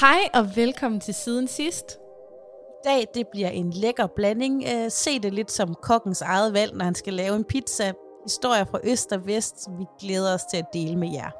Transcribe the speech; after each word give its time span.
Hej 0.00 0.28
og 0.34 0.56
velkommen 0.56 1.00
til 1.00 1.14
Siden 1.14 1.48
Sidst. 1.48 1.92
I 1.92 2.88
dag 2.88 3.06
det 3.14 3.26
bliver 3.32 3.48
en 3.48 3.70
lækker 3.70 4.06
blanding. 4.06 4.64
Uh, 4.64 4.90
se 4.90 5.18
det 5.20 5.32
lidt 5.32 5.50
som 5.50 5.74
kokkens 5.82 6.20
eget 6.20 6.52
valg, 6.52 6.74
når 6.74 6.84
han 6.84 6.94
skal 6.94 7.14
lave 7.14 7.36
en 7.36 7.44
pizza. 7.44 7.92
Historier 8.24 8.64
fra 8.64 8.78
øst 8.84 9.12
og 9.12 9.26
vest, 9.26 9.68
vi 9.78 9.84
glæder 10.00 10.34
os 10.34 10.42
til 10.50 10.56
at 10.56 10.66
dele 10.72 10.96
med 10.96 11.12
jer. 11.12 11.30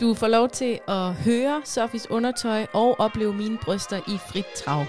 Du 0.00 0.14
får 0.14 0.28
lov 0.28 0.48
til 0.48 0.78
at 0.88 1.14
høre 1.14 1.62
Sofis 1.64 2.10
undertøj 2.10 2.66
og 2.74 2.96
opleve 2.98 3.34
mine 3.34 3.58
bryster 3.64 3.96
i 3.96 4.18
frit 4.18 4.46
trav. 4.56 4.84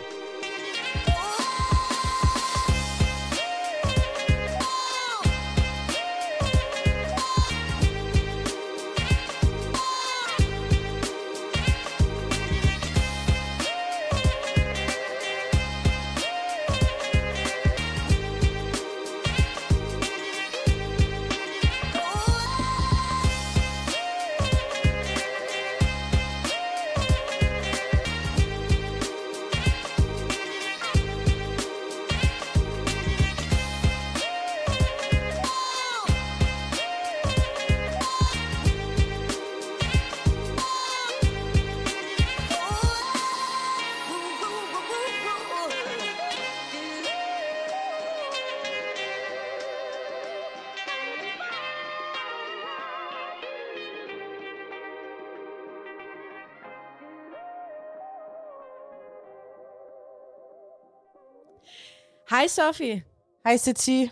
Hej 62.47 62.51
Sofie. 62.51 63.03
Hej 63.45 63.57
Sati. 63.57 64.09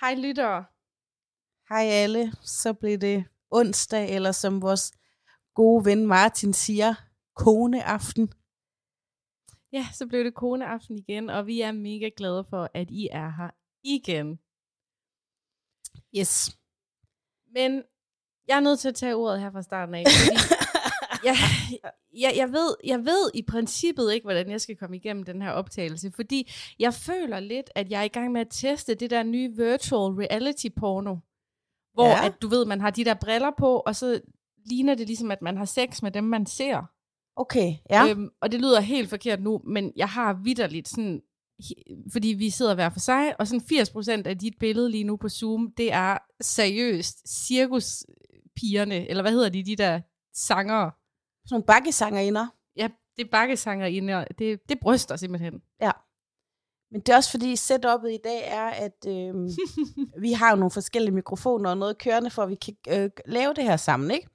Hej 0.00 0.14
lyttere. 0.14 0.64
Hej 1.68 1.84
alle. 1.84 2.32
Så 2.42 2.72
blev 2.72 2.98
det 2.98 3.24
onsdag, 3.50 4.14
eller 4.14 4.32
som 4.32 4.62
vores 4.62 4.92
gode 5.54 5.84
ven 5.84 6.06
Martin 6.06 6.52
siger, 6.52 6.94
koneaften. 7.36 8.32
Ja, 9.72 9.86
så 9.92 10.06
blev 10.06 10.24
det 10.24 10.34
koneaften 10.34 10.98
igen, 10.98 11.30
og 11.30 11.46
vi 11.46 11.60
er 11.60 11.72
mega 11.72 12.10
glade 12.16 12.44
for, 12.50 12.70
at 12.74 12.90
I 12.90 13.08
er 13.12 13.30
her 13.30 13.50
igen. 13.82 14.38
Yes. 16.18 16.58
Men 17.54 17.82
jeg 18.48 18.56
er 18.56 18.60
nødt 18.60 18.80
til 18.80 18.88
at 18.88 18.94
tage 18.94 19.14
ordet 19.16 19.40
her 19.40 19.50
fra 19.50 19.62
starten 19.62 19.94
af, 19.94 20.04
fordi 20.06 20.53
jeg, 21.24 21.36
jeg, 22.20 22.32
jeg, 22.36 22.52
ved, 22.52 22.74
jeg 22.84 22.98
ved 23.04 23.30
i 23.34 23.42
princippet 23.42 24.12
ikke, 24.12 24.24
hvordan 24.24 24.50
jeg 24.50 24.60
skal 24.60 24.76
komme 24.76 24.96
igennem 24.96 25.22
den 25.24 25.42
her 25.42 25.50
optagelse, 25.50 26.12
fordi 26.14 26.50
jeg 26.78 26.94
føler 26.94 27.40
lidt, 27.40 27.70
at 27.74 27.90
jeg 27.90 28.00
er 28.00 28.04
i 28.04 28.08
gang 28.08 28.32
med 28.32 28.40
at 28.40 28.46
teste 28.50 28.94
det 28.94 29.10
der 29.10 29.22
nye 29.22 29.56
virtual 29.56 30.12
reality 30.12 30.66
porno, 30.76 31.16
hvor 31.94 32.06
Ja. 32.08 32.26
at 32.26 32.42
du 32.42 32.48
ved, 32.48 32.64
man 32.64 32.80
har 32.80 32.90
de 32.90 33.04
der 33.04 33.14
briller 33.14 33.50
på, 33.58 33.76
og 33.86 33.96
så 33.96 34.20
ligner 34.66 34.94
det 34.94 35.06
ligesom, 35.06 35.30
at 35.30 35.42
man 35.42 35.56
har 35.56 35.64
sex 35.64 36.02
med 36.02 36.10
dem, 36.10 36.24
man 36.24 36.46
ser. 36.46 36.82
Okay, 37.36 37.74
ja. 37.90 38.08
Øhm, 38.08 38.28
og 38.40 38.52
det 38.52 38.60
lyder 38.60 38.80
helt 38.80 39.10
forkert 39.10 39.42
nu, 39.42 39.60
men 39.66 39.92
jeg 39.96 40.08
har 40.08 40.32
vidderligt 40.44 40.88
sådan, 40.88 41.22
fordi 42.12 42.28
vi 42.28 42.50
sidder 42.50 42.74
hver 42.74 42.88
for 42.90 43.00
sig, 43.00 43.40
og 43.40 43.46
sådan 43.48 43.60
80% 44.22 44.26
af 44.26 44.38
dit 44.38 44.54
billede 44.60 44.90
lige 44.90 45.04
nu 45.04 45.16
på 45.16 45.28
Zoom, 45.28 45.72
det 45.76 45.92
er 45.92 46.18
seriøst 46.40 47.28
cirkuspigerne, 47.46 49.08
eller 49.08 49.22
hvad 49.22 49.32
hedder 49.32 49.48
de, 49.48 49.64
de 49.64 49.76
der 49.76 50.00
sanger? 50.34 50.90
Sådan 51.46 51.54
nogle 51.54 51.64
bakkesangerinder. 51.64 52.46
Ja, 52.76 52.88
det 53.16 53.24
er 53.24 53.30
bakkesanger 53.30 53.86
inde, 53.86 54.14
og 54.14 54.26
det, 54.38 54.68
det 54.68 54.80
bryster 54.80 55.16
simpelthen. 55.16 55.62
Men 56.94 57.00
det 57.00 57.08
er 57.12 57.16
også 57.16 57.30
fordi 57.30 57.56
setupet 57.56 58.12
i 58.12 58.18
dag 58.24 58.48
er, 58.48 58.66
at 58.66 59.06
øh, 59.08 59.34
vi 60.24 60.32
har 60.32 60.50
jo 60.50 60.56
nogle 60.56 60.70
forskellige 60.70 61.14
mikrofoner 61.14 61.70
og 61.70 61.78
noget 61.78 61.98
kørende, 61.98 62.30
for 62.30 62.42
at 62.42 62.48
vi 62.48 62.54
kan 62.54 62.76
øh, 62.88 63.10
lave 63.26 63.54
det 63.54 63.64
her 63.64 63.76
sammen, 63.76 64.10
ikke? 64.10 64.28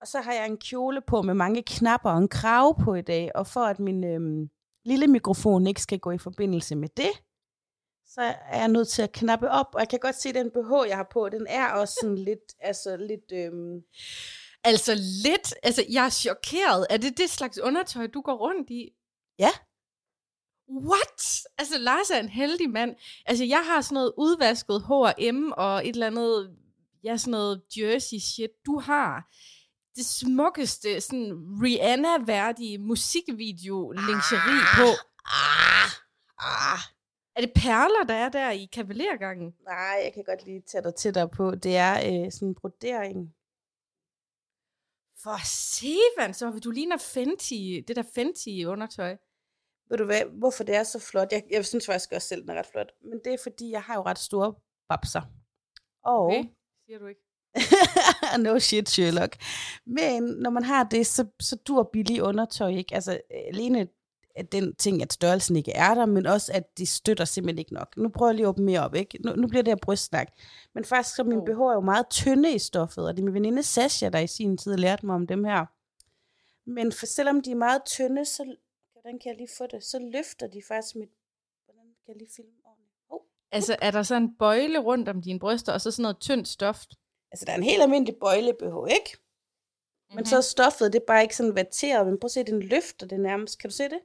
Og 0.00 0.08
så 0.08 0.20
har 0.20 0.32
jeg 0.32 0.46
en 0.46 0.56
kjole 0.56 1.00
på 1.00 1.22
med 1.22 1.34
mange 1.34 1.62
knapper 1.62 2.10
og 2.10 2.18
en 2.18 2.28
krave 2.28 2.74
på 2.84 2.94
i 2.94 3.02
dag, 3.02 3.30
og 3.34 3.46
for 3.46 3.60
at 3.60 3.78
min 3.78 4.04
øh, 4.04 4.48
lille 4.84 5.06
mikrofon 5.06 5.66
ikke 5.66 5.82
skal 5.82 5.98
gå 5.98 6.10
i 6.10 6.18
forbindelse 6.18 6.76
med 6.76 6.88
det, 6.96 7.22
så 8.06 8.22
er 8.22 8.58
jeg 8.58 8.68
nødt 8.68 8.88
til 8.88 9.02
at 9.02 9.12
knappe 9.12 9.50
op, 9.50 9.66
og 9.74 9.80
jeg 9.80 9.88
kan 9.88 9.98
godt 9.98 10.14
se, 10.14 10.28
at 10.28 10.34
den 10.34 10.50
BH, 10.50 10.88
jeg 10.88 10.96
har 10.96 11.08
på, 11.12 11.28
den 11.28 11.46
er 11.48 11.68
også 11.68 11.94
sådan 12.00 12.18
lidt, 12.18 12.54
altså 12.60 12.96
lidt, 12.96 13.32
øh, 13.32 13.82
Altså 14.64 14.94
lidt, 15.24 15.54
altså 15.62 15.84
jeg 15.90 16.04
er 16.06 16.10
chokeret. 16.10 16.86
Er 16.90 16.96
det 16.96 17.18
det 17.18 17.30
slags 17.30 17.58
undertøj, 17.58 18.06
du 18.06 18.20
går 18.20 18.34
rundt 18.34 18.70
i? 18.70 18.90
Ja. 19.38 19.50
What? 20.86 21.42
Altså 21.58 21.78
Lars 21.78 22.10
er 22.10 22.18
en 22.20 22.28
heldig 22.28 22.70
mand. 22.70 22.96
Altså 23.26 23.44
jeg 23.44 23.62
har 23.66 23.80
sådan 23.80 23.94
noget 23.94 24.12
udvasket 24.18 24.82
H&M 24.82 25.52
og 25.52 25.88
et 25.88 25.94
eller 25.94 26.06
andet, 26.06 26.56
ja 27.04 27.16
sådan 27.16 27.30
noget 27.30 27.62
jersey 27.78 28.18
shit. 28.18 28.50
Du 28.66 28.78
har 28.78 29.28
det 29.96 30.06
smukkeste, 30.06 31.00
sådan 31.00 31.32
Rihanna-værdige 31.62 32.78
musikvideo 32.78 33.90
lingerie 33.90 34.62
på. 34.76 34.88
ah, 35.24 35.90
ah, 36.38 36.78
Er 37.36 37.40
det 37.40 37.52
perler, 37.54 38.04
der 38.08 38.14
er 38.14 38.28
der 38.28 38.50
i 38.50 38.68
kavalergangen? 38.72 39.54
nej, 39.64 40.00
jeg 40.04 40.10
kan 40.14 40.24
godt 40.24 40.44
lige 40.44 40.62
tage 40.72 40.82
dig 40.82 40.94
tættere 40.94 41.28
på. 41.28 41.54
Det 41.54 41.76
er 41.76 41.94
øh, 41.94 42.32
sådan 42.32 42.48
en 42.48 42.54
brodering. 42.54 43.34
For 45.22 45.38
sevan, 45.44 46.34
så 46.34 46.60
du 46.64 46.70
ligner 46.70 46.96
Fenty, 46.96 47.82
det 47.88 47.96
der 47.96 48.02
Fenty 48.14 48.64
undertøj. 48.66 49.16
Ved 49.90 49.98
du 49.98 50.04
hvad, 50.04 50.24
hvorfor 50.24 50.64
det 50.64 50.74
er 50.74 50.82
så 50.82 50.98
flot? 50.98 51.32
Jeg, 51.32 51.42
jeg 51.50 51.66
synes 51.66 51.86
faktisk 51.86 52.12
også 52.12 52.28
selv, 52.28 52.42
den 52.42 52.50
er 52.50 52.54
ret 52.54 52.66
flot. 52.66 52.92
Men 53.04 53.20
det 53.24 53.32
er 53.32 53.38
fordi, 53.42 53.70
jeg 53.70 53.82
har 53.82 53.94
jo 53.94 54.02
ret 54.02 54.18
store 54.18 54.54
babser. 54.88 55.22
Og, 56.04 56.26
Okay, 56.26 56.44
siger 56.86 56.98
du 56.98 57.06
ikke. 57.06 57.20
no 58.44 58.58
shit, 58.58 58.88
Sherlock. 58.88 59.36
Men 59.86 60.22
når 60.22 60.50
man 60.50 60.62
har 60.62 60.84
det, 60.84 61.06
så, 61.06 61.26
så 61.40 61.56
dur 61.56 61.90
billig 61.92 62.22
undertøj 62.22 62.68
ikke. 62.68 62.94
Altså 62.94 63.20
alene 63.30 63.88
at 64.36 64.52
den 64.52 64.74
ting, 64.74 65.02
at 65.02 65.12
størrelsen 65.12 65.56
ikke 65.56 65.72
er 65.72 65.94
der, 65.94 66.06
men 66.06 66.26
også 66.26 66.52
at 66.52 66.78
de 66.78 66.86
støtter 66.86 67.24
simpelthen 67.24 67.58
ikke 67.58 67.74
nok. 67.74 67.96
Nu 67.96 68.08
prøver 68.08 68.30
jeg 68.30 68.36
lige 68.36 68.44
at 68.46 68.48
åbne 68.48 68.64
mere 68.64 68.80
op, 68.80 68.94
ikke? 68.94 69.18
Nu, 69.22 69.32
nu 69.36 69.48
bliver 69.48 69.62
det 69.62 69.70
her 69.70 69.78
brystsnak. 69.82 70.28
Men 70.74 70.84
faktisk 70.84 71.16
så 71.16 71.22
er 71.22 71.26
min 71.26 71.38
Jo. 71.38 71.44
BH 71.44 71.50
er 71.50 71.74
jo 71.74 71.80
meget 71.80 72.06
tynde 72.10 72.52
i 72.54 72.58
stoffet, 72.58 73.06
og 73.06 73.16
det 73.16 73.20
er 73.22 73.24
min 73.24 73.34
veninde 73.34 73.62
Sasha, 73.62 74.08
der 74.08 74.18
i 74.18 74.26
sin 74.26 74.58
tid 74.58 74.76
lærte 74.76 75.06
mig 75.06 75.14
om 75.14 75.26
dem 75.26 75.44
her. 75.44 75.66
Men 76.70 76.92
for, 76.92 77.06
selvom 77.06 77.42
de 77.42 77.50
er 77.50 77.54
meget 77.54 77.82
tynde, 77.86 78.24
så 78.24 78.56
hvordan 78.92 79.18
kan 79.18 79.28
jeg 79.30 79.36
lige 79.36 79.48
få 79.58 79.66
det? 79.66 79.84
Så 79.84 79.98
løfter 79.98 80.46
de 80.46 80.62
faktisk 80.68 80.96
mit... 80.96 81.08
Hvordan 81.66 81.84
kan 81.84 82.08
jeg 82.08 82.16
lige 82.16 82.30
filme 82.36 82.50
ordentligt? 82.64 82.92
Oh. 83.08 83.20
Altså, 83.52 83.76
er 83.82 83.90
der 83.90 84.02
så 84.02 84.14
en 84.14 84.34
bøjle 84.38 84.78
rundt 84.78 85.08
om 85.08 85.22
dine 85.22 85.38
bryster, 85.38 85.72
og 85.72 85.80
så 85.80 85.90
sådan 85.90 86.02
noget 86.02 86.18
tyndt 86.20 86.48
stof? 86.48 86.84
Altså, 87.32 87.44
der 87.44 87.52
er 87.52 87.56
en 87.56 87.62
helt 87.62 87.82
almindelig 87.82 88.16
bøjle 88.20 88.52
BH, 88.58 88.92
ikke? 88.92 89.16
Men 90.10 90.16
Mhm. 90.18 90.24
så 90.24 90.36
er 90.36 90.40
stoffet, 90.40 90.92
det 90.92 91.00
er 91.00 91.06
bare 91.06 91.22
ikke 91.22 91.36
sådan 91.36 91.54
vatteret. 91.54 92.06
Men 92.06 92.20
prøv 92.20 92.26
at 92.26 92.30
se, 92.30 92.44
den 92.44 92.62
løfter 92.62 93.06
det 93.06 93.20
nærmest. 93.20 93.58
Kan 93.58 93.70
du 93.70 93.76
se 93.76 93.84
det? 93.84 94.00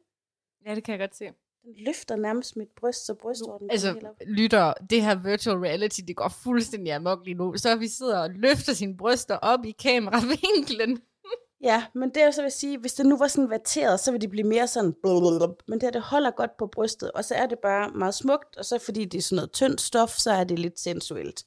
Ja, 0.68 0.76
det 0.76 0.84
kan 0.84 0.92
jeg 0.92 1.00
godt 1.00 1.16
se. 1.16 1.26
Den 1.26 1.74
løfter 1.86 2.16
nærmest 2.16 2.58
mit 2.58 2.68
bryst, 2.78 3.06
så 3.06 3.16
helt 3.60 3.72
Altså, 3.72 4.14
lytter, 4.28 4.74
det 4.74 5.02
her 5.02 5.16
virtual 5.16 5.58
reality, 5.58 6.00
det 6.08 6.16
går 6.16 6.28
fuldstændig 6.44 6.94
amok 6.94 7.20
lige 7.26 7.36
nu. 7.36 7.58
Så 7.58 7.76
vi 7.76 7.88
sidder 7.88 8.20
og 8.20 8.30
løfter 8.30 8.74
sine 8.74 8.98
bryster 8.98 9.36
op 9.36 9.66
i 9.66 9.72
kameravinklen. 9.72 11.02
Ja, 11.62 11.86
men 11.96 12.10
det 12.10 12.24
er 12.24 12.32
så 12.32 12.42
vil 12.42 12.52
sige, 12.52 12.78
hvis 12.78 12.94
det 12.94 13.06
nu 13.06 13.18
var 13.18 13.28
sådan 13.28 13.50
vatteret, 13.50 14.00
så 14.00 14.12
vil 14.12 14.22
det 14.22 14.30
blive 14.30 14.48
mere 14.48 14.68
sådan 14.68 14.94
blablabla. 15.04 15.48
Men 15.68 15.74
det 15.74 15.84
her, 15.84 15.92
det 15.92 16.02
holder 16.02 16.32
godt 16.32 16.58
på 16.58 16.68
brystet, 16.68 17.12
og 17.12 17.26
så 17.26 17.36
er 17.36 17.46
det 17.46 17.60
bare 17.60 17.92
meget 17.92 18.14
smukt, 18.14 18.58
og 18.58 18.66
så 18.66 18.80
fordi 18.80 19.06
det 19.06 19.18
er 19.18 19.22
sådan 19.22 19.36
noget 19.36 19.52
tyndt 19.52 19.82
stof, 19.82 20.10
så 20.10 20.32
er 20.32 20.44
det 20.44 20.60
lidt 20.60 20.80
sensuelt. 20.80 21.44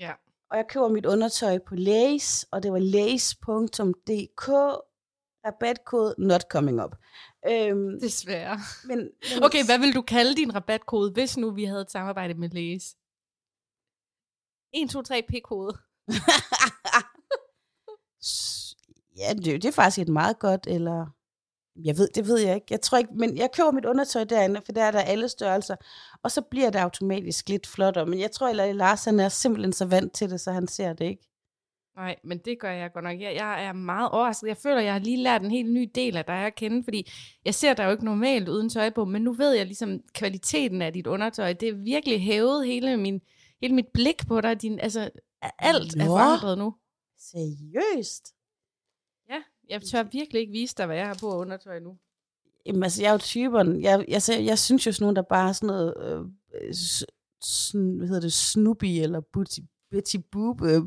Ja. 0.00 0.12
Og 0.50 0.56
jeg 0.56 0.64
køber 0.68 0.88
mit 0.88 1.06
undertøj 1.06 1.58
på 1.58 1.74
Lace, 1.74 2.46
og 2.50 2.62
det 2.62 2.72
var 2.72 2.78
lace.dk, 2.78 4.48
rabatkode 5.46 6.14
not 6.18 6.42
coming 6.50 6.84
up. 6.84 6.96
Øhm, 7.48 8.00
Desværre. 8.00 8.58
men, 8.84 8.98
men, 9.34 9.44
Okay, 9.44 9.64
hvad 9.64 9.78
vil 9.78 9.94
du 9.94 10.02
kalde 10.02 10.34
din 10.34 10.54
rabatkode, 10.54 11.12
hvis 11.12 11.36
nu 11.36 11.50
vi 11.50 11.64
havde 11.64 11.80
et 11.80 11.90
samarbejde 11.90 12.34
med 12.34 12.48
Læs? 12.48 12.96
1, 14.74 14.90
2, 14.90 15.02
3 15.02 15.22
P-kode. 15.28 15.78
Ja, 19.16 19.32
det, 19.32 19.44
det 19.44 19.64
er 19.64 19.72
faktisk 19.72 19.98
et 19.98 20.08
meget 20.08 20.38
godt, 20.38 20.66
eller 20.66 21.06
jeg 21.84 21.98
ved, 21.98 22.08
det 22.14 22.26
ved 22.26 22.38
jeg 22.38 22.54
ikke. 22.54 22.66
Jeg 22.70 22.80
tror 22.80 22.98
ikke, 22.98 23.14
men 23.14 23.36
jeg 23.36 23.50
køber 23.56 23.70
mit 23.70 23.84
undertøj 23.84 24.24
derinde, 24.24 24.60
for 24.64 24.72
der 24.72 24.84
er 24.84 24.90
der 24.90 25.00
alle 25.00 25.28
størrelser, 25.28 25.76
og 26.22 26.30
så 26.30 26.42
bliver 26.42 26.70
det 26.70 26.78
automatisk 26.78 27.48
lidt 27.48 27.66
flottere. 27.66 28.06
Men 28.06 28.20
jeg 28.20 28.30
tror, 28.32 28.48
at 28.48 28.76
Lars 28.76 29.04
han 29.04 29.20
er 29.20 29.28
simpelthen 29.28 29.72
så 29.72 29.86
vant 29.86 30.14
til 30.14 30.30
det, 30.30 30.40
så 30.40 30.52
han 30.52 30.68
ser 30.68 30.92
det 30.92 31.04
ikke. 31.04 31.28
Nej, 31.96 32.16
men 32.24 32.38
det 32.38 32.60
gør 32.60 32.70
jeg 32.70 32.92
godt 32.92 33.04
nok. 33.04 33.20
Jeg, 33.20 33.34
jeg 33.34 33.64
er 33.64 33.72
meget 33.72 34.10
overrasket. 34.10 34.48
Jeg 34.48 34.56
føler, 34.56 34.80
jeg 34.80 34.92
har 34.92 35.00
lige 35.00 35.22
lært 35.22 35.42
en 35.42 35.50
helt 35.50 35.70
ny 35.70 35.90
del 35.94 36.16
af 36.16 36.24
dig 36.24 36.46
at 36.46 36.54
kende, 36.54 36.84
fordi 36.84 37.10
jeg 37.44 37.54
ser 37.54 37.74
dig 37.74 37.84
jo 37.84 37.90
ikke 37.90 38.04
normalt 38.04 38.48
uden 38.48 38.68
tøj 38.68 38.90
på, 38.90 39.04
men 39.04 39.22
nu 39.22 39.32
ved 39.32 39.52
jeg 39.52 39.66
ligesom 39.66 40.00
kvaliteten 40.14 40.82
af 40.82 40.92
dit 40.92 41.06
undertøj. 41.06 41.52
Det 41.52 41.68
er 41.68 41.72
virkelig 41.72 42.22
hævet 42.22 42.66
hele, 42.66 42.96
min, 42.96 43.20
hele 43.60 43.74
mit 43.74 43.88
blik 43.94 44.26
på 44.28 44.40
dig. 44.40 44.62
Din, 44.62 44.80
altså, 44.80 45.10
alt 45.58 45.94
er 45.94 45.98
Nå. 45.98 46.04
forandret 46.04 46.58
nu. 46.58 46.74
Seriøst? 47.18 48.34
Ja, 49.30 49.42
jeg 49.68 49.82
tør 49.82 50.02
virkelig 50.02 50.40
ikke 50.40 50.52
vise 50.52 50.74
dig, 50.78 50.86
hvad 50.86 50.96
jeg 50.96 51.06
har 51.06 51.18
på 51.20 51.34
undertøj 51.34 51.78
nu. 51.78 51.98
Jamen, 52.66 52.82
altså, 52.82 53.02
jeg 53.02 53.08
er 53.08 53.12
jo 53.12 53.18
typen, 53.18 53.82
jeg, 53.82 54.04
jeg, 54.08 54.22
jeg, 54.28 54.44
jeg 54.44 54.58
synes 54.58 54.86
jo 54.86 54.92
sådan 54.92 55.04
nogen, 55.04 55.16
der 55.16 55.22
bare 55.22 55.48
er 55.48 55.52
sådan 55.52 55.66
noget, 55.66 55.94
øh, 56.00 56.74
sådan, 57.40 57.96
hvad 57.96 58.08
hedder 58.08 58.20
det, 58.20 58.32
Snoopy 58.32 58.84
eller 58.84 59.20
Betty, 59.20 59.60
Betty 59.92 60.16
Boop 60.32 60.62
øh, 60.62 60.80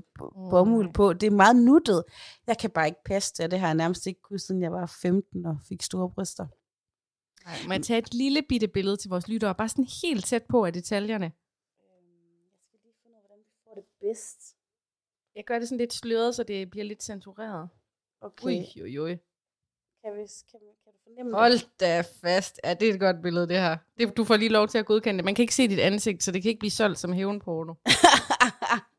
bomuld 0.49 0.93
på. 0.93 1.13
Det 1.13 1.27
er 1.27 1.31
meget 1.43 1.55
nuttet. 1.55 2.03
Jeg 2.47 2.57
kan 2.57 2.69
bare 2.69 2.87
ikke 2.87 3.03
passe 3.05 3.33
det, 3.37 3.45
og 3.45 3.51
det 3.51 3.59
har 3.59 3.67
jeg 3.67 3.75
nærmest 3.75 4.07
ikke 4.07 4.21
kunnet, 4.21 4.41
siden 4.41 4.61
jeg 4.61 4.71
var 4.71 4.85
15 5.01 5.45
og 5.45 5.57
fik 5.69 5.81
store 5.81 6.09
bryster. 6.09 6.47
Nej, 7.45 7.55
må 7.67 7.73
jeg 7.73 7.83
tage 7.83 7.99
et 7.99 8.13
lille 8.13 8.41
bitte 8.49 8.67
billede 8.67 8.97
til 8.97 9.09
vores 9.09 9.27
lyttere, 9.27 9.55
bare 9.55 9.69
sådan 9.69 9.87
helt 10.01 10.25
tæt 10.25 10.43
på 10.43 10.65
af 10.65 10.73
detaljerne. 10.73 11.25
Jeg 11.25 11.31
skal 12.67 12.79
lige 12.83 12.93
finde 13.03 13.15
ud 13.15 13.15
af, 13.15 13.21
hvordan 13.21 13.39
vi 13.39 13.53
får 13.63 13.75
det 13.75 13.85
bedst. 14.01 14.39
Jeg 15.35 15.43
gør 15.47 15.59
det 15.59 15.67
sådan 15.67 15.77
lidt 15.77 15.93
sløret, 15.93 16.35
så 16.35 16.43
det 16.43 16.69
bliver 16.69 16.85
lidt 16.85 17.03
censureret. 17.03 17.69
Okay. 18.21 18.45
Ui, 18.45 18.81
ui, 18.81 18.99
ui. 18.99 19.17
Kan, 20.03 20.13
vi, 20.13 20.23
kan, 20.51 20.59
kan 20.85 20.91
du 20.93 20.99
fornemme 21.03 21.31
det? 21.31 21.39
Hold 21.39 21.77
da 21.79 22.01
fast. 22.01 22.59
Ja, 22.63 22.73
det 22.73 22.89
er 22.89 22.93
et 22.93 22.99
godt 22.99 23.21
billede, 23.21 23.47
det 23.47 23.57
her. 23.57 23.77
Det, 23.97 24.17
du 24.17 24.23
får 24.23 24.37
lige 24.37 24.49
lov 24.49 24.67
til 24.67 24.77
at 24.77 24.85
godkende 24.85 25.17
det. 25.17 25.25
Man 25.25 25.35
kan 25.35 25.43
ikke 25.43 25.55
se 25.55 25.67
dit 25.67 25.79
ansigt, 25.79 26.23
så 26.23 26.31
det 26.31 26.41
kan 26.41 26.49
ikke 26.49 26.59
blive 26.59 26.71
solgt 26.71 26.99
som 26.99 27.13
hævnporno. 27.13 27.73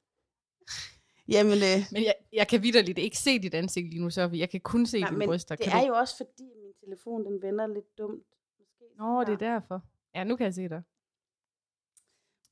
Jamen, 1.28 1.58
øh, 1.58 1.84
Men 1.92 2.04
jeg, 2.04 2.14
jeg 2.32 2.48
kan 2.48 2.62
vidderligt 2.62 2.98
ikke 2.98 3.18
se 3.18 3.38
dit 3.38 3.54
ansigt 3.54 3.90
lige 3.90 4.02
nu, 4.02 4.10
Sofie. 4.10 4.40
Jeg 4.40 4.50
kan 4.50 4.60
kun 4.60 4.86
se 4.86 5.00
nej, 5.00 5.08
dine 5.08 5.18
men 5.18 5.28
bryster. 5.28 5.54
det 5.54 5.64
Kan 5.64 5.72
er 5.72 5.80
du... 5.80 5.86
jo 5.86 5.94
også 5.94 6.16
fordi, 6.16 6.42
min 6.42 6.72
telefon 6.84 7.24
den 7.24 7.42
vender 7.42 7.66
lidt 7.66 7.98
dumt. 7.98 8.24
Måske 8.58 8.84
Nå, 8.98 9.24
det 9.24 9.32
er 9.32 9.52
derfor. 9.52 9.82
Ja, 10.14 10.24
nu 10.24 10.36
kan 10.36 10.44
jeg 10.44 10.54
se 10.54 10.68
dig. 10.68 10.82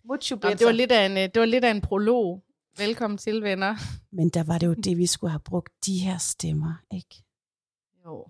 Nå, 0.05 0.17
better. 0.17 0.57
det, 0.57 0.67
var 0.67 0.73
lidt 0.73 0.93
af 0.93 1.07
en, 1.07 1.13
øh, 1.13 1.23
det 1.23 1.41
var 1.41 1.45
lidt 1.45 1.65
af 1.65 1.71
en 1.71 1.81
prolog. 1.81 2.45
Velkommen 2.79 3.19
til, 3.19 3.43
venner. 3.43 3.75
Men 4.11 4.29
der 4.29 4.45
var 4.45 4.59
det 4.59 4.67
jo 4.67 4.75
det, 4.75 4.99
vi 4.99 5.07
skulle 5.07 5.31
have 5.31 5.41
brugt 5.41 5.73
de 5.87 5.99
her 5.99 6.19
stemmer, 6.19 6.75
ikke? 6.91 7.25
Jo. 8.05 8.27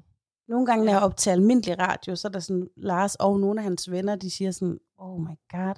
Nogle 0.49 0.67
gange, 0.67 0.85
når 0.85 0.93
jeg 0.93 1.02
optager 1.02 1.35
almindelig 1.35 1.79
radio, 1.79 2.17
så 2.17 2.29
er 2.29 2.32
der 2.32 2.41
sådan, 2.41 2.69
Lars 2.76 3.14
og 3.14 3.41
nogle 3.41 3.61
af 3.61 3.64
hans 3.64 3.91
venner, 3.91 4.17
de 4.17 4.31
siger 4.31 4.50
sådan, 4.50 4.79
oh 4.99 5.20
my 5.20 5.37
god, 5.50 5.75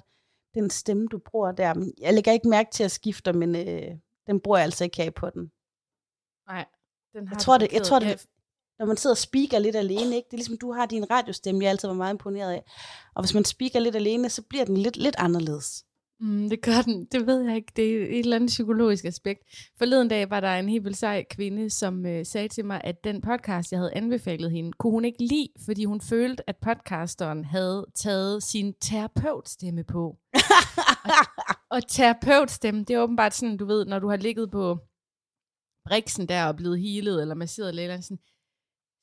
den 0.53 0.69
stemme, 0.69 1.07
du 1.07 1.17
bruger 1.17 1.51
der, 1.51 1.73
men 1.73 1.93
jeg 2.01 2.13
lægger 2.13 2.31
ikke 2.31 2.49
mærke 2.49 2.71
til 2.71 2.83
at 2.83 2.91
skifte, 2.91 3.33
men 3.33 3.55
øh, 3.55 3.97
den 4.27 4.39
bruger 4.39 4.57
jeg 4.57 4.65
altså 4.65 4.83
ikke 4.83 5.03
af 5.03 5.13
på 5.13 5.29
den. 5.29 5.51
Nej, 6.47 6.65
den 7.13 7.27
har 7.27 7.35
Jeg 7.35 7.39
tror, 7.39 7.57
det, 7.57 7.73
jeg 7.73 7.83
tror 7.83 7.99
det, 7.99 8.25
når 8.79 8.85
man 8.85 8.97
sidder 8.97 9.13
og 9.13 9.17
speaker 9.17 9.59
lidt 9.59 9.75
alene, 9.75 10.15
ikke? 10.15 10.27
det 10.27 10.33
er 10.33 10.37
ligesom, 10.37 10.57
du 10.57 10.71
har 10.71 10.85
din 10.85 11.11
radiostemme, 11.11 11.63
jeg 11.63 11.69
altid 11.69 11.87
var 11.87 11.95
meget 11.95 12.13
imponeret 12.13 12.51
af. 12.51 12.63
Og 13.15 13.23
hvis 13.23 13.33
man 13.33 13.45
speaker 13.45 13.79
lidt 13.79 13.95
alene, 13.95 14.29
så 14.29 14.41
bliver 14.41 14.65
den 14.65 14.77
lidt, 14.77 14.97
lidt 14.97 15.15
anderledes. 15.17 15.85
Mm, 16.19 16.49
det 16.49 16.61
gør 16.61 16.81
den. 16.85 17.05
Det 17.05 17.27
ved 17.27 17.41
jeg 17.41 17.55
ikke. 17.55 17.71
Det 17.75 17.93
er 17.93 18.05
et 18.05 18.19
eller 18.19 18.35
andet 18.35 18.47
psykologisk 18.47 19.05
aspekt. 19.05 19.41
Forleden 19.77 20.07
dag 20.07 20.29
var 20.29 20.39
der 20.39 20.55
en 20.55 20.69
helt 20.69 20.83
vildt 20.83 20.97
sej 20.97 21.23
kvinde, 21.29 21.69
som 21.69 22.05
øh, 22.05 22.25
sagde 22.25 22.47
til 22.47 22.65
mig, 22.65 22.81
at 22.83 23.03
den 23.03 23.21
podcast, 23.21 23.71
jeg 23.71 23.79
havde 23.79 23.93
anbefalet 23.93 24.51
hende, 24.51 24.71
kunne 24.71 24.91
hun 24.91 25.05
ikke 25.05 25.23
lide, 25.23 25.49
fordi 25.65 25.85
hun 25.85 26.01
følte, 26.01 26.49
at 26.49 26.57
podcasteren 26.57 27.45
havde 27.45 27.85
taget 27.95 28.43
sin 28.43 28.73
terapeutstemme 28.81 29.83
på. 29.83 30.17
Og 31.69 31.87
terapeutstemme, 31.87 32.83
det 32.83 32.93
er 32.93 32.99
åbenbart 32.99 33.33
sådan, 33.33 33.57
du 33.57 33.65
ved, 33.65 33.85
når 33.85 33.99
du 33.99 34.09
har 34.09 34.17
ligget 34.17 34.51
på 34.51 34.77
briksen 35.85 36.29
der 36.29 36.45
og 36.45 36.55
blevet 36.55 36.79
healet 36.79 37.21
eller 37.21 37.35
masseret 37.35 37.69
eller 37.69 38.01
sådan, 38.01 38.19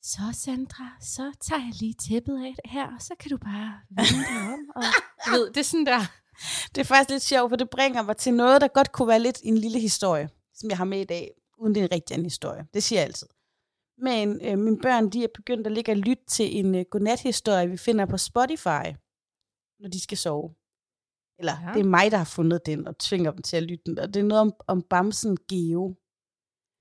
så 0.01 0.21
Sandra, 0.33 0.97
så 1.01 1.31
tager 1.41 1.61
jeg 1.61 1.73
lige 1.79 1.93
tæppet 1.93 2.35
af 2.45 2.53
det 2.63 2.71
her, 2.71 2.85
og 2.87 3.01
så 3.01 3.13
kan 3.19 3.29
du 3.31 3.37
bare 3.37 3.73
vende 3.89 4.25
dig 4.29 4.53
om. 4.53 4.59
Og, 4.75 4.83
du 5.25 5.31
ved, 5.31 5.47
det 5.47 5.57
er 5.57 5.63
sådan 5.63 5.85
der, 5.85 6.01
det 6.75 6.81
er 6.81 6.85
faktisk 6.85 7.09
lidt 7.09 7.23
sjovt, 7.23 7.49
for 7.51 7.55
det 7.55 7.69
bringer 7.69 8.01
mig 8.01 8.17
til 8.17 8.33
noget, 8.33 8.61
der 8.61 8.67
godt 8.67 8.91
kunne 8.91 9.07
være 9.07 9.19
lidt 9.19 9.39
en 9.43 9.57
lille 9.57 9.79
historie, 9.79 10.29
som 10.53 10.69
jeg 10.69 10.77
har 10.77 10.85
med 10.85 10.99
i 11.01 11.03
dag, 11.03 11.31
uden 11.57 11.75
det 11.75 11.81
er 11.81 11.85
en 11.85 11.91
rigtig 11.91 12.13
en 12.17 12.23
historie. 12.23 12.67
Det 12.73 12.83
siger 12.83 12.99
jeg 12.99 13.05
altid. 13.05 13.27
Men 13.97 14.41
øh, 14.45 14.57
mine 14.59 14.79
børn, 14.81 15.09
de 15.09 15.23
er 15.23 15.27
begyndt 15.35 15.67
at 15.67 15.73
ligge 15.73 15.91
og 15.91 15.97
lytte 15.97 16.23
til 16.27 16.57
en 16.59 16.75
øh, 16.75 16.85
godnat-historie, 16.91 17.69
vi 17.69 17.77
finder 17.77 18.05
på 18.05 18.17
Spotify, 18.17 18.85
når 19.79 19.89
de 19.93 20.03
skal 20.03 20.17
sove. 20.17 20.55
Eller 21.39 21.53
Ja. 21.67 21.73
det 21.73 21.79
er 21.79 21.83
mig, 21.89 22.11
der 22.11 22.17
har 22.17 22.25
fundet 22.25 22.65
den 22.65 22.87
og 22.87 22.97
tvinger 22.97 23.31
dem 23.31 23.41
til 23.41 23.57
at 23.57 23.63
lytte 23.63 23.83
den. 23.85 23.99
Og 23.99 24.07
det 24.13 24.19
er 24.19 24.23
noget 24.23 24.41
om, 24.41 24.53
om 24.67 24.81
Bamsen 24.81 25.37
Geo. 25.49 25.83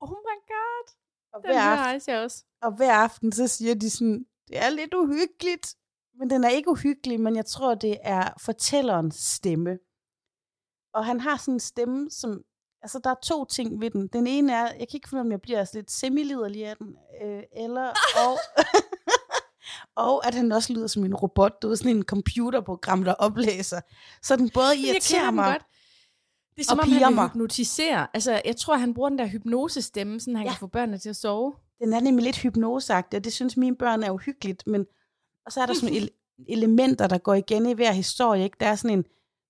oh 0.00 0.10
my 0.28 0.38
god, 0.54 0.86
Og 1.32 1.42
den 1.42 1.50
hver, 1.50 1.60
aften, 1.60 1.94
Aisha 1.94 2.22
også. 2.22 2.44
og 2.62 2.76
hver 2.76 2.92
aften, 2.94 3.32
så 3.32 3.48
siger 3.48 3.74
de 3.74 3.90
sådan, 3.90 4.26
det 4.48 4.58
er 4.58 4.70
lidt 4.70 4.94
uhyggeligt. 4.94 5.76
Men 6.18 6.30
den 6.30 6.44
er 6.44 6.48
ikke 6.48 6.70
uhyggelig, 6.70 7.20
men 7.20 7.36
jeg 7.36 7.46
tror, 7.46 7.74
det 7.74 7.98
er 8.02 8.28
fortællerens 8.40 9.14
stemme. 9.14 9.78
Og 10.94 11.06
han 11.06 11.20
har 11.20 11.36
sådan 11.36 11.54
en 11.54 11.60
stemme, 11.60 12.10
som... 12.10 12.42
Altså, 12.82 13.00
der 13.04 13.10
er 13.10 13.14
to 13.22 13.44
ting 13.44 13.80
ved 13.80 13.90
den. 13.90 14.06
Den 14.06 14.26
ene 14.26 14.52
er, 14.52 14.62
jeg 14.62 14.78
kan 14.78 14.88
ikke 14.94 15.08
finde, 15.08 15.20
om 15.20 15.30
jeg 15.30 15.40
bliver 15.40 15.58
altså 15.58 15.76
lidt 15.78 15.90
semiliderlig 15.90 16.66
af 16.66 16.76
den, 16.76 16.96
øh, 17.22 17.42
eller... 17.56 17.92
Og, 18.26 18.38
og 20.06 20.26
at 20.26 20.34
han 20.34 20.52
også 20.52 20.72
lyder 20.72 20.86
som 20.86 21.04
en 21.04 21.14
robot, 21.14 21.62
du 21.62 21.68
ved, 21.68 21.76
sådan 21.76 21.96
en 21.96 22.02
computerprogram, 22.02 23.04
der 23.04 23.14
oplæser. 23.14 23.80
Så 24.22 24.36
den 24.36 24.50
både 24.50 24.78
irriterer 24.78 25.30
mig... 25.30 25.52
godt. 25.52 25.62
Det 26.56 26.60
er 26.60 26.64
som 26.64 26.80
om, 26.80 26.92
han 26.92 27.14
mig. 27.14 27.28
hypnotisere. 27.28 28.06
Altså, 28.14 28.42
jeg 28.44 28.56
tror, 28.56 28.76
han 28.76 28.94
bruger 28.94 29.08
den 29.08 29.18
der 29.18 29.26
hypnosestemme, 29.26 30.20
så 30.20 30.30
han. 30.30 30.42
Ja. 30.42 30.50
kan 30.50 30.58
få 30.58 30.66
børnene 30.66 30.98
til 30.98 31.08
at 31.08 31.16
sove. 31.16 31.54
Den 31.78 31.92
er 31.92 32.00
nemlig 32.00 32.24
lidt 32.24 32.38
hypnoseagtig, 32.38 33.16
og 33.16 33.24
det 33.24 33.32
synes 33.32 33.56
mine 33.56 33.76
børn 33.76 34.02
er 34.02 34.10
uhyggeligt, 34.10 34.66
men 34.66 34.86
og 35.46 35.52
så 35.52 35.60
er 35.60 35.66
der 35.66 35.74
sådan 35.74 35.94
ele- 35.94 36.44
elementer, 36.48 37.06
der 37.06 37.18
går 37.18 37.34
igen 37.34 37.66
i 37.66 37.72
hver 37.72 37.92
historie. 37.92 38.44
Ikke? 38.44 38.56
Der 38.60 38.66
er 38.66 38.74
sådan 38.76 38.98
en, 38.98 39.04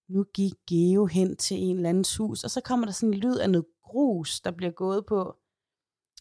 nu 0.09 0.25
gik 0.35 0.53
Geo 0.67 1.07
hen 1.07 1.37
til 1.37 1.57
en 1.57 1.77
eller 1.77 1.89
andens 1.89 2.17
hus, 2.17 2.45
og 2.45 2.51
så 2.51 2.61
kommer 2.61 2.87
der 2.87 2.93
sådan 2.93 3.15
en 3.15 3.21
lyd 3.21 3.37
af 3.37 3.51
noget 3.51 3.67
grus, 3.85 4.41
der 4.41 4.51
bliver 4.51 4.73
gået 4.73 5.07
på. 5.07 5.37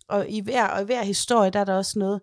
Og 0.07 0.29
i 0.29 0.39
hver, 0.41 0.67
og 0.67 0.81
i 0.81 0.85
hver 0.85 1.03
historie, 1.03 1.49
der 1.49 1.59
er 1.59 1.65
der 1.65 1.73
også 1.73 1.99
noget, 1.99 2.21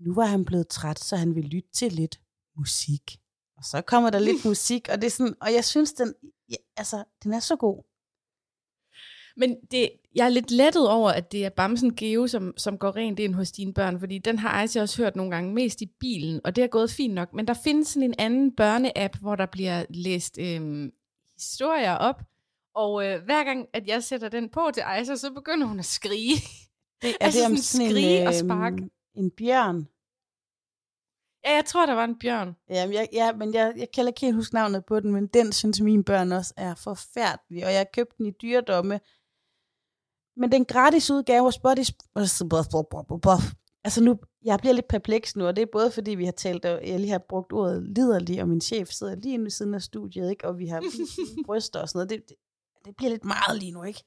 nu 0.00 0.14
var 0.14 0.24
han 0.24 0.44
blevet 0.44 0.68
træt, 0.68 0.98
så 0.98 1.16
han 1.16 1.34
vil 1.34 1.44
lytte 1.44 1.68
til 1.74 1.92
lidt 1.92 2.20
musik. 2.56 3.20
Og 3.56 3.64
så 3.64 3.82
kommer 3.82 4.10
der 4.10 4.18
lidt 4.18 4.44
musik, 4.52 4.88
og 4.88 4.96
det 5.00 5.06
er 5.06 5.10
sådan, 5.10 5.34
og 5.40 5.52
jeg 5.52 5.64
synes, 5.64 5.92
den, 5.92 6.14
ja, 6.50 6.56
altså, 6.76 7.04
den 7.22 7.32
er 7.32 7.40
så 7.40 7.56
god. 7.56 7.82
Men 9.36 9.56
det, 9.70 9.90
jeg 10.14 10.24
er 10.24 10.28
lidt 10.28 10.50
lettet 10.50 10.88
over, 10.88 11.10
at 11.10 11.32
det 11.32 11.44
er 11.44 11.48
Bamsen 11.48 11.96
Geo, 11.96 12.26
som, 12.26 12.54
som 12.56 12.78
går 12.78 12.96
rent 12.96 13.18
ind 13.18 13.34
hos 13.34 13.52
dine 13.52 13.74
børn, 13.74 14.00
fordi 14.00 14.18
den 14.18 14.38
har 14.38 14.48
Aisha 14.48 14.80
også 14.80 15.02
hørt 15.02 15.16
nogle 15.16 15.32
gange, 15.32 15.54
mest 15.54 15.80
i 15.80 15.86
bilen, 16.00 16.40
og 16.44 16.56
det 16.56 16.64
er 16.64 16.68
gået 16.68 16.90
fint 16.90 17.14
nok. 17.14 17.34
Men 17.34 17.46
der 17.46 17.54
findes 17.64 17.88
sådan 17.88 18.02
en 18.08 18.14
anden 18.18 18.56
børneapp, 18.56 19.16
hvor 19.20 19.36
der 19.36 19.46
bliver 19.46 19.84
læst 19.90 20.38
øhm, 20.38 20.92
historier 21.36 21.94
op, 21.94 22.22
og 22.74 23.06
øh, 23.06 23.24
hver 23.24 23.44
gang, 23.44 23.66
at 23.72 23.86
jeg 23.86 24.02
sætter 24.02 24.28
den 24.28 24.48
på 24.48 24.70
til 24.74 24.82
Aisha, 24.86 25.14
så 25.14 25.32
begynder 25.32 25.66
hun 25.66 25.78
at 25.78 25.84
skrige. 25.84 26.36
Det, 27.02 27.10
er 27.10 27.14
Altså 27.24 27.38
det 27.38 27.46
om 27.46 27.56
sådan 27.56 27.62
sådan 27.62 27.90
skrige 27.90 28.20
en, 28.20 28.26
og 28.26 28.34
øhm, 28.34 28.48
spark. 28.48 28.72
en 29.14 29.30
bjørn? 29.30 29.88
Ja, 31.44 31.54
jeg 31.54 31.64
tror, 31.64 31.86
der 31.86 31.92
var 31.92 32.04
en 32.04 32.18
bjørn. 32.18 32.56
Jamen, 32.70 32.94
jeg, 32.94 33.08
ja, 33.12 33.32
men 33.32 33.54
jeg, 33.54 33.72
jeg 33.76 33.88
kan 33.94 34.06
ikke 34.06 34.20
helt 34.20 34.34
huske 34.34 34.54
navnet 34.54 34.84
på 34.84 35.00
den, 35.00 35.12
men 35.12 35.26
den 35.26 35.52
synes 35.52 35.80
mine 35.80 36.04
børn 36.04 36.32
også 36.32 36.54
er 36.56 36.74
forfærdelig, 36.74 37.66
og 37.66 37.72
jeg 37.72 37.86
købte 37.92 38.14
den 38.18 38.26
i 38.26 38.30
dyredomme. 38.42 39.00
Men 40.36 40.52
den 40.52 40.64
gratis 40.64 41.10
udgave 41.10 41.46
af 41.46 41.52
Spotify... 41.52 41.90
Altså 43.84 44.04
nu, 44.04 44.18
jeg 44.44 44.58
bliver 44.58 44.72
lidt 44.72 44.88
perpleks 44.88 45.36
nu, 45.36 45.46
og 45.46 45.56
det 45.56 45.62
er 45.62 45.66
både 45.72 45.90
fordi, 45.90 46.10
vi 46.10 46.24
har 46.24 46.32
talt, 46.32 46.64
og 46.64 46.88
jeg 46.88 47.00
lige 47.00 47.10
har 47.10 47.18
brugt 47.18 47.52
ordet 47.52 47.82
liderlig, 47.82 48.42
og 48.42 48.48
min 48.48 48.60
chef 48.60 48.88
sidder 48.88 49.14
lige 49.14 49.34
inde 49.34 49.44
ved 49.44 49.50
siden 49.50 49.74
af 49.74 49.82
studiet, 49.82 50.30
ikke? 50.30 50.48
og 50.48 50.58
vi 50.58 50.66
har 50.66 50.82
bryster 51.46 51.80
og 51.80 51.88
sådan 51.88 51.98
noget. 51.98 52.10
Det, 52.10 52.28
det, 52.28 52.36
det 52.84 52.96
bliver 52.96 53.10
lidt 53.10 53.24
meget 53.24 53.58
lige 53.58 53.72
nu, 53.72 53.82
ikke? 53.82 54.04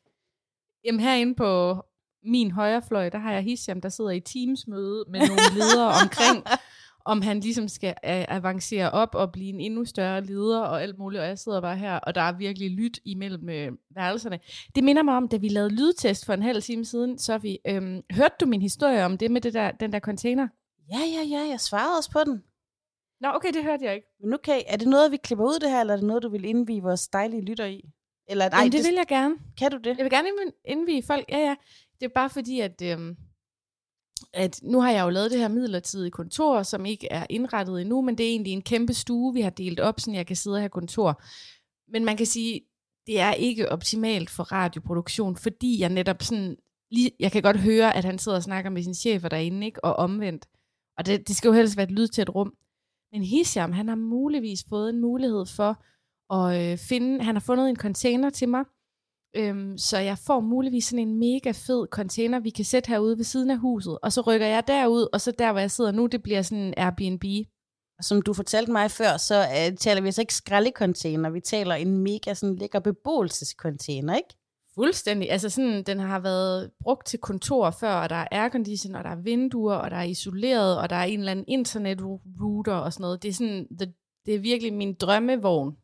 Jamen 0.85 1.01
herinde 1.01 1.35
på 1.35 1.81
min 2.23 2.51
højre 2.51 2.81
fløj, 2.81 3.09
der 3.09 3.17
har 3.17 3.33
jeg 3.33 3.41
Hisham, 3.41 3.81
der 3.81 3.89
sidder 3.89 4.11
i 4.11 4.19
Teams-møde 4.19 5.05
med 5.07 5.19
nogle 5.27 5.41
ledere 5.53 5.93
omkring, 6.03 6.43
om 7.05 7.21
han 7.21 7.39
ligesom 7.39 7.67
skal 7.67 7.93
avancere 8.03 8.91
op 8.91 9.15
og 9.15 9.31
blive 9.31 9.49
en 9.49 9.59
endnu 9.59 9.85
større 9.85 10.21
leder 10.23 10.59
og 10.61 10.83
alt 10.83 10.97
muligt, 10.97 11.21
og 11.21 11.27
jeg 11.27 11.39
sidder 11.39 11.61
bare 11.61 11.77
her, 11.77 11.95
og 11.95 12.15
der 12.15 12.21
er 12.21 12.31
virkelig 12.37 12.71
lyt 12.71 12.99
imellem 13.05 13.49
øh, 13.49 13.71
værelserne. 13.95 14.39
Det 14.75 14.83
minder 14.83 15.03
mig 15.03 15.17
om, 15.17 15.27
da 15.27 15.37
vi 15.37 15.47
lavede 15.47 15.69
lydtest 15.75 16.25
for 16.25 16.33
en 16.33 16.41
halv 16.41 16.61
time 16.61 16.85
siden, 16.85 17.17
Sofie. 17.19 17.57
Øhm, 17.67 18.01
hørte 18.11 18.35
du 18.39 18.45
min 18.45 18.61
historie 18.61 19.05
om 19.05 19.17
det 19.17 19.31
med 19.31 19.41
det 19.41 19.53
der, 19.53 19.71
den 19.71 19.91
der 19.93 19.99
container? 19.99 20.47
Ja, 20.91 20.99
ja, 20.99 21.23
ja, 21.29 21.49
jeg 21.49 21.59
svarede 21.59 21.97
også 21.97 22.11
på 22.11 22.19
den. 22.25 22.43
Nå, 23.21 23.27
okay, 23.35 23.53
det 23.53 23.63
hørte 23.63 23.85
jeg 23.85 23.95
ikke. 23.95 24.07
Men 24.21 24.29
nu 24.29 24.37
kan, 24.37 24.61
er 24.67 24.77
det 24.77 24.87
noget, 24.87 25.11
vi 25.11 25.17
klipper 25.17 25.45
ud 25.45 25.59
det 25.59 25.69
her, 25.69 25.79
eller 25.81 25.93
er 25.93 25.97
det 25.97 26.07
noget, 26.07 26.23
du 26.23 26.29
vil 26.29 26.45
indvige 26.45 26.81
vores 26.83 27.07
dejlige 27.07 27.41
lytter 27.41 27.65
i? 27.65 27.81
Eller 28.29 28.49
nej, 28.49 28.59
Jamen, 28.59 28.71
det, 28.71 28.79
det 28.83 28.87
vil 28.89 28.95
jeg 28.95 29.07
gerne. 29.07 29.35
kan 29.59 29.71
du 29.71 29.77
det? 29.77 29.97
Jeg 29.97 30.03
vil 30.03 30.09
gerne 30.09 30.27
indvi- 30.27 30.61
indvige 30.65 31.03
folk. 31.03 31.25
Ja, 31.29 31.37
ja. 31.37 31.55
Det 31.99 32.05
er 32.05 32.09
bare 32.15 32.29
fordi, 32.29 32.59
at, 32.59 32.81
øhm, 32.83 33.17
at 34.33 34.59
nu 34.63 34.81
har 34.81 34.91
jeg 34.91 35.03
jo 35.03 35.09
lavet 35.09 35.31
det 35.31 35.39
her 35.39 35.47
midlertidige 35.47 36.11
kontor, 36.11 36.63
som 36.63 36.85
ikke 36.85 37.07
er 37.11 37.25
indrettet 37.29 37.81
endnu, 37.81 38.01
men 38.01 38.17
det 38.17 38.25
er 38.25 38.29
egentlig 38.29 38.53
en 38.53 38.61
kæmpe 38.61 38.93
stue, 38.93 39.33
vi 39.33 39.41
har 39.41 39.49
delt 39.49 39.79
op, 39.79 39.99
så 39.99 40.11
jeg 40.11 40.27
kan 40.27 40.35
sidde 40.35 40.55
og 40.55 40.61
have 40.61 40.69
kontor. 40.69 41.21
Men 41.91 42.05
man 42.05 42.17
kan 42.17 42.25
sige, 42.25 42.61
det 43.07 43.19
er 43.19 43.33
ikke 43.33 43.71
optimalt 43.71 44.29
for 44.29 44.43
radioproduktion, 44.43 45.35
fordi 45.35 45.79
jeg 45.79 45.89
netop 45.89 46.23
sådan 46.23 46.57
lige, 46.91 47.11
jeg 47.19 47.31
kan 47.31 47.41
godt 47.41 47.59
høre, 47.59 47.95
at 47.95 48.05
han 48.05 48.19
sidder 48.19 48.37
og 48.37 48.43
snakker 48.43 48.69
med 48.69 48.83
sin 48.83 48.93
chefer 48.93 49.29
derinde, 49.29 49.65
ikke? 49.65 49.83
og 49.83 49.95
omvendt. 49.95 50.45
Og 50.97 51.05
det, 51.05 51.27
det 51.27 51.35
skal 51.35 51.47
jo 51.47 51.53
helst 51.53 51.77
være 51.77 51.83
et 51.83 51.91
lydtæt 51.91 52.35
rum. 52.35 52.53
Men 53.11 53.23
Hisham, 53.23 53.71
han 53.71 53.87
har 53.87 53.95
muligvis 53.95 54.65
fået 54.69 54.89
en 54.89 55.01
mulighed 55.01 55.45
for 55.45 55.83
at 56.33 56.71
øh, 56.71 56.77
finde, 56.77 57.23
han 57.23 57.35
har 57.35 57.39
fundet 57.39 57.69
en 57.69 57.75
container 57.75 58.29
til 58.29 58.49
mig, 58.49 58.65
øhm, 59.35 59.77
så 59.77 59.97
jeg 59.97 60.17
får 60.17 60.39
muligvis 60.39 60.85
sådan 60.85 61.07
en 61.07 61.19
mega 61.19 61.51
fed 61.51 61.87
container, 61.91 62.39
vi 62.39 62.49
kan 62.49 62.65
sætte 62.65 62.89
herude 62.89 63.17
ved 63.17 63.23
siden 63.23 63.49
af 63.49 63.57
huset, 63.57 63.97
og 64.03 64.13
så 64.13 64.21
rykker 64.21 64.47
jeg 64.47 64.63
derud, 64.67 65.07
og 65.13 65.21
så 65.21 65.31
der, 65.31 65.51
hvor 65.51 65.59
jeg 65.59 65.71
sidder 65.71 65.91
nu, 65.91 66.05
det 66.05 66.23
bliver 66.23 66.41
sådan 66.41 66.63
en 66.63 66.73
Airbnb. 66.77 67.23
Som 68.01 68.21
du 68.21 68.33
fortalte 68.33 68.71
mig 68.71 68.91
før, 68.91 69.17
så 69.17 69.39
uh, 69.39 69.75
taler 69.77 70.01
vi 70.01 70.07
altså 70.07 70.21
ikke 70.21 70.33
skraldecontainer, 70.33 71.29
vi 71.29 71.41
taler 71.41 71.75
en 71.75 71.97
mega 71.97 72.33
sådan 72.33 72.55
lækker 72.55 72.79
beboelsescontainer, 72.79 74.15
ikke? 74.15 74.35
Fuldstændig. 74.75 75.31
Altså 75.31 75.49
sådan, 75.49 75.83
den 75.83 75.99
har 75.99 76.19
været 76.19 76.71
brugt 76.79 77.07
til 77.07 77.19
kontor 77.19 77.71
før, 77.71 77.93
og 77.93 78.09
der 78.09 78.15
er 78.15 78.27
aircondition, 78.31 78.95
og 78.95 79.03
der 79.03 79.09
er 79.09 79.21
vinduer, 79.21 79.75
og 79.75 79.91
der 79.91 79.97
er 79.97 80.03
isoleret, 80.03 80.79
og 80.79 80.89
der 80.89 80.95
er 80.95 81.03
en 81.03 81.19
eller 81.19 81.31
anden 81.31 81.45
internetrouter 81.47 82.73
og 82.73 82.93
sådan 82.93 83.01
noget. 83.01 83.23
Det 83.23 83.29
er 83.29 83.33
sådan, 83.33 83.67
det, 83.79 83.93
det 84.25 84.35
er 84.35 84.39
virkelig 84.39 84.73
min 84.73 84.93
drømmevogn. 84.93 85.75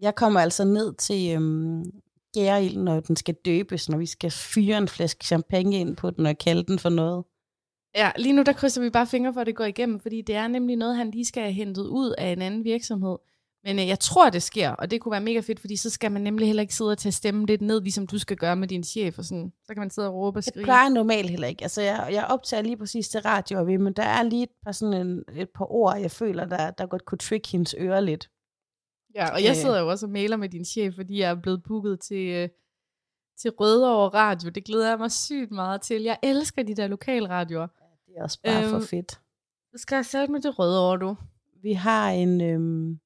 Jeg 0.00 0.14
kommer 0.14 0.40
altså 0.40 0.64
ned 0.64 0.94
til 0.94 1.34
øhm, 1.34 1.84
gæreilden, 2.34 2.84
når 2.84 3.00
den 3.00 3.16
skal 3.16 3.34
døbes, 3.34 3.88
når 3.88 3.98
vi 3.98 4.06
skal 4.06 4.30
fyre 4.30 4.78
en 4.78 4.88
flaske 4.88 5.24
champagne 5.24 5.76
ind 5.76 5.96
på 5.96 6.10
den 6.10 6.26
og 6.26 6.38
kalde 6.38 6.62
den 6.62 6.78
for 6.78 6.88
noget. 6.88 7.24
Ja, 7.96 8.10
lige 8.16 8.32
nu 8.32 8.42
der 8.42 8.52
krydser 8.52 8.82
vi 8.82 8.90
bare 8.90 9.06
fingre 9.06 9.32
for, 9.32 9.40
at 9.40 9.46
det 9.46 9.56
går 9.56 9.64
igennem, 9.64 10.00
fordi 10.00 10.22
det 10.22 10.34
er 10.34 10.48
nemlig 10.48 10.76
noget, 10.76 10.96
han 10.96 11.10
lige 11.10 11.24
skal 11.24 11.42
have 11.42 11.52
hentet 11.52 11.86
ud 11.86 12.14
af 12.18 12.28
en 12.28 12.42
anden 12.42 12.64
virksomhed. 12.64 13.16
Men 13.64 13.78
øh, 13.78 13.88
jeg 13.88 14.00
tror, 14.00 14.30
det 14.30 14.42
sker, 14.42 14.70
og 14.70 14.90
det 14.90 15.00
kunne 15.00 15.12
være 15.12 15.20
mega 15.20 15.40
fedt, 15.40 15.60
fordi 15.60 15.76
så 15.76 15.90
skal 15.90 16.12
man 16.12 16.22
nemlig 16.22 16.46
heller 16.46 16.60
ikke 16.60 16.74
sidde 16.74 16.90
og 16.90 16.98
tage 16.98 17.12
stemmen 17.12 17.46
lidt 17.46 17.62
ned, 17.62 17.80
ligesom 17.80 18.06
du 18.06 18.18
skal 18.18 18.36
gøre 18.36 18.56
med 18.56 18.68
din 18.68 18.84
chef. 18.84 19.18
Og 19.18 19.24
sådan. 19.24 19.52
Så 19.66 19.74
kan 19.74 19.80
man 19.80 19.90
sidde 19.90 20.08
og 20.08 20.14
råbe 20.14 20.38
og 20.38 20.44
skrige. 20.44 20.60
Det 20.60 20.64
plejer 20.64 20.88
normalt 20.88 21.30
heller 21.30 21.48
ikke. 21.48 21.62
Altså, 21.62 21.82
jeg, 21.82 22.08
jeg 22.12 22.24
optager 22.24 22.62
lige 22.62 22.76
præcis 22.76 23.08
til 23.08 23.20
radio, 23.20 23.64
men 23.64 23.92
der 23.92 24.02
er 24.02 24.22
lige 24.22 24.42
et 24.42 24.50
par, 24.64 24.72
sådan 24.72 25.06
en, 25.06 25.24
et 25.36 25.48
par 25.54 25.72
ord, 25.72 25.98
jeg 25.98 26.10
føler, 26.10 26.44
der, 26.44 26.70
der 26.70 26.86
godt 26.86 27.04
kunne 27.04 27.18
trick 27.18 27.52
hendes 27.52 27.74
øre 27.78 28.04
lidt. 28.04 28.30
Ja, 29.18 29.32
og 29.32 29.44
jeg 29.44 29.56
sidder 29.56 29.80
jo 29.80 29.88
også 29.88 30.06
og 30.06 30.12
mailer 30.12 30.36
med 30.36 30.48
din 30.48 30.64
chef, 30.64 30.94
fordi 30.94 31.20
jeg 31.20 31.30
er 31.30 31.34
blevet 31.34 31.62
booket 31.62 32.00
til, 32.00 32.28
øh, 32.28 32.48
til 33.38 33.50
Rødovre 33.50 34.08
Radio. 34.08 34.50
Det 34.50 34.64
glæder 34.64 34.88
jeg 34.88 34.98
mig 34.98 35.12
sygt 35.12 35.50
meget 35.50 35.80
til. 35.80 36.02
Jeg 36.02 36.18
elsker 36.22 36.62
de 36.62 36.74
der 36.74 36.86
lokalradioer. 36.86 37.68
Ja, 37.80 38.12
det 38.12 38.18
er 38.18 38.22
også 38.22 38.38
bare 38.44 38.62
øhm, 38.62 38.70
for 38.70 38.80
fedt. 38.80 39.12
Så 39.72 39.78
skal 39.78 39.96
jeg 39.96 40.06
selv 40.06 40.30
med 40.30 40.40
det 40.40 40.58
Rødovre, 40.58 40.98
du. 40.98 41.16
Vi 41.62 41.72
har 41.72 42.10
en, 42.10 42.40
øhm, 42.40 42.98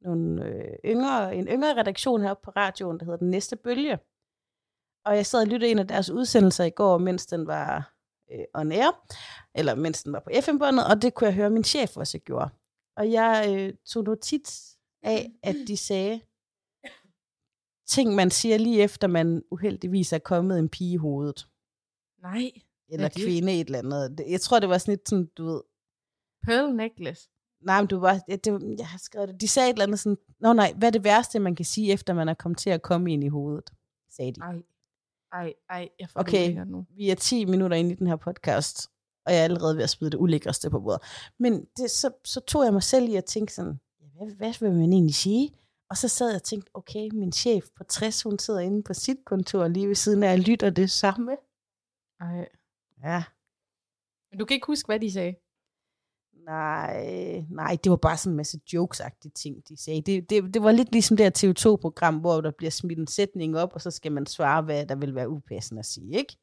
nogle, 0.00 0.44
øh, 0.44 0.74
yngre, 0.84 1.36
en 1.36 1.48
yngre 1.48 1.80
redaktion 1.80 2.22
heroppe 2.22 2.44
på 2.44 2.50
radioen, 2.50 2.98
der 2.98 3.04
hedder 3.04 3.18
Den 3.18 3.30
Næste 3.30 3.56
Bølge. 3.56 3.98
Og 5.04 5.16
jeg 5.16 5.26
sad 5.26 5.40
og 5.40 5.46
lyttede 5.46 5.70
en 5.70 5.78
af 5.78 5.88
deres 5.88 6.10
udsendelser 6.10 6.64
i 6.64 6.70
går, 6.70 6.98
mens 6.98 7.26
den 7.26 7.46
var 7.46 7.94
øh, 8.32 8.44
on 8.54 8.72
air, 8.72 9.04
eller 9.54 9.74
mens 9.74 10.02
den 10.02 10.12
var 10.12 10.20
på 10.20 10.30
FM-båndet, 10.40 10.86
og 10.90 11.02
det 11.02 11.14
kunne 11.14 11.26
jeg 11.26 11.34
høre, 11.34 11.50
min 11.50 11.64
chef 11.64 11.96
også 11.96 12.18
gjorde. 12.18 12.50
Og 12.96 13.12
jeg 13.12 13.54
øh, 13.56 13.74
tog 13.86 14.04
notits 14.04 14.73
af, 15.04 15.32
at 15.42 15.56
de 15.66 15.76
sagde 15.76 16.20
ting, 17.86 18.14
man 18.14 18.30
siger 18.30 18.58
lige 18.58 18.82
efter, 18.82 19.06
man 19.06 19.42
uheldigvis 19.50 20.12
er 20.12 20.18
kommet 20.18 20.58
en 20.58 20.68
pige 20.68 20.92
i 20.92 20.96
hovedet. 20.96 21.48
Nej. 22.22 22.50
Eller 22.88 23.08
kvinde 23.08 23.60
et 23.60 23.66
eller 23.66 23.78
andet. 23.78 24.20
Jeg 24.28 24.40
tror, 24.40 24.60
det 24.60 24.68
var 24.68 24.78
sådan 24.78 24.92
lidt 24.92 25.08
sådan, 25.08 25.26
du 25.36 25.44
ved... 25.44 25.60
Pearl 26.46 26.76
necklace. 26.76 27.28
Nej, 27.60 27.80
men 27.80 27.88
du 27.88 27.98
var, 27.98 28.18
det, 28.28 28.44
det, 28.44 28.78
jeg 28.78 28.86
har 28.86 28.98
skrevet 28.98 29.28
det. 29.28 29.40
De 29.40 29.48
sagde 29.48 29.70
et 29.70 29.74
eller 29.74 29.84
andet 29.84 29.98
sådan, 29.98 30.18
Nå 30.40 30.52
nej, 30.52 30.72
hvad 30.76 30.88
er 30.88 30.92
det 30.92 31.04
værste, 31.04 31.38
man 31.38 31.56
kan 31.56 31.64
sige, 31.64 31.92
efter 31.92 32.14
man 32.14 32.28
er 32.28 32.34
kommet 32.34 32.58
til 32.58 32.70
at 32.70 32.82
komme 32.82 33.12
ind 33.12 33.24
i 33.24 33.28
hovedet? 33.28 33.70
Sagde 34.10 34.32
de. 34.32 34.40
Ej, 34.40 34.54
ej, 35.32 35.52
ej, 35.70 35.88
jeg 36.00 36.08
får 36.08 36.20
okay, 36.20 36.56
det 36.56 36.68
nu. 36.68 36.86
vi 36.90 37.10
er 37.10 37.14
10 37.14 37.44
minutter 37.44 37.76
inde 37.76 37.92
i 37.92 37.94
den 37.94 38.06
her 38.06 38.16
podcast, 38.16 38.90
og 39.26 39.32
jeg 39.32 39.40
er 39.40 39.44
allerede 39.44 39.76
ved 39.76 39.82
at 39.82 39.90
smide 39.90 40.10
det 40.10 40.18
ulækreste 40.18 40.70
på 40.70 40.80
bordet. 40.80 41.02
Men 41.38 41.66
det, 41.76 41.90
så, 41.90 42.10
så 42.24 42.40
tog 42.40 42.64
jeg 42.64 42.72
mig 42.72 42.82
selv 42.82 43.08
i 43.08 43.14
at 43.14 43.24
tænke 43.24 43.54
sådan, 43.54 43.80
hvad, 44.16 44.34
hvad 44.36 44.54
vil 44.60 44.72
man 44.72 44.92
egentlig 44.92 45.14
sige? 45.14 45.50
Og 45.90 45.96
så 45.96 46.08
sad 46.08 46.28
jeg 46.28 46.36
og 46.36 46.42
tænkte, 46.42 46.70
okay, 46.74 47.08
min 47.12 47.32
chef 47.32 47.64
på 47.76 47.84
60, 47.84 48.22
hun 48.22 48.38
sidder 48.38 48.60
inde 48.60 48.82
på 48.82 48.94
sit 48.94 49.18
kontor 49.24 49.68
lige 49.68 49.88
ved 49.88 49.94
siden 49.94 50.22
af, 50.22 50.32
og 50.32 50.38
lytter 50.38 50.70
det 50.70 50.90
samme. 50.90 51.36
Ej. 52.20 52.48
Ja. 53.02 53.24
Men 54.30 54.38
du 54.38 54.44
kan 54.44 54.54
ikke 54.54 54.66
huske, 54.66 54.86
hvad 54.86 55.00
de 55.00 55.12
sagde? 55.12 55.34
Nej, 56.44 57.44
nej, 57.50 57.78
det 57.84 57.90
var 57.90 57.96
bare 57.96 58.16
sådan 58.16 58.32
en 58.32 58.36
masse 58.36 58.60
jokesagtige 58.72 59.32
ting, 59.32 59.68
de 59.68 59.76
sagde. 59.76 60.02
Det, 60.02 60.30
det, 60.30 60.54
det 60.54 60.62
var 60.62 60.72
lidt 60.72 60.92
ligesom 60.92 61.16
det 61.16 61.24
her 61.24 61.52
TV2-program, 61.52 62.18
hvor 62.18 62.40
der 62.40 62.50
bliver 62.50 62.70
smidt 62.70 62.98
en 62.98 63.06
sætning 63.06 63.56
op, 63.56 63.74
og 63.74 63.80
så 63.80 63.90
skal 63.90 64.12
man 64.12 64.26
svare, 64.26 64.62
hvad 64.62 64.86
der 64.86 64.94
vil 64.94 65.14
være 65.14 65.28
upassende 65.28 65.78
at 65.78 65.86
sige, 65.86 66.18
ikke? 66.18 66.36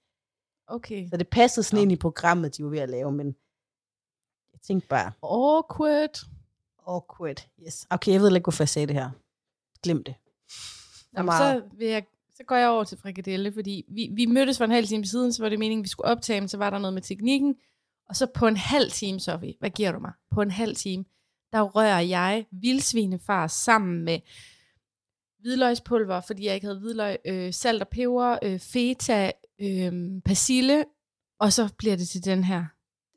Okay. 0.68 1.08
Så 1.10 1.18
det 1.18 1.30
passede 1.30 1.64
sådan 1.64 1.78
ja. 1.78 1.82
ind 1.82 1.92
i 1.92 1.96
programmet, 1.96 2.58
de 2.58 2.64
var 2.64 2.70
ved 2.70 2.80
at 2.80 2.90
lave, 2.90 3.12
men 3.12 3.28
jeg 4.54 4.62
tænkte 4.62 4.88
bare... 4.88 5.12
Awkward. 5.24 6.26
Awkward, 6.92 7.48
yes. 7.68 7.88
Okay, 7.90 8.12
jeg 8.12 8.22
ved 8.22 8.36
ikke, 8.36 8.46
hvorfor 8.46 8.64
jeg 8.64 8.70
sagde 8.70 8.88
det 8.88 8.96
her. 8.96 9.10
Glem 9.84 10.04
det. 10.04 10.16
Jamen, 11.18 11.32
så, 11.32 11.62
vil 11.78 11.88
jeg, 11.88 12.06
så 12.36 12.44
går 12.44 12.56
jeg 12.56 12.70
over 12.70 12.84
til 12.84 12.98
frikadelle, 12.98 13.54
fordi 13.54 13.86
vi, 13.88 14.10
vi 14.14 14.26
mødtes 14.26 14.58
for 14.58 14.66
en 14.66 14.72
halv 14.72 14.88
time 14.88 15.06
siden, 15.06 15.34
så 15.34 15.44
var 15.44 15.50
det 15.50 15.60
meningen, 15.60 15.84
vi 15.84 15.90
skulle 15.90 16.08
optage, 16.08 16.42
men 16.42 16.48
så 16.48 16.58
var 16.58 16.70
der 16.70 16.78
noget 16.78 16.94
med 16.94 17.02
teknikken, 17.02 17.56
og 18.10 18.16
så 18.16 18.26
på 18.26 18.48
en 18.48 18.58
halv 18.58 18.92
time, 18.92 19.20
Sofie, 19.20 19.56
hvad 19.60 19.70
giver 19.70 19.92
du 19.92 20.00
mig? 20.00 20.12
På 20.32 20.42
en 20.42 20.52
halv 20.52 20.76
time, 20.76 21.06
der 21.52 21.62
rører 21.62 22.00
jeg 22.00 22.46
vildsvinefar 22.52 23.48
sammen 23.48 24.04
med 24.04 24.20
hvidløgspulver, 25.40 26.22
fordi 26.22 26.46
jeg 26.46 26.56
ikke 26.56 26.68
havde 26.68 26.80
hvidløg, 26.80 27.18
øh, 27.26 27.54
salt 27.54 27.82
og 27.82 27.88
peber, 27.88 28.38
øh, 28.44 28.60
feta, 28.60 29.32
øh, 29.60 30.22
persille, 30.26 30.86
og 31.40 31.54
så 31.54 31.74
bliver 31.78 31.96
det 31.96 32.08
til 32.08 32.26
den 32.26 32.44
her. 32.44 32.66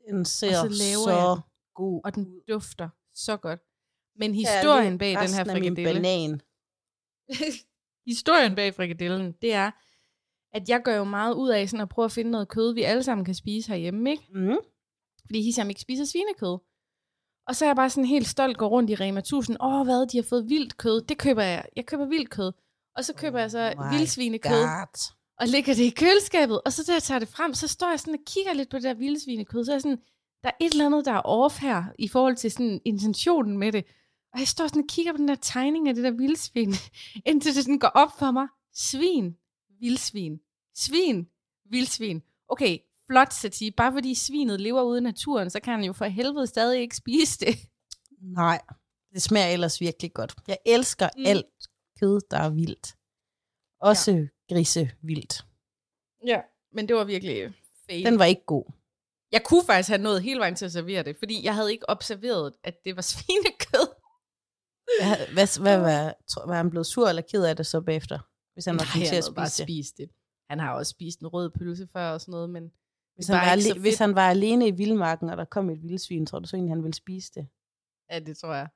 Den 0.09 0.25
ser 0.25 0.51
så, 0.51 0.77
så 0.77 0.83
jeg 0.83 1.41
god 1.75 2.01
Og 2.03 2.15
den 2.15 2.39
dufter 2.49 2.89
så 3.15 3.37
godt. 3.37 3.59
Men 4.15 4.35
historien 4.35 4.97
bag 4.97 5.09
den 5.09 5.33
her 5.33 5.43
frikadelle... 5.43 5.93
banan. 5.93 6.41
historien 8.11 8.55
bag 8.55 8.73
frikadellen, 8.73 9.31
det 9.41 9.53
er, 9.53 9.71
at 10.53 10.69
jeg 10.69 10.81
gør 10.83 10.95
jo 10.95 11.03
meget 11.03 11.33
ud 11.33 11.49
af 11.49 11.69
sådan 11.69 11.81
at 11.81 11.89
prøve 11.89 12.05
at 12.05 12.11
finde 12.11 12.31
noget 12.31 12.47
kød, 12.47 12.73
vi 12.73 12.83
alle 12.83 13.03
sammen 13.03 13.25
kan 13.25 13.35
spise 13.35 13.67
herhjemme, 13.71 14.11
ikke? 14.11 14.23
Mm. 14.33 14.57
Fordi 15.25 15.41
Hisham 15.41 15.69
ikke 15.69 15.81
spiser 15.81 16.05
svinekød. 16.05 16.57
Og 17.47 17.55
så 17.55 17.65
er 17.65 17.69
jeg 17.69 17.75
bare 17.75 17.89
sådan 17.89 18.05
helt 18.05 18.27
stolt 18.27 18.57
går 18.57 18.67
rundt 18.67 18.89
i 18.89 18.95
Rema 18.95 19.19
1000. 19.19 19.57
Åh, 19.61 19.83
hvad, 19.83 20.07
de 20.07 20.17
har 20.17 20.23
fået 20.23 20.49
vildt 20.49 20.77
kød. 20.77 21.01
Det 21.01 21.17
køber 21.17 21.43
jeg. 21.43 21.65
Jeg 21.75 21.85
køber 21.85 22.05
vildt 22.05 22.29
kød. 22.29 22.51
Og 22.95 23.05
så 23.05 23.13
køber 23.13 23.37
oh 23.37 23.41
jeg 23.41 23.51
så 23.51 23.73
oh 23.77 23.91
vildsvinekød. 23.91 24.51
God. 24.51 25.11
Og 25.39 25.47
lægger 25.47 25.73
det 25.73 25.83
i 25.83 25.89
køleskabet. 25.89 26.61
Og 26.65 26.73
så 26.73 26.83
da 26.87 26.93
jeg 26.93 27.03
tager 27.03 27.19
det 27.19 27.27
frem, 27.27 27.53
så 27.53 27.67
står 27.67 27.89
jeg 27.89 27.99
sådan 27.99 28.13
og 28.13 28.25
kigger 28.27 28.53
lidt 28.53 28.69
på 28.69 28.77
det 28.77 28.83
der 28.83 28.93
vildsvinekød. 28.93 29.65
Så 29.65 29.71
er 29.71 29.75
jeg 29.75 29.81
sådan, 29.81 30.01
der 30.45 30.51
er 30.51 30.65
et 30.65 30.71
eller 30.71 30.85
andet, 30.85 31.05
der 31.05 31.11
er 31.11 31.21
off 31.21 31.61
her, 31.61 31.83
i 31.99 32.07
forhold 32.07 32.35
til 32.35 32.51
sådan 32.51 32.81
intentionen 32.85 33.57
med 33.57 33.71
det. 33.71 33.85
Og 34.33 34.39
jeg 34.39 34.47
står 34.47 34.67
sådan 34.67 34.81
og 34.81 34.87
kigger 34.89 35.11
på 35.13 35.17
den 35.17 35.27
der 35.27 35.35
tegning 35.35 35.87
af 35.89 35.95
det 35.95 36.03
der 36.03 36.11
vildsvin, 36.11 36.73
indtil 37.29 37.55
det 37.55 37.63
sådan 37.63 37.79
går 37.79 37.87
op 37.87 38.09
for 38.19 38.31
mig. 38.31 38.47
Svin, 38.73 39.37
vildsvin, 39.79 40.39
svin, 40.75 41.27
vildsvin. 41.69 42.23
Okay, 42.47 42.77
flot 43.07 43.33
satie. 43.33 43.71
Bare 43.71 43.91
fordi 43.91 44.15
svinet 44.15 44.61
lever 44.61 44.81
ude 44.81 44.97
i 44.97 45.01
naturen, 45.01 45.49
så 45.49 45.59
kan 45.59 45.73
han 45.73 45.83
jo 45.83 45.93
for 45.93 46.05
helvede 46.05 46.47
stadig 46.47 46.81
ikke 46.81 46.95
spise 46.95 47.39
det. 47.39 47.55
Nej, 48.21 48.61
det 49.13 49.21
smager 49.21 49.47
ellers 49.47 49.81
virkelig 49.81 50.13
godt. 50.13 50.35
Jeg 50.47 50.57
elsker 50.65 51.09
mm. 51.17 51.23
alt 51.25 51.69
kød, 51.99 52.21
der 52.31 52.37
er 52.37 52.49
vildt. 52.49 52.95
Også 53.79 54.11
ja. 54.11 54.55
grise 54.55 54.91
vildt. 55.01 55.45
Ja, 56.25 56.41
men 56.71 56.87
det 56.87 56.95
var 56.95 57.03
virkelig 57.03 57.53
fail. 57.89 58.05
Den 58.05 58.19
var 58.19 58.25
ikke 58.25 58.45
god. 58.45 58.74
Jeg 59.35 59.43
kunne 59.43 59.65
faktisk 59.65 59.89
have 59.89 60.01
nået 60.07 60.21
hele 60.27 60.39
vejen 60.39 60.55
til 60.55 60.65
at 60.65 60.71
servere 60.71 61.03
det, 61.03 61.15
fordi 61.17 61.35
jeg 61.47 61.55
havde 61.55 61.71
ikke 61.71 61.89
observeret, 61.89 62.53
at 62.63 62.75
det 62.85 62.95
var 62.95 63.01
svinekød. 63.13 63.87
Hvad, 65.01 65.33
hvad, 65.33 65.47
hvad 65.65 65.77
var, 65.77 66.01
var 66.47 66.55
han 66.61 66.69
blevet 66.69 66.85
sur 66.93 67.07
eller 67.09 67.21
ked 67.31 67.43
af 67.45 67.55
det 67.55 67.65
så 67.65 67.81
bagefter? 67.81 68.19
Hvis 68.53 68.65
han 68.65 68.75
var 68.75 68.87
Nej, 68.97 69.05
til 69.07 69.15
at 69.15 69.23
spise 69.23 69.35
bare 69.35 69.45
det? 69.45 69.51
spise 69.67 69.93
det. 69.97 70.09
Han 70.49 70.59
har 70.59 70.73
også 70.73 70.89
spist 70.89 71.19
en 71.19 71.27
rød 71.27 71.49
pølse 71.49 71.87
før 71.93 72.09
og 72.11 72.21
sådan 72.21 72.31
noget, 72.31 72.49
men 72.49 72.63
hvis 73.15 73.27
han, 73.27 73.35
var 73.35 73.41
ale- 73.41 73.79
hvis 73.79 73.97
han 73.97 74.15
var 74.15 74.29
alene 74.29 74.67
i 74.67 74.71
vildmarken, 74.71 75.29
og 75.29 75.37
der 75.37 75.45
kom 75.45 75.69
et 75.69 75.83
vildsvin, 75.83 76.25
tror 76.25 76.39
du 76.39 76.47
så 76.47 76.55
egentlig, 76.55 76.71
han 76.75 76.83
ville 76.83 76.93
spise 76.93 77.31
det? 77.35 77.47
Ja, 78.11 78.19
det 78.19 78.37
tror 78.37 78.53
jeg. 78.53 78.67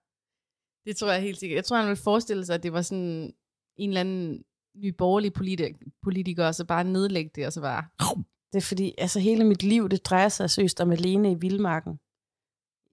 Det 0.85 0.97
tror 0.97 1.11
jeg 1.11 1.21
helt 1.21 1.39
sikkert. 1.39 1.55
Jeg 1.55 1.65
tror, 1.65 1.77
han 1.77 1.85
ville 1.87 2.03
forestille 2.03 2.45
sig, 2.45 2.55
at 2.55 2.63
det 2.63 2.73
var 2.73 2.81
sådan 2.81 3.33
en 3.77 3.89
eller 3.89 3.99
anden 3.99 4.43
ny 4.75 4.87
borgerlig 4.97 5.33
politi- 5.33 5.91
politiker, 6.03 6.45
og 6.47 6.55
så 6.55 6.65
bare 6.65 6.83
nedlægge 6.83 7.31
det, 7.35 7.45
og 7.45 7.53
så 7.53 7.61
bare... 7.61 7.85
Det 8.53 8.57
er 8.57 8.61
fordi, 8.61 8.93
altså 8.97 9.19
hele 9.19 9.43
mit 9.43 9.63
liv, 9.63 9.89
det 9.89 10.05
drejer 10.05 10.29
sig 10.29 10.49
søst 10.49 10.81
om 10.81 10.91
alene 10.91 11.31
i 11.31 11.35
vildmarken. 11.35 11.91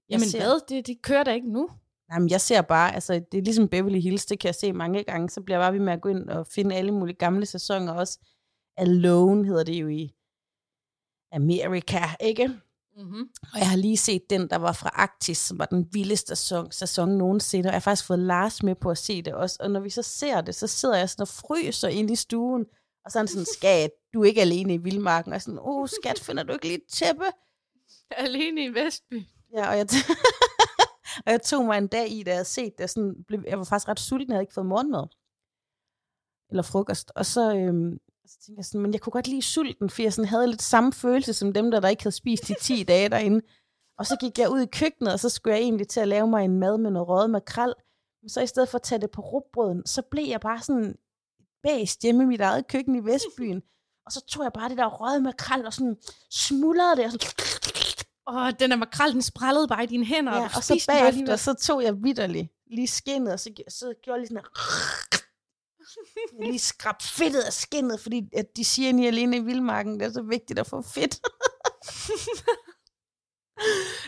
Jeg 0.08 0.14
Jamen 0.18 0.28
ser... 0.28 0.38
hvad? 0.38 0.60
Det, 0.68 0.86
det 0.86 1.02
kører 1.02 1.24
da 1.24 1.32
ikke 1.32 1.52
nu. 1.52 1.68
Jamen, 2.12 2.30
jeg 2.30 2.40
ser 2.40 2.62
bare, 2.62 2.94
altså 2.94 3.14
det 3.32 3.38
er 3.38 3.42
ligesom 3.42 3.68
Beverly 3.68 4.00
Hills, 4.00 4.26
det 4.26 4.38
kan 4.38 4.48
jeg 4.48 4.54
se 4.54 4.72
mange 4.72 5.04
gange, 5.04 5.30
så 5.30 5.40
bliver 5.40 5.58
jeg 5.58 5.64
bare 5.64 5.72
ved 5.72 5.80
med 5.80 5.92
at 5.92 6.00
gå 6.00 6.08
ind 6.08 6.28
og 6.28 6.46
finde 6.46 6.74
alle 6.74 6.92
mulige 6.92 7.16
gamle 7.16 7.46
sæsoner 7.46 7.92
også. 7.92 8.18
Alone 8.76 9.46
hedder 9.46 9.64
det 9.64 9.74
jo 9.74 9.88
i 9.88 10.14
Amerika, 11.32 12.00
ikke? 12.20 12.48
Mm-hmm. 12.96 13.28
Og 13.52 13.58
jeg 13.58 13.70
har 13.70 13.76
lige 13.76 13.96
set 13.96 14.30
den, 14.30 14.50
der 14.50 14.56
var 14.56 14.72
fra 14.72 14.90
Arktis, 14.92 15.38
som 15.38 15.58
var 15.58 15.66
den 15.66 15.88
vildeste 15.92 16.36
sæson, 16.36 16.72
sæson 16.72 17.08
nogensinde, 17.08 17.66
og 17.66 17.72
jeg 17.72 17.74
har 17.74 17.80
faktisk 17.80 18.06
fået 18.06 18.18
Lars 18.18 18.62
med 18.62 18.74
på 18.74 18.90
at 18.90 18.98
se 18.98 19.22
det 19.22 19.34
også. 19.34 19.56
Og 19.60 19.70
når 19.70 19.80
vi 19.80 19.90
så 19.90 20.02
ser 20.02 20.40
det, 20.40 20.54
så 20.54 20.66
sidder 20.66 20.96
jeg 20.96 21.10
sådan 21.10 21.22
og 21.22 21.28
fryser 21.28 21.88
ind 21.88 22.10
i 22.10 22.16
stuen, 22.16 22.66
og 23.04 23.12
så 23.12 23.18
er 23.18 23.20
han 23.20 23.28
sådan, 23.28 23.46
skal 23.58 23.90
du 24.16 24.22
er 24.22 24.24
ikke 24.24 24.40
alene 24.40 24.74
i 24.74 24.76
vildmarken. 24.76 25.32
Og 25.32 25.42
sådan, 25.42 25.60
åh, 25.62 25.88
skat, 25.88 26.20
finder 26.20 26.42
du 26.42 26.52
ikke 26.52 26.66
lige 26.66 26.78
et 26.78 26.88
tæppe? 26.88 27.24
Alene 28.24 28.64
i 28.64 28.74
Vestby. 28.74 29.22
Ja, 29.52 29.68
og 29.70 29.76
jeg, 29.78 29.86
og 31.26 31.32
jeg 31.32 31.42
tog 31.42 31.64
mig 31.64 31.78
en 31.78 31.86
dag 31.86 32.12
i, 32.12 32.22
da 32.22 32.30
jeg 32.30 32.36
havde 32.36 32.44
set 32.44 32.78
det. 32.78 32.90
Sådan, 32.90 33.24
blev, 33.28 33.42
jeg 33.46 33.58
var 33.58 33.64
faktisk 33.64 33.88
ret 33.88 34.00
sulten, 34.00 34.28
jeg 34.28 34.34
havde 34.34 34.42
ikke 34.42 34.54
fået 34.54 34.66
morgenmad. 34.66 35.06
Eller 36.50 36.62
frokost. 36.62 37.12
Og 37.14 37.26
så, 37.26 37.56
øhm, 37.56 37.98
så 38.26 38.38
tænkte 38.40 38.58
jeg 38.58 38.64
sådan, 38.64 38.80
men 38.80 38.92
jeg 38.92 39.00
kunne 39.00 39.10
godt 39.10 39.28
lide 39.28 39.42
sulten, 39.42 39.90
for 39.90 40.02
jeg 40.02 40.12
sådan 40.12 40.28
havde 40.28 40.46
lidt 40.46 40.62
samme 40.62 40.92
følelse 40.92 41.32
som 41.32 41.52
dem, 41.52 41.70
der, 41.70 41.80
der 41.80 41.88
ikke 41.88 42.02
havde 42.02 42.16
spist 42.16 42.48
de 42.48 42.54
10 42.60 42.82
dage 42.92 43.08
derinde. 43.08 43.40
Og 43.98 44.06
så 44.06 44.16
gik 44.20 44.38
jeg 44.38 44.50
ud 44.50 44.60
i 44.60 44.66
køkkenet, 44.66 45.12
og 45.12 45.20
så 45.20 45.28
skulle 45.28 45.54
jeg 45.54 45.62
egentlig 45.62 45.88
til 45.88 46.00
at 46.00 46.08
lave 46.08 46.26
mig 46.26 46.44
en 46.44 46.58
mad 46.58 46.78
med 46.78 46.90
noget 46.90 47.08
røget 47.08 47.30
makrel. 47.30 47.74
Men 48.22 48.28
så 48.28 48.40
i 48.40 48.46
stedet 48.46 48.68
for 48.68 48.78
at 48.78 48.82
tage 48.82 49.00
det 49.00 49.10
på 49.10 49.22
rugbrøden, 49.22 49.86
så 49.86 50.02
blev 50.02 50.24
jeg 50.24 50.40
bare 50.40 50.60
sådan 50.62 50.94
bæst 51.62 52.02
hjemme 52.02 52.22
i 52.22 52.26
mit 52.26 52.40
eget 52.40 52.66
køkken 52.66 52.96
i 52.96 53.04
Vestbyen. 53.04 53.62
Og 54.06 54.12
så 54.12 54.26
tog 54.26 54.44
jeg 54.44 54.52
bare 54.52 54.68
det 54.68 54.78
der 54.78 54.86
røget 54.86 55.22
makrel 55.22 55.66
og 55.66 55.72
sådan 55.72 55.96
smuldrede 56.30 56.96
det. 56.96 57.04
Og, 57.04 57.12
sådan, 57.12 57.28
Åh, 58.28 58.50
den 58.60 58.70
der 58.70 58.76
makrel, 58.76 59.12
den 59.12 59.22
sprællede 59.22 59.68
bare 59.68 59.84
i 59.84 59.86
dine 59.86 60.04
hænder. 60.04 60.32
ja, 60.32 60.38
du 60.38 60.44
og 60.56 60.64
så 60.64 60.84
bagefter, 60.88 61.36
så 61.36 61.54
tog 61.54 61.82
jeg 61.82 61.94
vidderligt 62.02 62.48
lige 62.70 62.86
skinnet, 62.86 63.32
og 63.32 63.40
så, 63.40 63.50
så 63.68 63.94
gjorde 64.02 64.14
jeg 64.14 64.20
lige 64.20 64.28
sådan 64.28 64.42
her. 64.42 64.48
Lige 66.46 66.58
skrab 66.58 67.02
fedtet 67.02 67.40
af 67.40 67.52
skinnet, 67.52 68.00
fordi 68.00 68.28
at 68.32 68.56
de 68.56 68.64
siger, 68.64 69.02
er 69.04 69.06
alene 69.06 69.36
i 69.36 69.40
vildmarken, 69.40 70.00
det 70.00 70.06
er 70.06 70.12
så 70.12 70.22
vigtigt 70.22 70.58
at 70.58 70.66
få 70.66 70.82
fedt. 70.82 71.20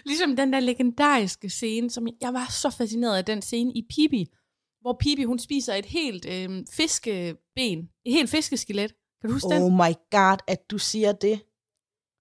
Ligesom 0.09 0.37
den 0.37 0.53
der 0.53 0.61
legendariske 0.61 1.51
scene, 1.51 1.91
som 1.91 2.07
jeg, 2.07 2.15
jeg 2.21 2.35
var 2.35 2.47
så 2.51 2.71
fascineret 2.71 3.17
af 3.17 3.25
den 3.25 3.43
scene 3.43 3.73
i 3.75 3.87
Pippi, 3.91 4.27
hvor 4.81 4.97
Pippi 5.01 5.25
hun 5.25 5.39
spiser 5.39 5.75
et 5.75 5.87
helt 5.87 6.27
øh, 6.27 6.65
fiskeben, 6.71 7.89
et 8.05 8.13
helt 8.13 8.31
fiskeskelet. 8.31 8.95
Kan 9.21 9.29
du 9.31 9.35
huske 9.35 9.49
den? 9.49 9.63
Oh 9.63 9.73
my 9.73 9.93
god, 10.11 10.39
at 10.47 10.71
du 10.71 10.79
siger 10.79 11.13
det. 11.13 11.45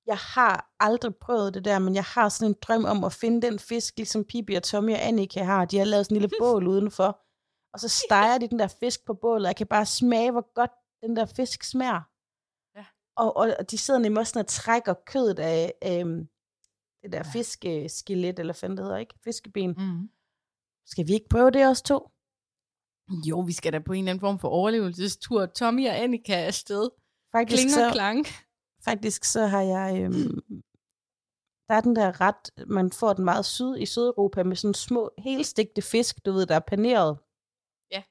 Jeg 0.05 0.17
har 0.17 0.75
aldrig 0.79 1.15
prøvet 1.15 1.53
det 1.53 1.65
der, 1.65 1.79
men 1.79 1.95
jeg 1.95 2.03
har 2.03 2.29
sådan 2.29 2.51
en 2.51 2.55
drøm 2.61 2.85
om 2.85 3.03
at 3.03 3.13
finde 3.13 3.41
den 3.47 3.59
fisk, 3.59 3.97
ligesom 3.97 4.23
Pippi 4.23 4.53
og 4.55 4.63
Tommy 4.63 4.93
og 4.93 5.07
Annika 5.07 5.43
har. 5.43 5.65
De 5.65 5.77
har 5.77 5.85
lavet 5.85 6.05
sådan 6.05 6.17
en 6.17 6.21
lille 6.21 6.35
bål 6.41 6.67
udenfor, 6.67 7.21
og 7.73 7.79
så 7.79 7.89
steger 7.89 8.37
de 8.37 8.47
den 8.47 8.59
der 8.59 8.67
fisk 8.67 9.05
på 9.05 9.13
bålet, 9.13 9.45
og 9.45 9.47
jeg 9.47 9.55
kan 9.55 9.67
bare 9.67 9.85
smage, 9.85 10.31
hvor 10.31 10.53
godt 10.53 10.71
den 11.01 11.15
der 11.15 11.25
fisk 11.25 11.63
smager. 11.63 12.01
Ja. 12.77 12.85
Og, 13.15 13.37
og, 13.37 13.71
de 13.71 13.77
sidder 13.77 13.99
nemlig 13.99 14.19
også 14.19 14.29
sådan 14.31 14.39
og 14.45 14.47
trækker 14.47 14.93
kødet 14.93 15.39
af 15.39 15.73
øhm, 15.83 16.27
det 17.03 17.11
der 17.11 17.17
Ja. 17.17 17.31
fiskeskelet, 17.33 18.39
eller 18.39 18.57
hvad 18.59 18.69
det 18.69 18.79
hedder, 18.79 18.97
ikke? 18.97 19.15
Fiskeben. 19.23 19.75
Mm. 19.77 20.09
Skal 20.85 21.07
vi 21.07 21.13
ikke 21.13 21.29
prøve 21.29 21.51
det 21.51 21.67
også 21.67 21.83
to? 21.83 22.09
Jo, 23.29 23.39
vi 23.39 23.53
skal 23.53 23.73
da 23.73 23.79
på 23.79 23.93
en 23.93 23.99
eller 23.99 24.11
anden 24.11 24.19
form 24.19 24.39
for 24.39 24.49
overlevelsestur. 24.49 25.45
Tommy 25.45 25.87
og 25.87 25.97
Annika 25.97 26.33
er 26.33 26.45
afsted. 26.45 26.89
Faktisk 27.31 27.61
Kling 27.63 27.71
så, 27.71 27.89
klang. 27.93 28.25
Faktisk 28.85 29.23
så 29.23 29.45
har 29.45 29.61
jeg... 29.61 30.01
Øhm, 30.01 30.41
der 31.69 31.73
er 31.75 31.81
den 31.81 31.95
der 31.95 32.21
ret, 32.21 32.67
man 32.67 32.91
får 32.91 33.13
den 33.13 33.25
meget 33.25 33.45
syd 33.45 33.77
i 33.77 33.85
Sydeuropa 33.85 34.43
med 34.43 34.55
sådan 34.55 34.73
små 34.73 35.11
helstegte 35.17 35.81
fisk, 35.81 36.25
du 36.25 36.31
ved, 36.31 36.45
der 36.45 36.55
er 36.55 36.59
paneret. 36.67 37.17
Ja. 37.91 38.03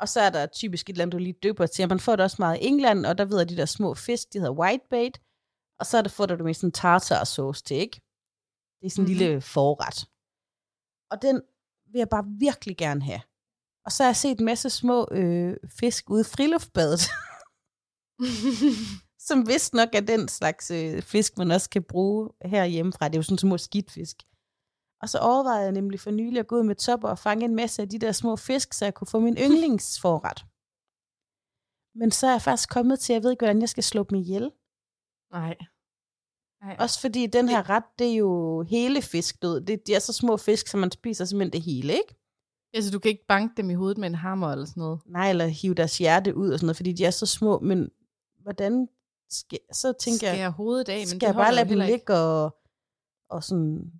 Og 0.00 0.08
så 0.08 0.20
er 0.20 0.30
der 0.30 0.46
typisk 0.46 0.88
et 0.88 0.92
eller 0.92 1.02
andet, 1.02 1.12
du 1.12 1.18
lige 1.18 1.38
døber 1.42 1.66
til. 1.66 1.88
Man 1.88 2.00
får 2.00 2.16
det 2.16 2.24
også 2.24 2.36
meget 2.38 2.58
i 2.60 2.64
England, 2.66 3.06
og 3.06 3.18
der 3.18 3.24
ved 3.24 3.38
jeg, 3.38 3.48
de 3.48 3.56
der 3.56 3.66
små 3.66 3.94
fisk, 3.94 4.32
de 4.32 4.38
hedder 4.38 4.54
whitebait. 4.60 5.20
Og 5.80 5.86
så 5.86 5.98
er 5.98 6.02
det, 6.02 6.12
får 6.12 6.26
du 6.26 6.34
det 6.36 6.44
med 6.44 6.54
sådan 6.54 6.68
en 6.68 6.72
tartar 6.72 7.24
sauce 7.24 7.62
til, 7.62 7.76
ikke? 7.76 8.00
Det 8.80 8.86
er 8.86 8.90
sådan 8.90 9.04
en 9.04 9.04
Mhm. 9.04 9.12
mm-hmm. 9.12 9.18
lille 9.28 9.40
forret. 9.40 9.98
Og 11.10 11.22
den 11.22 11.42
vil 11.92 11.98
jeg 11.98 12.08
bare 12.08 12.24
virkelig 12.38 12.76
gerne 12.76 13.02
have. 13.02 13.20
Og 13.84 13.92
så 13.92 14.02
har 14.02 14.08
jeg 14.08 14.16
set 14.16 14.38
en 14.38 14.44
masse 14.44 14.70
små 14.70 15.08
øh, 15.10 15.56
fisk 15.80 16.10
ude 16.10 16.20
i 16.20 16.24
friluftbadet. 16.24 17.00
som 19.28 19.48
vist 19.48 19.74
nok 19.74 19.88
er 19.94 20.00
den 20.00 20.28
slags 20.28 20.70
øh, 20.70 21.02
fisk, 21.02 21.38
man 21.38 21.50
også 21.50 21.70
kan 21.70 21.82
bruge 21.82 22.30
herhjemmefra. 22.44 23.08
Det 23.08 23.14
er 23.14 23.18
jo 23.18 23.22
sådan 23.22 23.38
små 23.38 23.58
skidtfisk. 23.58 24.16
Og 25.02 25.08
så 25.08 25.18
overvejede 25.18 25.64
jeg 25.64 25.72
nemlig 25.72 26.00
for 26.00 26.10
nylig 26.10 26.40
at 26.40 26.46
gå 26.46 26.56
ud 26.56 26.62
med 26.62 26.74
topper 26.74 27.08
og 27.08 27.18
fange 27.18 27.44
en 27.44 27.54
masse 27.54 27.82
af 27.82 27.88
de 27.88 27.98
der 27.98 28.12
små 28.12 28.36
fisk, 28.36 28.72
så 28.72 28.84
jeg 28.84 28.94
kunne 28.94 29.08
få 29.08 29.20
min 29.20 29.36
yndlingsforret. 29.36 30.44
Men 31.94 32.10
så 32.10 32.26
er 32.26 32.30
jeg 32.30 32.42
faktisk 32.42 32.68
kommet 32.68 33.00
til, 33.00 33.12
at 33.12 33.14
jeg 33.14 33.22
ved 33.22 33.30
ikke, 33.30 33.44
hvordan 33.44 33.60
jeg 33.60 33.68
skal 33.68 33.84
slå 33.84 34.02
dem 34.02 34.18
ihjel. 34.18 34.50
Nej. 35.32 35.56
Nej. 36.62 36.76
Også 36.78 37.00
fordi 37.00 37.26
den 37.26 37.48
her 37.48 37.70
ret, 37.70 37.84
det 37.98 38.12
er 38.12 38.16
jo 38.16 38.62
hele 38.62 39.02
fisk, 39.02 39.42
du 39.42 39.48
ved. 39.48 39.60
Det, 39.60 39.86
de 39.86 39.94
er 39.94 39.98
så 39.98 40.12
små 40.12 40.36
fisk, 40.36 40.66
så 40.66 40.76
man 40.76 40.90
spiser 40.90 41.24
simpelthen 41.24 41.52
det 41.52 41.62
hele, 41.62 41.92
ikke? 41.92 42.14
Altså, 42.74 42.90
du 42.90 42.98
kan 42.98 43.08
ikke 43.08 43.26
banke 43.28 43.54
dem 43.56 43.70
i 43.70 43.74
hovedet 43.74 43.98
med 43.98 44.08
en 44.08 44.14
hammer 44.14 44.52
eller 44.52 44.64
sådan 44.64 44.80
noget. 44.80 45.00
Nej, 45.06 45.30
eller 45.30 45.46
hive 45.46 45.74
deres 45.74 45.98
hjerte 45.98 46.36
ud 46.36 46.50
og 46.50 46.58
sådan 46.58 46.66
noget, 46.66 46.76
fordi 46.76 46.92
de 46.92 47.04
er 47.04 47.10
så 47.10 47.26
små. 47.26 47.58
Men 47.58 47.90
hvordan 48.42 48.88
skal, 49.30 49.58
så 49.72 49.92
tænker 50.00 50.26
jeg, 50.26 50.36
Skære 50.36 50.50
hovedet 50.50 50.88
af, 50.88 50.98
men 50.98 51.06
skal 51.06 51.20
det 51.20 51.26
jeg 51.26 51.34
bare 51.34 51.54
lade 51.54 51.68
dem 51.68 51.78
ligge 51.78 52.14
og, 52.14 52.56
og 53.30 53.44
sådan, 53.44 53.92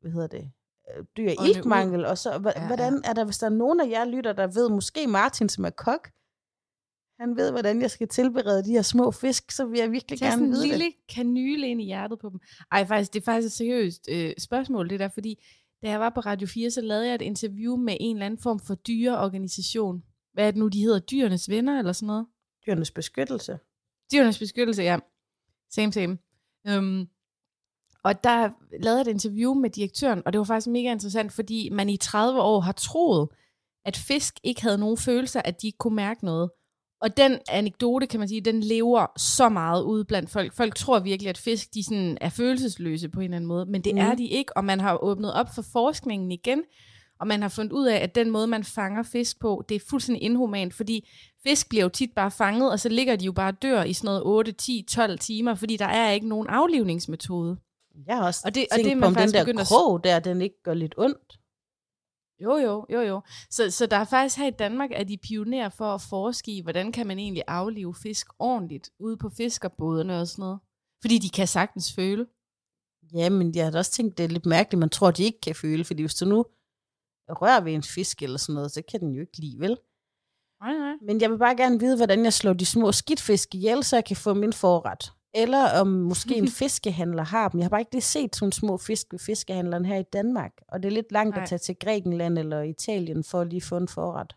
hvad 0.00 0.10
hedder 0.12 0.26
det, 0.26 0.50
øh, 0.96 1.04
dyr 1.16 1.30
iltmangel, 1.46 2.04
og 2.06 2.18
så, 2.18 2.30
Ja, 2.30 2.60
ja. 2.60 2.66
hvordan 2.66 3.02
er 3.04 3.12
der, 3.12 3.24
hvis 3.24 3.38
der 3.38 3.46
er 3.46 3.50
nogen 3.50 3.80
af 3.80 3.88
jer 3.88 4.04
lytter, 4.04 4.32
der 4.32 4.46
ved, 4.46 4.68
måske 4.68 5.06
Martin, 5.06 5.48
som 5.48 5.64
er 5.64 5.70
kok, 5.70 6.10
han 7.20 7.36
ved, 7.36 7.50
hvordan 7.50 7.82
jeg 7.82 7.90
skal 7.90 8.08
tilberede 8.08 8.64
de 8.64 8.70
her 8.70 8.82
små 8.82 9.10
fisk, 9.10 9.50
så 9.50 9.64
vil 9.66 9.78
jeg 9.80 9.90
virkelig 9.90 10.18
Tag 10.18 10.26
gerne 10.26 10.32
sådan 10.32 10.46
en 10.46 10.52
vide 10.52 10.66
lille 10.68 10.84
det. 10.84 10.94
kanyle 11.14 11.68
ind 11.68 11.80
i 11.80 11.84
hjertet 11.84 12.18
på 12.18 12.28
dem. 12.28 12.40
Ej, 12.72 12.86
faktisk, 12.86 13.12
det 13.12 13.20
er 13.20 13.24
faktisk 13.24 13.46
et 13.46 13.52
seriøst 13.52 14.08
øh, 14.10 14.32
spørgsmål, 14.38 14.90
det 14.90 15.00
der, 15.00 15.08
fordi 15.08 15.44
da 15.84 15.90
jeg 15.90 16.00
var 16.00 16.10
på 16.10 16.20
Radio 16.20 16.46
4, 16.46 16.70
så 16.70 16.80
lavede 16.80 17.06
jeg 17.06 17.14
et 17.14 17.22
interview 17.22 17.76
med 17.76 17.96
en 18.00 18.16
eller 18.16 18.26
anden 18.26 18.40
form 18.40 18.60
for 18.60 18.74
dyreorganisation. 18.74 20.02
Hvad 20.32 20.46
er 20.46 20.50
det 20.50 20.58
nu, 20.58 20.68
de 20.68 20.82
hedder? 20.82 20.98
Dyrenes 20.98 21.48
venner 21.48 21.78
eller 21.78 21.92
sådan 21.92 22.06
noget? 22.06 22.26
Dyrenes 22.66 22.90
beskyttelse. 22.90 23.58
Dyrenes 24.12 24.38
beskyttelse, 24.38 24.82
ja. 24.82 24.98
Same, 25.70 25.92
same. 25.92 26.18
Um, 26.78 27.08
og 28.02 28.24
der 28.24 28.50
lavede 28.82 28.98
jeg 28.98 29.06
et 29.06 29.10
interview 29.10 29.54
med 29.54 29.70
direktøren, 29.70 30.22
og 30.26 30.32
det 30.32 30.38
var 30.38 30.44
faktisk 30.44 30.66
mega 30.66 30.92
interessant, 30.92 31.32
fordi 31.32 31.68
man 31.68 31.88
i 31.88 31.96
30 31.96 32.40
år 32.40 32.60
har 32.60 32.72
troet, 32.72 33.28
at 33.84 33.96
fisk 33.96 34.34
ikke 34.42 34.62
havde 34.62 34.78
nogen 34.78 34.96
følelser, 34.96 35.42
at 35.44 35.62
de 35.62 35.66
ikke 35.66 35.78
kunne 35.78 35.96
mærke 35.96 36.24
noget. 36.24 36.50
Og 37.04 37.16
den 37.16 37.38
anekdote, 37.48 38.06
kan 38.06 38.20
man 38.20 38.28
sige, 38.28 38.40
den 38.40 38.60
lever 38.60 39.06
så 39.18 39.48
meget 39.48 39.82
ude 39.82 40.04
blandt 40.04 40.30
folk. 40.30 40.52
Folk 40.56 40.74
tror 40.74 40.98
virkelig, 40.98 41.28
at 41.30 41.38
fisk 41.38 41.74
de 41.74 41.84
sådan 41.84 42.18
er 42.20 42.28
følelsesløse 42.28 43.08
på 43.08 43.20
en 43.20 43.24
eller 43.24 43.36
anden 43.36 43.48
måde, 43.48 43.66
men 43.66 43.80
det 43.84 43.94
Mhm. 43.94 44.04
mm. 44.04 44.10
er 44.10 44.14
de 44.14 44.26
ikke, 44.26 44.56
og 44.56 44.64
man 44.64 44.80
har 44.80 45.04
åbnet 45.04 45.32
op 45.34 45.46
for 45.54 45.62
forskningen 45.72 46.32
igen, 46.32 46.62
og 47.20 47.26
man 47.26 47.42
har 47.42 47.48
fundet 47.48 47.72
ud 47.72 47.86
af, 47.86 47.96
at 47.96 48.14
den 48.14 48.30
måde, 48.30 48.46
man 48.46 48.64
fanger 48.64 49.02
fisk 49.02 49.40
på, 49.40 49.64
det 49.68 49.74
er 49.74 49.80
fuldstændig 49.90 50.22
inhumant, 50.22 50.74
fordi 50.74 51.08
fisk 51.46 51.68
bliver 51.68 51.82
jo 51.82 51.88
tit 51.88 52.10
bare 52.16 52.30
fanget, 52.30 52.70
og 52.70 52.80
så 52.80 52.88
ligger 52.88 53.16
de 53.16 53.24
jo 53.24 53.32
bare 53.32 53.52
og 53.52 53.62
dør 53.62 53.82
i 53.84 53.92
sådan 53.92 54.06
noget 54.06 54.22
8, 54.24 54.52
10, 54.52 54.84
12 54.88 55.18
timer, 55.18 55.54
fordi 55.54 55.76
der 55.76 55.86
er 55.86 56.10
ikke 56.10 56.28
nogen 56.28 56.46
aflivningsmetode. 56.48 57.56
Jeg 58.06 58.16
har 58.16 58.26
også 58.26 58.40
Og 58.44 58.54
det- 58.54 58.66
og 58.72 58.78
det 58.78 58.86
er 58.86 58.94
på, 58.94 59.00
man 59.00 59.08
om 59.08 59.14
den 59.14 59.32
der 59.32 59.64
krog 59.64 60.04
der, 60.04 60.18
den 60.18 60.42
ikke 60.42 60.62
gør 60.62 60.74
lidt 60.74 60.94
ondt. 60.98 61.38
Jo, 62.42 62.56
jo, 62.56 62.86
jo, 62.90 63.00
jo. 63.00 63.20
Så, 63.50 63.70
så 63.70 63.86
der 63.86 63.96
er 63.96 64.04
faktisk 64.04 64.38
her 64.38 64.46
i 64.46 64.50
Danmark, 64.50 64.90
at 64.92 65.08
de 65.08 65.18
pionerer 65.18 65.68
for 65.68 65.94
at 65.94 66.02
forske 66.10 66.50
i, 66.56 66.60
hvordan 66.62 66.92
kan 66.92 67.06
man 67.06 67.18
egentlig 67.18 67.42
aflive 67.46 67.94
fisk 67.94 68.26
ordentligt 68.38 68.90
ude 68.98 69.16
på 69.16 69.30
fiskerbådene 69.30 70.20
og 70.20 70.28
sådan 70.28 70.42
noget. 70.42 70.58
Fordi 71.02 71.18
de 71.18 71.30
kan 71.30 71.46
sagtens 71.46 71.94
føle. 71.94 72.26
Ja, 73.14 73.30
men 73.30 73.54
jeg 73.54 73.64
har 73.64 73.78
også 73.78 73.92
tænkt, 73.92 74.18
det 74.18 74.24
er 74.24 74.28
lidt 74.28 74.46
mærkeligt, 74.46 74.78
man 74.78 74.88
tror, 74.88 75.10
de 75.10 75.24
ikke 75.24 75.40
kan 75.40 75.54
føle, 75.54 75.84
fordi 75.84 76.02
hvis 76.02 76.14
du 76.14 76.24
nu 76.24 76.44
rører 77.28 77.60
ved 77.60 77.72
en 77.72 77.82
fisk 77.82 78.22
eller 78.22 78.38
sådan 78.38 78.54
noget, 78.54 78.72
så 78.72 78.82
kan 78.90 79.00
den 79.00 79.14
jo 79.14 79.20
ikke 79.20 79.38
lide, 79.38 79.60
vel? 79.60 79.78
Nej, 80.60 80.74
nej. 80.78 80.94
Men 81.06 81.20
jeg 81.20 81.30
vil 81.30 81.38
bare 81.38 81.56
gerne 81.56 81.80
vide, 81.80 81.96
hvordan 81.96 82.24
jeg 82.24 82.32
slår 82.32 82.52
de 82.52 82.66
små 82.66 82.92
skidtfisk 82.92 83.54
ihjel, 83.54 83.84
så 83.84 83.96
jeg 83.96 84.04
kan 84.04 84.16
få 84.16 84.34
min 84.34 84.52
forret. 84.52 85.12
Eller 85.34 85.80
om 85.80 85.86
måske 85.88 86.36
en 86.36 86.48
fiskehandler 86.62 87.24
har 87.24 87.48
dem. 87.48 87.58
Jeg 87.60 87.64
har 87.64 87.70
bare 87.70 87.80
ikke 87.80 87.92
lige 87.92 88.02
set 88.02 88.36
sådan 88.36 88.52
små 88.52 88.76
fisk 88.76 89.06
ved 89.12 89.18
fiskehandleren 89.18 89.84
her 89.84 89.96
i 89.98 90.02
Danmark. 90.12 90.52
Og 90.68 90.82
det 90.82 90.88
er 90.88 90.92
lidt 90.92 91.12
langt 91.12 91.34
Nej. 91.34 91.42
at 91.42 91.48
tage 91.48 91.58
til 91.58 91.76
Grækenland 91.80 92.38
eller 92.38 92.60
Italien 92.62 93.24
for 93.24 93.40
at 93.40 93.46
lige 93.46 93.60
få 93.62 93.76
en 93.76 93.88
forret. 93.88 94.34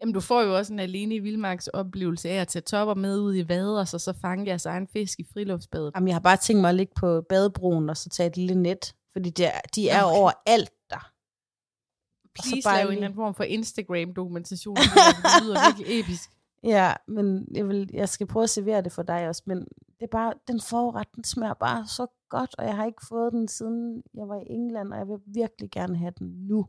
Jamen, 0.00 0.12
du 0.14 0.20
får 0.20 0.42
jo 0.42 0.56
også 0.56 0.72
en 0.72 0.78
alene 0.78 1.14
i 1.14 1.18
vildmarks 1.18 1.68
oplevelse 1.68 2.30
af 2.30 2.40
at 2.40 2.48
tage 2.48 2.62
topper 2.62 2.94
med 2.94 3.18
ud 3.20 3.34
i 3.36 3.48
vader, 3.48 3.80
og 3.80 3.88
så, 3.88 3.98
så 3.98 4.12
fange 4.20 4.46
jeres 4.46 4.66
egen 4.66 4.88
fisk 4.88 5.18
i 5.20 5.24
friluftsbadet. 5.32 5.92
Jamen, 5.94 6.08
jeg 6.08 6.14
har 6.14 6.20
bare 6.20 6.36
tænkt 6.36 6.60
mig 6.60 6.68
at 6.68 6.74
ligge 6.74 6.92
på 6.96 7.22
badebroen 7.28 7.90
og 7.90 7.96
så 7.96 8.08
tage 8.08 8.26
et 8.26 8.36
lille 8.36 8.54
net. 8.62 8.94
Fordi 9.12 9.30
de 9.30 9.44
er, 9.44 9.60
de 9.74 9.88
er 9.88 10.02
Okay. 10.02 10.16
overalt 10.18 10.70
der. 10.90 10.96
Og 12.38 12.44
så 12.44 12.50
Please 12.50 12.64
bare 12.68 12.76
lave 12.76 12.82
en 12.84 12.88
lige- 12.90 12.96
eller 12.96 13.06
anden 13.06 13.16
form 13.16 13.34
for 13.34 13.44
Instagram-dokumentation. 13.44 14.76
Det 14.76 15.42
lyder 15.42 15.54
virkelig 15.76 16.00
episk. 16.00 16.30
Ja, 16.64 16.92
men 17.08 17.46
jeg, 17.54 17.68
vil, 17.68 17.90
jeg 17.92 18.08
skal 18.08 18.26
prøve 18.26 18.42
at 18.42 18.50
servere 18.50 18.82
det 18.82 18.92
for 18.92 19.02
dig 19.02 19.28
også. 19.28 19.42
Men 19.46 19.66
det 20.00 20.06
er 20.06 20.10
bare, 20.10 20.34
den 20.48 20.60
forret, 20.60 21.06
den 21.16 21.24
smager 21.24 21.54
bare 21.54 21.86
så 21.86 22.06
godt, 22.28 22.54
og 22.58 22.64
jeg 22.64 22.76
har 22.76 22.86
ikke 22.86 23.06
fået 23.08 23.32
den 23.32 23.48
siden 23.48 24.02
jeg 24.14 24.28
var 24.28 24.36
i 24.36 24.44
England, 24.46 24.92
og 24.92 24.98
jeg 24.98 25.08
vil 25.08 25.18
virkelig 25.26 25.70
gerne 25.70 25.96
have 25.96 26.12
den 26.18 26.26
nu. 26.28 26.66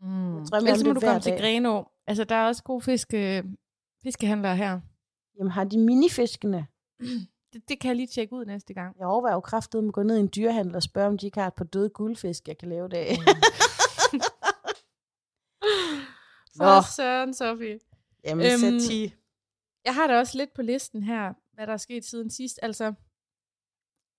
Mm. 0.00 0.06
drømmer 0.46 0.56
Ellers 0.56 0.84
må 0.84 0.92
du 0.92 1.00
komme 1.00 1.20
til. 1.20 1.32
Grenå. 1.32 1.88
Altså, 2.06 2.24
der 2.24 2.34
er 2.34 2.46
også 2.46 2.62
gode 2.62 2.80
fiske, 2.80 3.44
fiskehandlere 4.02 4.56
her. 4.56 4.80
Jamen, 5.38 5.50
har 5.50 5.64
de 5.64 5.78
minifiskene? 5.78 6.66
Det, 7.52 7.68
det 7.68 7.80
kan 7.80 7.88
jeg 7.88 7.96
lige 7.96 8.06
tjekke 8.06 8.34
ud 8.34 8.44
næste 8.44 8.74
gang. 8.74 8.96
Jeg 8.98 9.06
overvejer 9.06 9.34
jo 9.34 9.40
kraftigt 9.40 9.84
at 9.84 9.92
gå 9.92 10.02
ned 10.02 10.16
i 10.16 10.20
en 10.20 10.30
dyrehandel 10.36 10.76
og 10.76 10.82
spørge, 10.82 11.08
om 11.08 11.18
de 11.18 11.26
ikke 11.26 11.40
har 11.40 11.46
et 11.46 11.54
par 11.54 11.64
døde 11.64 11.88
guldfisk, 11.90 12.48
jeg 12.48 12.58
kan 12.58 12.68
lave 12.68 12.88
det 12.88 12.96
af. 12.96 13.16
For 16.56 16.94
søren, 16.96 17.34
Sofie. 17.34 17.78
Jamen, 18.24 18.46
Øhm, 18.46 18.74
øhm, 18.74 18.80
10. 18.80 19.14
Jeg 19.84 19.94
har 19.94 20.06
da 20.06 20.18
også 20.18 20.38
lidt 20.38 20.54
på 20.54 20.62
listen 20.62 21.02
her. 21.02 21.32
Hvad 21.58 21.66
der 21.66 21.72
er 21.72 21.86
sket 21.88 22.04
siden 22.04 22.30
sidst. 22.30 22.58
Altså, 22.62 22.86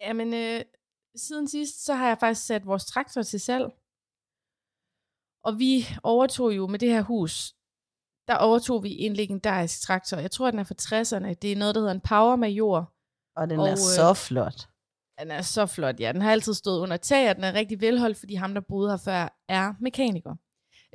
jamen, 0.02 0.34
øh, 0.34 0.62
siden 1.16 1.48
sidst, 1.48 1.86
så 1.86 1.94
har 1.94 2.08
jeg 2.08 2.18
faktisk 2.20 2.48
sat 2.48 2.66
vores 2.66 2.86
traktor 2.86 3.22
til 3.22 3.40
salg. 3.40 3.66
Og 5.48 5.60
vi 5.60 5.74
overtog 6.04 6.56
jo 6.58 6.68
med 6.68 6.80
det 6.80 6.90
her 6.90 7.02
hus, 7.02 7.54
der 8.28 8.36
overtog 8.48 8.84
vi 8.84 8.92
en 9.06 9.14
legendarisk 9.14 9.82
traktor. 9.82 10.18
Jeg 10.18 10.32
tror, 10.32 10.52
den 10.52 10.60
er 10.60 10.64
fra 10.64 10.82
60'erne. 10.86 11.34
Det 11.42 11.52
er 11.52 11.56
noget, 11.56 11.76
der 11.76 11.82
hedder 11.82 11.94
en 11.94 12.08
Power 12.12 12.36
Major. 12.36 12.94
Og 13.40 13.50
den 13.50 13.60
Og, 13.60 13.68
er 13.68 13.72
øh, 13.72 13.78
så 13.98 14.14
flot. 14.28 14.60
Den 15.20 15.32
er 15.32 15.42
så 15.42 15.66
flot, 15.66 16.00
ja. 16.00 16.12
Den 16.12 16.22
har 16.22 16.32
altid 16.32 16.54
stået 16.54 16.80
under 16.80 16.98
tag, 16.98 17.30
og 17.30 17.36
den 17.36 17.44
er 17.44 17.54
rigtig 17.54 17.82
velholdt, 17.82 18.18
fordi 18.18 18.34
ham, 18.36 18.54
der 18.54 18.62
boede 18.62 18.90
her 18.90 18.98
før, 18.98 19.22
er 19.60 19.74
mekaniker. 19.80 20.36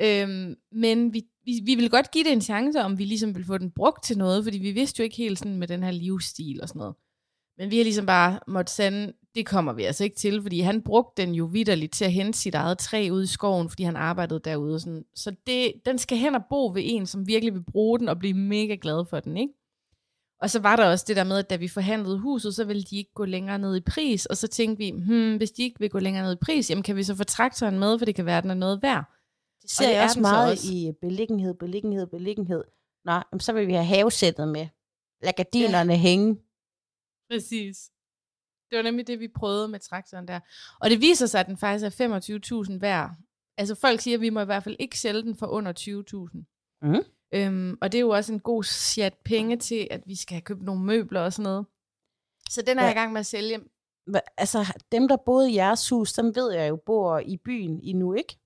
Øhm, 0.01 0.55
men 0.73 1.15
vi, 1.15 1.23
vi, 1.45 1.61
vi 1.65 1.75
ville 1.75 1.91
godt 1.91 2.11
give 2.11 2.25
det 2.25 2.33
en 2.33 2.41
chance, 2.41 2.81
om 2.81 2.99
vi 2.99 3.05
ligesom 3.05 3.35
ville 3.35 3.47
få 3.47 3.59
den 3.59 3.71
brugt 3.71 4.05
til 4.05 4.19
noget, 4.19 4.45
fordi 4.45 4.59
vi 4.59 4.73
vidste 4.73 5.01
jo 5.01 5.05
ikke 5.05 5.17
helt 5.17 5.39
sådan 5.39 5.57
med 5.57 5.69
den 5.69 5.83
her 5.83 5.91
livsstil 5.91 6.63
og 6.63 6.69
sådan 6.69 6.79
noget. 6.79 6.95
Men 7.59 7.71
vi 7.71 7.77
har 7.77 7.85
ligesom 7.85 8.07
bare 8.07 8.41
måtte 8.49 8.73
sende, 8.73 9.13
det 9.35 9.47
kommer 9.47 9.73
vi 9.73 9.83
altså 9.83 10.05
ikke 10.05 10.17
til, 10.17 10.43
fordi 10.43 10.61
han 10.61 10.83
brugte 10.83 11.23
den 11.23 11.35
jo 11.35 11.45
vidderligt 11.45 11.93
til 11.93 12.05
at 12.05 12.13
hente 12.13 12.39
sit 12.39 12.55
eget 12.55 12.79
træ 12.79 13.09
ude 13.13 13.25
i 13.25 13.27
skoven, 13.27 13.69
fordi 13.69 13.83
han 13.83 13.97
arbejdede 13.97 14.41
derude. 14.45 14.75
Og 14.75 14.81
sådan. 14.81 15.05
Så 15.15 15.35
det, 15.47 15.73
den 15.87 15.99
skal 15.99 16.19
hen 16.19 16.35
og 16.35 16.43
bo 16.51 16.67
ved 16.67 16.83
en, 16.85 17.07
som 17.07 17.27
virkelig 17.27 17.55
vil 17.55 17.65
bruge 17.65 17.99
den 17.99 18.09
og 18.09 18.19
blive 18.19 18.35
mega 18.35 18.77
glad 18.83 19.05
for 19.11 19.21
den, 19.21 19.37
ikke? 19.37 19.53
Og 20.41 20.51
så 20.51 20.61
var 20.61 20.77
der 20.77 20.85
også 20.87 21.05
det 21.09 21.17
der 21.17 21.25
med, 21.25 21.39
at 21.39 21.51
da 21.51 21.57
vi 21.57 21.69
forhandlede 21.69 22.19
huset, 22.19 22.55
så 22.55 22.65
ville 22.65 22.83
de 22.83 22.97
ikke 22.97 23.15
gå 23.15 23.25
længere 23.25 23.59
ned 23.59 23.77
i 23.77 23.81
pris, 23.81 24.27
og 24.27 24.37
så 24.37 24.49
tænkte 24.49 24.85
vi, 24.85 24.91
hmm, 24.91 25.37
hvis 25.37 25.51
de 25.51 25.63
ikke 25.63 25.81
vil 25.81 25.91
gå 25.91 25.99
længere 25.99 26.25
ned 26.25 26.33
i 26.33 26.45
pris, 26.45 26.71
jamen 26.71 26.83
kan 26.83 26.97
vi 26.97 27.03
så 27.03 27.15
få 27.15 27.25
traktoren 27.25 27.79
med, 27.79 27.99
for 27.99 28.05
det 28.05 28.15
kan 28.15 28.27
være, 28.27 28.39
at 28.39 28.43
den 28.43 28.51
er 28.51 28.55
noget 28.55 28.83
værd. 28.83 29.14
Det 29.65 29.71
ser 29.71 29.87
det 29.87 29.93
jeg 29.95 30.01
er 30.01 30.05
også 30.05 30.21
meget 30.21 30.53
også. 30.53 30.73
i 30.73 30.93
beliggenhed, 31.01 31.55
beliggenhed, 31.55 32.07
beliggenhed. 32.07 32.65
Nå, 33.05 33.39
så 33.39 33.53
vil 33.53 33.67
vi 33.67 33.73
have 33.73 33.85
havesættet 33.85 34.49
med. 34.49 34.67
Lad 35.23 35.33
gardinerne 35.33 35.93
ja. 35.93 35.99
hænge. 35.99 36.39
Præcis. 37.31 37.91
Det 38.71 38.77
var 38.77 38.83
nemlig 38.83 39.07
det, 39.07 39.21
vi 39.21 39.29
prøvede 39.29 39.69
med 39.69 39.81
traktoren 39.81 40.29
der. 40.29 40.41
Og 40.81 40.91
det 40.91 41.01
viser 41.01 41.27
sig, 41.27 41.41
at 41.41 41.47
den 41.47 41.57
faktisk 41.57 42.01
er 42.01 42.65
25.000 42.73 42.79
værd. 42.81 43.11
Altså 43.59 43.75
folk 43.75 44.01
siger, 44.01 44.17
at 44.17 44.21
vi 44.21 44.31
må 44.31 44.41
i 44.41 44.45
hvert 44.45 44.65
fald 44.65 44.77
ikke 44.79 44.99
sælge 44.99 45.23
den 45.23 45.35
for 45.37 45.47
under 45.47 45.73
20.000. 45.73 46.45
Mhm. 46.83 47.03
Øhm, 47.35 47.79
og 47.81 47.93
det 47.93 47.99
er 47.99 48.03
jo 48.03 48.11
også 48.11 48.33
en 48.33 48.41
god 48.41 48.65
chat 48.65 49.15
penge 49.25 49.57
til, 49.57 49.89
at 49.91 50.03
vi 50.07 50.15
skal 50.15 50.35
have 50.35 50.43
købt 50.43 50.63
nogle 50.63 50.85
møbler 50.85 51.21
og 51.21 51.33
sådan 51.33 51.43
noget. 51.43 51.67
Så 52.51 52.63
den 52.63 52.79
er 52.79 52.83
Ja. 52.83 52.87
jeg 52.89 52.97
i 52.97 52.99
gang 52.99 53.13
med 53.13 53.21
at 53.21 53.27
sælge. 53.27 53.57
Hva- 54.11 54.35
Altså, 54.37 54.79
dem, 54.93 55.09
der 55.09 55.17
boede 55.17 55.51
i 55.53 55.55
jeres 55.55 55.89
hus, 55.89 56.13
dem 56.13 56.35
ved 56.37 56.53
jeg 56.53 56.69
jo 56.69 56.77
bor 56.87 57.19
i 57.19 57.37
byen 57.37 57.81
endnu, 57.83 58.13
ikke? 58.13 58.39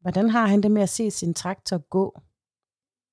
Hvordan 0.00 0.30
har 0.30 0.46
han 0.46 0.62
det 0.62 0.70
med 0.70 0.82
at 0.82 0.88
se 0.88 1.10
sin 1.10 1.34
traktor 1.34 1.88
gå 1.88 2.20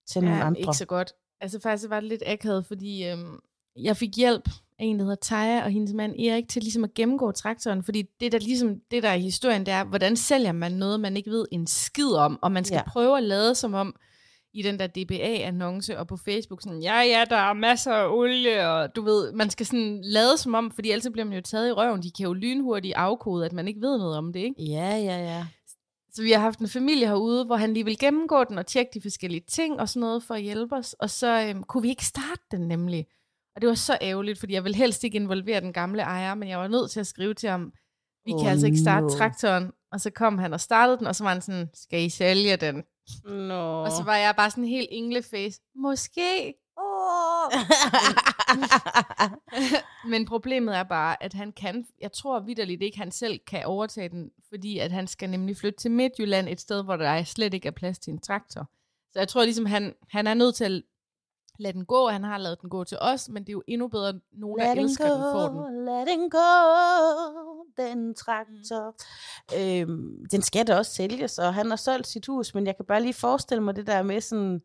til 0.08 0.22
nogle 0.24 0.38
Ja, 0.38 0.46
andre? 0.46 0.60
ikke 0.60 0.74
så 0.74 0.86
godt. 0.86 1.14
Altså 1.42 1.60
faktisk 1.60 1.90
var 1.90 2.00
det 2.00 2.10
lidt 2.10 2.24
akavet, 2.26 2.66
fordi 2.66 3.08
øhm, 3.08 3.40
jeg 3.76 3.98
fik 3.98 4.16
hjælp 4.18 4.50
af 4.80 4.86
en, 4.86 5.00
der 5.00 5.04
hedder 5.04 5.16
Taja, 5.22 5.64
og 5.64 5.70
hendes 5.72 5.94
mand 5.94 6.20
Erik, 6.20 6.50
til 6.50 6.62
ligesom 6.62 6.84
at 6.84 6.94
gennemgå 6.94 7.32
traktoren, 7.32 7.84
fordi 7.84 8.04
det 8.20 8.32
der 8.32 8.40
ligesom, 8.40 8.80
det 8.92 9.04
der 9.04 9.10
er 9.10 9.18
historien, 9.18 9.66
det 9.66 9.74
er, 9.74 9.84
hvordan 9.84 10.16
sælger 10.16 10.52
man 10.52 10.72
noget, 10.72 11.00
man 11.00 11.18
ikke 11.18 11.32
ved 11.32 11.46
en 11.52 11.68
skid 11.68 12.12
om, 12.12 12.40
og 12.42 12.52
man 12.52 12.66
skal 12.66 12.76
ja. 12.76 12.90
prøve 12.90 13.18
at 13.18 13.24
lade 13.24 13.56
som 13.56 13.74
om, 13.74 13.96
i 14.54 14.62
den 14.62 14.80
der 14.80 14.88
DBA-annonce 14.88 16.00
og 16.00 16.08
på 16.08 16.18
Facebook, 16.18 16.62
sådan, 16.62 16.82
ja, 16.82 17.02
ja, 17.02 17.24
der 17.30 17.36
er 17.38 17.54
masser 17.54 17.92
af 17.92 18.10
olie, 18.10 18.70
og 18.70 18.96
du 18.96 19.02
ved, 19.02 19.32
man 19.34 19.50
skal 19.50 19.66
sådan 19.66 20.02
lade 20.04 20.38
som 20.38 20.54
om, 20.54 20.72
fordi 20.72 20.92
ellers 20.92 21.08
bliver 21.14 21.26
man 21.26 21.36
jo 21.36 21.42
taget 21.42 21.70
i 21.70 21.72
røven, 21.72 22.04
de 22.04 22.12
kan 22.12 22.24
jo 22.26 22.34
lynhurtigt 22.34 22.94
afkode, 22.96 23.46
at 23.46 23.54
man 23.54 23.68
ikke 23.68 23.82
ved 23.82 23.98
noget 23.98 24.18
om 24.18 24.34
det, 24.34 24.40
ikke? 24.40 24.64
Ja, 24.64 24.98
ja, 24.98 25.18
ja. 25.18 25.46
Så 26.16 26.22
vi 26.22 26.32
har 26.32 26.40
haft 26.40 26.60
en 26.60 26.68
familie 26.68 27.08
herude, 27.08 27.46
hvor 27.46 27.56
han 27.56 27.74
lige 27.74 27.86
vil 27.86 27.98
gennemgå 28.00 28.44
den 28.44 28.58
og 28.58 28.66
tjekke 28.66 28.92
de 28.94 29.02
forskellige 29.02 29.44
ting 29.48 29.80
og 29.80 29.90
sådan 29.90 30.00
noget 30.00 30.24
for 30.24 30.34
at 30.34 30.42
hjælpe 30.42 30.76
os. 30.76 30.94
Og 30.94 31.10
så 31.10 31.48
øhm, 31.50 31.64
kunne 31.64 31.82
vi 31.84 31.90
ikke 31.90 32.06
starte 32.06 32.42
den 32.52 32.68
nemlig. 32.68 33.08
Og 33.56 33.62
det 33.62 33.68
var 33.70 33.76
så 33.76 33.98
ærgerligt, 34.02 34.40
fordi 34.40 34.54
jeg 34.54 34.64
ville 34.64 34.78
helst 34.78 35.04
ikke 35.04 35.16
involvere 35.16 35.62
den 35.62 35.74
gamle 35.74 36.02
ejer, 36.02 36.36
men 36.36 36.50
jeg 36.50 36.60
var 36.60 36.68
nødt 36.68 36.92
til 36.92 37.00
at 37.00 37.08
skrive 37.08 37.34
til 37.34 37.50
ham, 37.50 37.74
vi 38.26 38.32
kan 38.32 38.40
Oh, 38.40 38.52
altså 38.52 38.66
ikke 38.66 38.80
starte 38.80 39.06
no. 39.06 39.10
traktoren. 39.10 39.72
Og 39.92 40.02
så 40.02 40.10
kom 40.10 40.38
han 40.38 40.54
og 40.54 40.62
startede 40.62 40.98
den, 40.98 41.08
og 41.08 41.16
så 41.16 41.24
var 41.24 41.32
han 41.32 41.42
sådan, 41.42 41.70
skal 41.74 42.04
I 42.06 42.10
sælge 42.10 42.58
den? 42.58 42.84
Nå. 43.24 43.84
Og 43.84 43.92
så 43.92 44.04
var 44.04 44.16
jeg 44.16 44.34
bare 44.38 44.52
sådan 44.52 44.66
helt 44.66 44.88
engleface. 44.92 45.62
Måske. 45.76 46.54
Åh. 46.78 47.52
Men 50.12 50.26
problemet 50.26 50.76
er 50.76 50.84
bare, 50.84 51.24
at 51.24 51.34
han 51.34 51.52
kan, 51.52 51.86
jeg 52.02 52.12
tror 52.12 52.40
vidderligt 52.40 52.82
ikke, 52.82 52.98
han 52.98 53.12
selv 53.12 53.40
kan 53.48 53.66
overtage 53.66 54.10
den, 54.10 54.32
fordi 54.50 54.80
at 54.80 54.92
han 54.92 55.08
skal 55.08 55.30
nemlig 55.30 55.58
flytte 55.58 55.80
til 55.80 55.92
Midtjylland, 55.92 56.50
et 56.50 56.62
sted, 56.62 56.84
hvor 56.84 56.96
der 56.96 57.24
slet 57.24 57.54
ikke 57.54 57.68
er 57.68 57.72
plads 57.72 58.00
til 58.00 58.14
en 58.14 58.20
traktor. 58.20 58.70
Så 59.12 59.20
jeg 59.20 59.28
tror 59.28 59.44
ligesom, 59.44 59.66
han, 59.66 59.94
han 60.10 60.28
er 60.28 60.34
nødt 60.34 60.56
til 60.56 60.64
at 60.64 60.84
lade 61.60 61.74
den 61.74 61.86
gå. 61.86 62.08
Han 62.10 62.24
har 62.24 62.38
lavet 62.38 62.62
den 62.62 62.70
gå 62.70 62.84
til 62.84 62.98
os, 63.02 63.30
men 63.30 63.44
det 63.44 63.50
er 63.50 63.54
jo 63.54 63.64
endnu 63.68 63.88
bedre, 63.88 64.10
at 64.10 64.16
nogen, 64.32 64.60
der 64.60 64.66
Lad 64.66 64.76
den 64.76 64.86
elsker 64.86 65.10
den, 65.14 65.22
får 65.22 65.48
den. 65.48 65.86
lad 65.86 66.06
den 66.06 66.30
gå, 66.30 66.48
den 67.84 68.16
traktor. 68.16 68.96
Mm. 69.52 69.92
Øhm, 69.92 70.26
den 70.32 70.42
skal 70.42 70.68
da 70.68 70.78
også 70.78 70.92
sælges, 70.94 71.40
og 71.40 71.54
han 71.54 71.70
har 71.70 71.76
solgt 71.76 72.08
sit 72.08 72.26
hus, 72.26 72.54
men 72.54 72.68
jeg 72.68 72.76
kan 72.76 72.86
bare 72.86 73.02
lige 73.02 73.14
forestille 73.14 73.64
mig 73.64 73.76
det 73.76 73.88
der 73.88 74.04
med 74.04 74.22
sådan, 74.22 74.62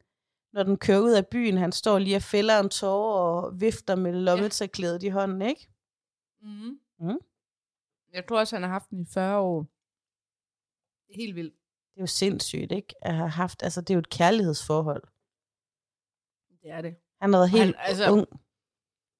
når 0.52 0.62
den 0.62 0.76
kører 0.78 0.98
ud 1.00 1.10
af 1.12 1.26
byen, 1.26 1.56
han 1.56 1.72
står 1.72 1.98
lige 1.98 2.16
og 2.16 2.22
fælder 2.22 2.60
en 2.60 2.68
tårer 2.70 3.42
og 3.44 3.60
vifter 3.60 3.94
med 3.94 4.12
lommetørklædet 4.12 5.02
i 5.02 5.08
hånden, 5.08 5.42
ikke? 5.42 5.68
Mm. 6.42 6.78
Mm. 7.00 7.18
Jeg 8.12 8.26
tror 8.28 8.38
også, 8.38 8.56
han 8.56 8.62
har 8.62 8.70
haft 8.70 8.90
den 8.90 9.00
i 9.00 9.06
40 9.14 9.38
år. 9.38 9.60
Det 11.06 11.14
er 11.14 11.16
helt 11.16 11.36
vildt. 11.36 11.54
Det 11.94 11.96
er 11.96 12.02
jo 12.02 12.06
sindssygt, 12.06 12.72
ikke? 12.72 12.94
At 13.02 13.14
have 13.14 13.28
haft, 13.28 13.62
altså 13.62 13.80
det 13.80 13.90
er 13.90 13.94
jo 13.94 13.98
et 13.98 14.08
kærlighedsforhold. 14.10 15.02
Det 16.62 16.70
er 16.70 16.80
det. 16.80 16.94
Han 17.20 17.32
har 17.32 17.38
været 17.38 17.50
han- 17.50 17.58
helt 17.60 17.76
altså- 17.78 18.04
altså, 18.04 18.12
ung. 18.12 18.26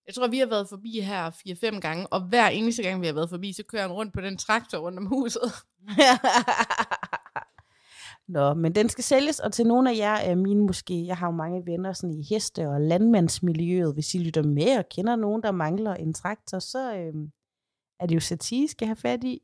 Jeg 0.06 0.14
tror, 0.14 0.28
vi 0.28 0.38
har 0.38 0.46
været 0.46 0.68
forbi 0.68 1.00
her 1.00 1.30
4-5 1.30 1.80
gange, 1.80 2.06
og 2.06 2.20
hver 2.28 2.48
eneste 2.48 2.82
gang, 2.82 3.00
vi 3.00 3.06
har 3.06 3.14
været 3.14 3.30
forbi, 3.30 3.52
så 3.52 3.62
kører 3.64 3.82
han 3.82 3.92
rundt 3.92 4.14
på 4.14 4.20
den 4.20 4.36
traktor 4.38 4.78
rundt 4.78 4.98
om 4.98 5.06
huset. 5.06 5.42
Nå, 8.30 8.54
men 8.54 8.74
den 8.74 8.88
skal 8.88 9.04
sælges, 9.04 9.40
og 9.40 9.52
til 9.52 9.66
nogle 9.66 9.90
af 9.90 9.96
jer, 9.96 10.14
er 10.14 10.34
mine 10.34 10.66
måske, 10.66 11.06
jeg 11.06 11.16
har 11.16 11.26
jo 11.26 11.32
mange 11.32 11.66
venner 11.66 11.92
sådan 11.92 12.14
i 12.14 12.22
heste- 12.22 12.68
og 12.68 12.80
landmandsmiljøet, 12.80 13.94
hvis 13.94 14.14
I 14.14 14.18
lytter 14.18 14.42
med 14.42 14.78
og 14.78 14.88
kender 14.88 15.16
nogen, 15.16 15.42
der 15.42 15.52
mangler 15.52 15.94
en 15.94 16.14
traktor, 16.14 16.58
så 16.58 16.96
øhm, 16.96 17.30
er 18.00 18.06
det 18.06 18.14
jo 18.14 18.20
satire, 18.20 18.64
I 18.64 18.66
skal 18.66 18.86
have 18.86 18.96
fat 18.96 19.24
i. 19.24 19.42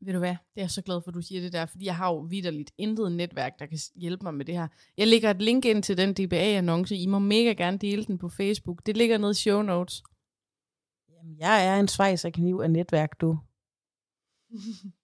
Ved 0.00 0.12
du 0.12 0.18
hvad, 0.18 0.28
det 0.28 0.56
er 0.56 0.62
jeg 0.62 0.70
så 0.70 0.82
glad 0.82 1.00
for, 1.02 1.10
at 1.10 1.14
du 1.14 1.20
siger 1.22 1.40
det 1.40 1.52
der, 1.52 1.66
fordi 1.66 1.84
jeg 1.84 1.96
har 1.96 2.08
jo 2.08 2.18
vidderligt 2.18 2.72
intet 2.78 3.12
netværk, 3.12 3.58
der 3.58 3.66
kan 3.66 3.78
hjælpe 3.94 4.24
mig 4.24 4.34
med 4.34 4.44
det 4.44 4.54
her. 4.54 4.68
Jeg 4.96 5.06
lægger 5.06 5.30
et 5.30 5.42
link 5.42 5.64
ind 5.64 5.82
til 5.82 5.96
den 5.96 6.12
DBA-annonce. 6.12 6.94
I 6.94 7.06
må 7.06 7.18
mega 7.18 7.52
gerne 7.52 7.78
dele 7.78 8.04
den 8.04 8.18
på 8.18 8.28
Facebook. 8.28 8.86
Det 8.86 8.96
ligger 8.96 9.18
nede 9.18 9.30
i 9.30 9.34
show 9.34 9.62
notes. 9.62 10.02
Jamen, 11.08 11.38
jeg 11.38 11.66
er 11.66 11.80
en 11.80 11.88
svejserkniv 11.88 12.60
af 12.64 12.70
netværk, 12.70 13.20
du. 13.20 13.38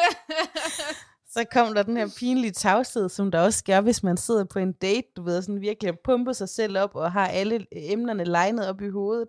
Så 1.34 1.44
kom 1.52 1.74
der 1.74 1.82
den 1.82 1.96
her 1.96 2.08
pinlige 2.18 2.52
tavshed, 2.52 3.08
som 3.08 3.30
der 3.30 3.40
også 3.40 3.64
gør, 3.64 3.80
hvis 3.80 4.02
man 4.02 4.16
sidder 4.16 4.44
på 4.44 4.58
en 4.58 4.72
date, 4.72 5.08
du 5.16 5.22
ved, 5.22 5.42
sådan 5.42 5.60
virkelig 5.60 5.88
at 5.88 6.00
pumpe 6.04 6.34
sig 6.34 6.48
selv 6.48 6.78
op, 6.78 6.94
og 6.94 7.12
har 7.12 7.28
alle 7.28 7.66
emnerne 7.72 8.24
legnet 8.24 8.68
op 8.68 8.82
i 8.82 8.88
hovedet. 8.88 9.28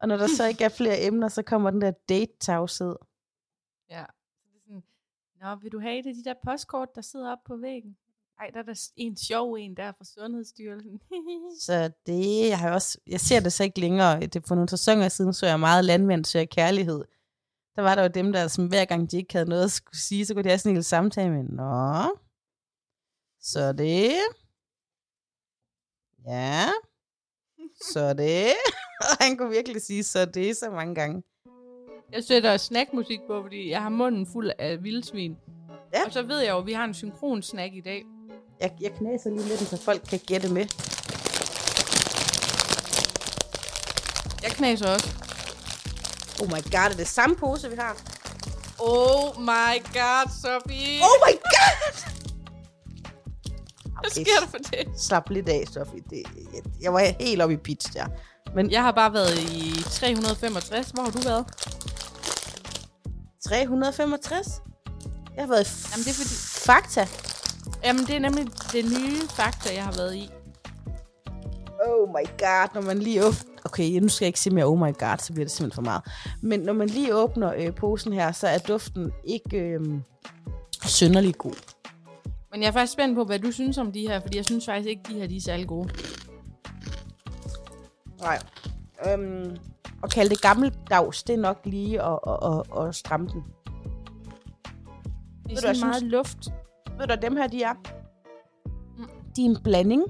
Og 0.00 0.08
når 0.08 0.16
der 0.16 0.26
så 0.26 0.46
ikke 0.46 0.64
er 0.64 0.68
flere 0.68 1.02
emner, 1.02 1.28
så 1.28 1.42
kommer 1.42 1.70
den 1.70 1.80
der 1.80 1.90
date-tavshed. 2.08 2.96
ja. 3.90 4.04
Så 4.28 4.42
det 4.42 4.56
er 4.56 4.60
sådan, 4.66 4.82
Nå, 5.40 5.54
vil 5.62 5.72
du 5.72 5.80
have 5.80 6.02
det, 6.02 6.16
de 6.16 6.24
der 6.24 6.34
postkort, 6.44 6.88
der 6.94 7.00
sidder 7.00 7.32
oppe 7.32 7.42
på 7.46 7.56
væggen? 7.56 7.96
Ej, 8.40 8.50
der 8.54 8.58
er 8.58 8.62
der 8.62 8.88
en 8.96 9.16
sjov 9.16 9.52
en 9.54 9.76
der 9.76 9.92
fra 9.92 10.04
Sundhedsstyrelsen. 10.04 11.00
Så 11.60 11.90
det, 12.06 12.48
jeg 12.48 12.58
har 12.58 12.72
også, 12.72 12.98
jeg 13.06 13.20
ser 13.20 13.40
det 13.40 13.52
så 13.52 13.64
ikke 13.64 13.80
længere. 13.80 14.26
Det 14.26 14.46
for 14.46 14.54
nogle 14.54 14.68
sæsoner 14.68 15.08
siden, 15.08 15.32
så 15.32 15.46
jeg 15.46 15.60
meget 15.60 15.84
landmænd 15.84 16.24
søger 16.24 16.44
kærlighed. 16.44 17.04
Der 17.76 17.82
var 17.82 17.94
der 17.94 18.02
jo 18.02 18.08
dem, 18.08 18.32
der 18.32 18.48
som 18.48 18.66
hver 18.66 18.84
gang 18.84 19.10
de 19.10 19.16
ikke 19.16 19.34
havde 19.34 19.48
noget 19.48 19.64
at 19.64 19.70
skulle 19.70 20.00
sige, 20.00 20.26
så 20.26 20.34
kunne 20.34 20.44
de 20.44 20.48
have 20.48 20.58
sådan 20.58 20.70
en 20.70 20.74
lille 20.74 20.82
samtale 20.82 21.30
med, 21.30 21.42
Nå, 21.42 22.16
så 23.40 23.72
det, 23.72 24.12
ja, 26.26 26.64
så 27.92 28.14
det, 28.14 28.46
og 29.10 29.16
han 29.20 29.36
kunne 29.36 29.50
virkelig 29.50 29.82
sige, 29.82 30.04
så 30.04 30.24
det 30.24 30.56
så 30.56 30.70
mange 30.70 30.94
gange. 30.94 31.22
Jeg 32.12 32.24
sætter 32.24 32.56
snackmusik 32.56 33.20
på, 33.26 33.42
fordi 33.42 33.70
jeg 33.70 33.82
har 33.82 33.88
munden 33.88 34.26
fuld 34.26 34.50
af 34.58 34.82
vildsvin. 34.84 35.36
Ja. 35.94 36.04
Og 36.06 36.12
så 36.12 36.22
ved 36.22 36.38
jeg 36.38 36.50
jo, 36.50 36.58
at 36.58 36.66
vi 36.66 36.72
har 36.72 36.84
en 36.84 36.94
synkron 36.94 37.42
snack 37.42 37.74
i 37.74 37.80
dag. 37.80 38.04
Jeg, 38.60 38.76
jeg 38.80 38.92
knæser 38.92 39.30
lige 39.30 39.48
lidt, 39.48 39.60
så 39.60 39.76
folk 39.82 40.02
kan 40.10 40.18
gætte 40.26 40.52
med. 40.52 40.66
Jeg 44.42 44.50
knaser 44.50 44.90
også. 44.94 45.25
Oh 46.40 46.46
my 46.48 46.62
god, 46.72 46.90
er 46.92 46.96
det 46.96 47.08
samme 47.08 47.36
pose, 47.36 47.70
vi 47.70 47.76
har? 47.76 47.96
Oh 48.78 49.40
my 49.40 49.82
god, 49.92 50.30
Sofie! 50.42 51.00
Oh 51.02 51.16
my 51.26 51.32
god! 51.54 52.12
Hvad 54.00 54.10
sker 54.10 54.40
der 54.40 54.46
for 54.46 54.58
det? 54.58 55.00
Slap 55.00 55.30
lidt 55.30 55.48
af, 55.48 55.64
Sofie. 55.72 56.00
Det, 56.10 56.22
jeg, 56.54 56.62
jeg 56.80 56.92
var 56.92 57.12
helt 57.20 57.42
oppe 57.42 57.54
i 57.54 57.56
pitch 57.56 57.92
der. 57.92 58.06
Men 58.54 58.70
Jeg 58.70 58.82
har 58.82 58.92
bare 58.92 59.12
været 59.12 59.38
i 59.38 59.82
365. 59.90 60.90
Hvor 60.90 61.02
har 61.02 61.10
du 61.10 61.18
været? 61.18 61.44
365? 63.48 64.46
Jeg 65.36 65.42
har 65.44 65.48
været 65.48 65.66
i 65.68 65.88
Jamen, 65.92 66.04
det 66.04 66.10
er 66.10 66.14
fordi- 66.14 66.34
Fakta. 66.66 67.08
Jamen, 67.84 68.06
det 68.06 68.14
er 68.16 68.18
nemlig 68.20 68.46
det 68.72 68.84
nye 68.84 69.28
faktor, 69.28 69.70
jeg 69.70 69.84
har 69.84 69.92
været 69.92 70.14
i. 70.14 70.30
Oh 71.86 72.08
my 72.08 72.26
god, 72.38 72.74
når 72.74 72.82
man 72.82 72.98
lige 72.98 73.26
åbner... 73.26 73.50
Okay, 73.64 74.00
nu 74.00 74.08
skal 74.08 74.24
jeg 74.24 74.28
ikke 74.28 74.40
sige 74.40 74.54
mere 74.54 74.64
oh 74.64 74.78
my 74.78 74.98
god, 74.98 75.18
så 75.18 75.32
bliver 75.32 75.44
det 75.44 75.52
simpelthen 75.52 75.74
for 75.74 75.82
meget. 75.82 76.02
Men 76.42 76.60
når 76.60 76.72
man 76.72 76.88
lige 76.88 77.14
åbner 77.14 77.54
øh, 77.56 77.74
posen 77.74 78.12
her, 78.12 78.32
så 78.32 78.48
er 78.48 78.58
duften 78.58 79.12
ikke 79.24 79.58
øh, 79.58 79.80
synderlig 80.84 81.34
god. 81.34 81.74
Men 82.52 82.62
jeg 82.62 82.68
er 82.68 82.72
faktisk 82.72 82.92
spændt 82.92 83.16
på, 83.16 83.24
hvad 83.24 83.38
du 83.38 83.50
synes 83.50 83.78
om 83.78 83.92
de 83.92 84.00
her, 84.08 84.20
fordi 84.20 84.36
jeg 84.36 84.44
synes 84.44 84.66
faktisk 84.66 84.88
ikke, 84.88 85.02
de 85.08 85.14
her 85.14 85.26
de 85.26 85.36
er 85.36 85.40
særlig 85.40 85.66
gode. 85.66 85.88
Nej. 88.20 88.38
Øhm, 89.08 89.56
at 90.02 90.10
kalde 90.10 90.30
det 90.30 90.40
gammeldags, 90.40 91.22
det 91.22 91.34
er 91.34 91.40
nok 91.40 91.60
lige 91.64 92.02
at, 92.02 92.18
at, 92.26 92.38
at, 92.52 92.86
at 92.86 92.94
stramme 92.94 93.28
den. 93.28 93.44
Det 95.48 95.52
er 95.52 95.60
sådan 95.60 95.80
meget 95.80 95.96
synes? 95.96 96.12
luft. 96.12 96.38
Ved 96.98 97.06
du, 97.06 97.16
dem 97.22 97.36
her 97.36 97.46
de 97.46 97.62
er? 97.62 97.72
Mm. 98.98 99.08
De 99.36 99.44
er 99.44 99.50
en 99.50 99.56
blanding. 99.64 100.02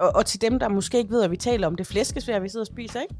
Og, 0.00 0.16
og 0.16 0.26
til 0.26 0.40
dem, 0.40 0.58
der 0.58 0.68
måske 0.68 0.98
ikke 0.98 1.10
ved, 1.10 1.22
at 1.22 1.30
vi 1.30 1.36
taler 1.36 1.66
om 1.66 1.74
det 1.76 1.86
flæskesvær, 1.86 2.38
vi 2.38 2.48
sidder 2.48 2.62
og 2.62 2.66
spiser, 2.66 3.00
ikke? 3.00 3.14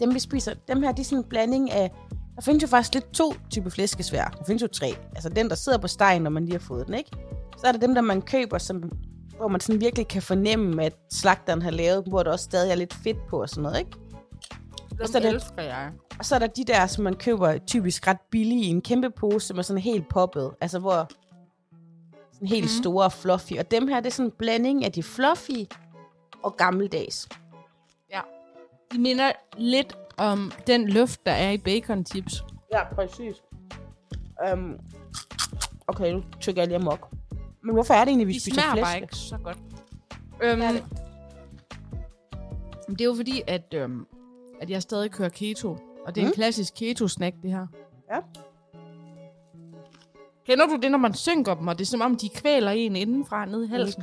Dem, 0.00 0.14
vi 0.14 0.18
spiser, 0.18 0.54
dem 0.68 0.82
her, 0.82 0.92
de 0.92 1.00
er 1.00 1.04
sådan 1.04 1.18
en 1.18 1.24
blanding 1.24 1.70
af... 1.70 1.90
Der 2.36 2.42
findes 2.42 2.62
jo 2.62 2.68
faktisk 2.68 2.94
lidt 2.94 3.12
to 3.12 3.34
typer 3.50 3.70
flæskesvær. 3.70 4.24
Der 4.38 4.44
findes 4.44 4.62
jo 4.62 4.66
tre. 4.66 4.94
Altså 5.14 5.28
den, 5.28 5.48
der 5.48 5.54
sidder 5.54 5.78
på 5.78 5.88
stegen, 5.88 6.22
når 6.22 6.30
man 6.30 6.44
lige 6.44 6.52
har 6.52 6.58
fået 6.66 6.86
den, 6.86 6.94
ikke? 6.94 7.10
Så 7.58 7.66
er 7.66 7.72
der 7.72 7.78
dem, 7.78 7.94
der 7.94 8.00
man 8.02 8.22
køber, 8.22 8.58
som, 8.58 8.82
hvor 9.36 9.48
man 9.48 9.60
sådan 9.60 9.80
virkelig 9.80 10.08
kan 10.08 10.22
fornemme, 10.22 10.84
at 10.84 10.96
slagteren 11.12 11.62
har 11.62 11.70
lavet 11.70 12.04
hvor 12.08 12.22
der 12.22 12.30
også 12.32 12.44
stadig 12.44 12.70
er 12.70 12.74
lidt 12.74 12.94
fedt 12.94 13.16
på 13.30 13.40
og 13.42 13.48
sådan 13.48 13.62
noget, 13.62 13.78
ikke? 13.78 13.90
Dem 14.98 15.06
så 15.06 15.18
er 15.18 15.22
det- 15.22 15.30
elsker 15.30 15.62
jeg. 15.62 15.90
Og 16.18 16.24
så 16.24 16.34
er 16.34 16.38
der 16.38 16.46
de 16.46 16.64
der, 16.64 16.86
som 16.86 17.04
man 17.04 17.14
køber 17.14 17.58
typisk 17.58 18.06
ret 18.08 18.16
billige 18.30 18.64
i 18.64 18.68
en 18.68 18.80
kæmpe 18.82 19.10
pose, 19.10 19.46
som 19.46 19.58
er 19.58 19.62
sådan 19.62 19.82
helt 19.82 20.08
poppet. 20.08 20.50
Altså 20.60 20.78
hvor 20.78 21.08
sådan 22.48 22.54
helt 22.54 22.64
Mhm. 22.64 22.72
mm. 22.78 22.82
store 22.82 23.04
og 23.04 23.12
fluffy. 23.12 23.52
Og 23.58 23.70
dem 23.70 23.88
her, 23.88 23.96
det 24.00 24.06
er 24.06 24.10
sådan 24.10 24.26
en 24.30 24.34
blanding 24.38 24.84
af 24.84 24.92
de 24.92 25.02
fluffy 25.02 25.64
og 26.42 26.56
gammeldags. 26.56 27.28
De 28.92 28.98
minder 29.00 29.32
lidt 29.58 29.98
om 30.16 30.52
den 30.66 30.88
luft, 30.88 31.26
der 31.26 31.32
er 31.32 31.50
i 31.50 31.58
bacon 31.58 32.06
chips. 32.06 32.44
Ja, 32.72 32.94
præcis. 32.94 33.42
Um, 34.52 34.78
okay, 35.88 36.12
nu 36.12 36.22
tykker 36.40 36.62
jeg 36.62 36.68
lige 36.68 36.76
amok. 36.76 37.08
Men 37.62 37.74
hvorfor 37.74 37.94
er 37.94 37.98
det 38.04 38.08
egentlig, 38.08 38.26
vi 38.28 38.32
De 38.32 38.40
spiser 38.40 38.54
smager 38.62 38.72
flæsk? 38.72 38.84
bare 38.86 39.00
ikke 39.00 39.16
så 39.16 39.38
godt. 39.44 39.58
Øhm, 40.42 40.60
er 40.62 40.72
det? 40.72 40.84
det 42.88 43.00
er 43.00 43.04
jo 43.04 43.14
fordi, 43.14 43.42
at, 43.46 43.74
øhm, 43.74 44.06
at 44.60 44.70
jeg 44.70 44.82
stadig 44.82 45.10
kører 45.10 45.28
keto. 45.28 45.68
Og 46.06 46.14
det 46.14 46.20
er 46.20 46.24
mm. 46.24 46.26
Mm. 46.26 46.30
en 46.30 46.34
klassisk 46.34 46.74
keto-snack, 46.74 47.36
det 47.42 47.50
her. 47.50 47.66
Ja. 48.10 48.18
Kender 50.44 50.66
du 50.66 50.76
det, 50.76 50.90
når 50.90 50.98
man 50.98 51.14
synker 51.14 51.54
dem, 51.54 51.68
og 51.68 51.78
det 51.78 51.84
er 51.84 51.86
som 51.86 52.00
om, 52.00 52.16
de 52.16 52.28
kvæler 52.28 52.70
en 52.70 52.96
indenfra 52.96 53.44
ned 53.44 53.64
i 53.64 53.66
halsen? 53.66 54.02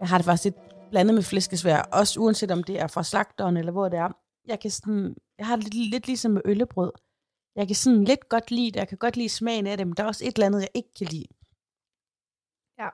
Jeg 0.00 0.08
har 0.08 0.18
det 0.18 0.24
faktisk 0.24 0.44
lidt 0.44 0.56
blandet 0.90 1.14
med 1.14 1.22
flæskesvær, 1.22 1.82
også 1.82 2.20
uanset 2.20 2.50
om 2.50 2.64
det 2.64 2.80
er 2.80 2.86
fra 2.86 3.04
slagteren 3.04 3.56
eller 3.56 3.72
hvor 3.72 3.88
det 3.88 3.98
er. 3.98 4.08
Jeg, 4.46 4.60
kan 4.60 4.70
sådan, 4.70 5.16
jeg 5.38 5.46
har 5.46 5.56
det 5.56 5.74
lidt, 5.74 5.90
lidt 5.90 6.06
ligesom 6.06 6.30
med 6.30 6.42
øllebrød. 6.44 6.92
Jeg 7.56 7.66
kan 7.66 7.76
sådan 7.76 8.04
lidt 8.04 8.28
godt 8.28 8.50
lide 8.50 8.70
det, 8.70 8.76
jeg 8.76 8.88
kan 8.88 8.98
godt 8.98 9.16
lide 9.16 9.28
smagen 9.28 9.66
af 9.66 9.76
det, 9.76 9.86
men 9.86 9.96
der 9.96 10.02
er 10.02 10.06
også 10.06 10.24
et 10.24 10.34
eller 10.34 10.46
andet, 10.46 10.60
jeg 10.60 10.68
ikke 10.74 10.94
kan 10.98 11.06
lide. 11.06 11.26
Ja. 12.78 12.88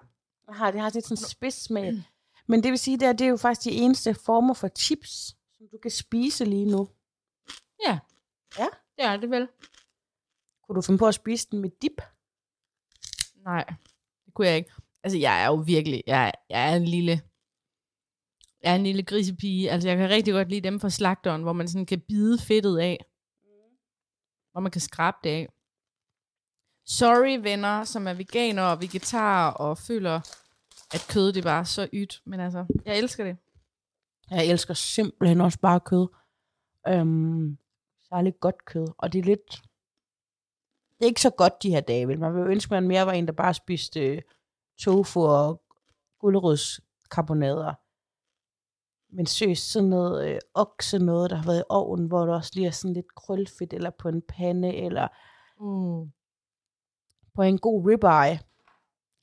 Jeg 0.47 0.55
har, 0.55 0.71
det 0.71 0.81
har 0.81 0.91
lidt 0.95 1.05
sådan 1.05 1.23
en 1.23 1.29
spids 1.29 1.55
smag. 1.65 1.93
Men 2.49 2.63
det 2.63 2.71
vil 2.71 2.79
sige, 2.79 2.99
det 2.99 3.09
er, 3.09 3.13
det 3.13 3.25
er 3.25 3.29
jo 3.29 3.37
faktisk 3.37 3.65
de 3.65 3.71
eneste 3.71 4.15
former 4.15 4.55
for 4.55 4.69
chips, 4.69 5.37
som 5.57 5.67
du 5.73 5.79
kan 5.79 5.91
spise 5.91 6.45
lige 6.45 6.67
nu. 6.67 6.89
Ja. 7.87 7.99
Ja. 8.59 8.67
Det 8.97 9.05
er 9.05 9.17
det 9.17 9.31
vel. 9.31 9.49
Kunne 10.67 10.77
du 10.77 10.83
finde 10.83 10.99
på 10.99 11.07
at 11.07 11.15
spise 11.15 11.49
den 11.51 11.59
med 11.59 11.71
dip? 11.83 12.03
Nej, 13.45 13.65
det 14.27 14.35
kunne 14.35 14.47
jeg 14.47 14.57
ikke. 14.57 14.71
Altså, 15.05 15.19
jeg 15.19 15.43
er 15.43 15.47
jo 15.47 15.55
virkelig, 15.55 16.03
jeg, 16.07 16.27
er- 16.29 16.41
jeg 16.51 16.73
er 16.73 16.77
en 16.77 16.85
lille, 16.85 17.13
jeg 18.63 18.73
er 18.73 18.77
en 18.77 18.83
lille 18.83 19.03
grisepige. 19.03 19.71
Altså, 19.71 19.89
jeg 19.89 19.97
kan 19.99 20.11
rigtig 20.11 20.33
godt 20.35 20.49
lide 20.49 20.61
dem 20.61 20.81
fra 20.81 20.91
slagteren, 20.91 21.43
hvor 21.43 21.53
man 21.53 21.69
sådan 21.69 21.87
kan 21.87 22.01
bide 22.01 22.39
fedtet 22.39 22.79
af. 22.79 23.05
Hvor 24.53 24.61
man 24.61 24.71
kan 24.73 24.81
skrabe 24.81 25.17
det 25.25 25.31
af. 25.31 25.49
Sorry, 26.87 27.39
venner, 27.43 27.85
som 27.85 28.07
er 28.07 28.15
veganer 28.15 28.63
og 28.63 28.81
vegetarer 28.81 29.53
og 29.53 29.79
føler, 29.79 30.21
at 30.95 31.07
kød 31.11 31.33
det 31.33 31.45
bare 31.45 31.65
så 31.65 31.89
ydt. 31.93 32.23
Men 32.27 32.41
altså, 32.41 32.67
jeg 32.85 32.99
elsker 32.99 33.25
det. 33.25 33.37
Jeg 34.31 34.47
elsker 34.47 34.75
simpelthen 34.75 35.41
også 35.41 35.59
bare 35.59 35.81
kød. 35.81 36.09
Øhm, 36.89 37.59
særligt 38.09 38.41
godt 38.41 38.65
kød. 38.65 38.87
Og 38.99 39.13
det 39.13 39.19
er 39.19 39.23
lidt... 39.25 39.63
Det 41.03 41.07
er 41.07 41.11
ikke 41.11 41.21
så 41.21 41.31
godt 41.31 41.63
de 41.63 41.71
her 41.71 41.81
dage, 41.81 42.09
vel? 42.09 42.21
Man 42.21 42.35
vil 42.35 42.47
ønske, 42.47 42.75
man 42.75 42.89
mere 42.89 43.07
var 43.07 43.13
en, 43.13 43.27
der 43.27 43.33
bare 43.33 43.55
spiste 43.55 44.01
øh, 44.01 44.23
tofu 44.79 45.21
og 45.21 45.63
gulerødskarbonader. 46.19 47.75
Men 49.17 49.27
søs, 49.27 49.59
sådan 49.59 49.89
noget 49.89 50.29
øh, 50.29 50.39
okse 50.55 50.99
noget, 50.99 51.31
der 51.31 51.37
har 51.37 51.45
været 51.45 51.61
i 51.61 51.69
ovnen, 51.69 52.07
hvor 52.07 52.27
der 52.27 52.35
også 52.35 52.51
lige 52.55 52.67
er 52.67 52.71
sådan 52.71 52.95
lidt 52.95 53.15
krølfedt, 53.15 53.73
eller 53.73 53.91
på 53.91 54.09
en 54.09 54.23
pande, 54.29 54.75
eller 54.75 55.09
Uh. 55.61 56.09
på 57.35 57.43
en 57.43 57.59
god 57.59 57.87
ribeye. 57.89 58.41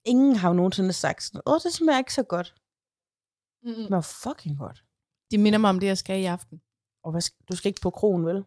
Ingen 0.06 0.36
har 0.36 0.50
jo 0.50 0.54
nogensinde 0.54 0.94
sagt 0.94 1.24
sådan, 1.24 1.42
åh, 1.46 1.60
det 1.64 1.74
smager 1.74 1.98
ikke 1.98 2.14
så 2.14 2.24
godt. 2.24 2.56
Det 3.64 3.78
Mm-mm. 3.78 3.88
smager 3.88 4.02
fucking 4.02 4.58
godt. 4.58 4.84
Det 5.32 5.40
minder 5.40 5.60
mig 5.60 5.70
om 5.70 5.80
det, 5.80 5.88
jeg 5.88 5.98
skal 5.98 6.22
i 6.22 6.26
aften. 6.26 6.62
Og 7.04 7.12
hvad, 7.12 7.22
du 7.52 7.56
skal 7.56 7.70
ikke 7.70 7.82
på 7.82 7.90
krogen, 7.90 8.26
vel? 8.26 8.46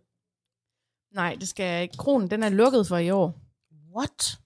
Nej, 1.15 1.37
det 1.41 1.49
skal 1.49 1.65
jeg 1.67 1.83
ikke. 1.83 1.97
Kronen, 1.97 2.31
den 2.31 2.43
er 2.43 2.49
lukket 2.49 2.87
for 2.87 2.97
i 2.97 3.11
år. 3.11 3.41
What? 3.97 4.39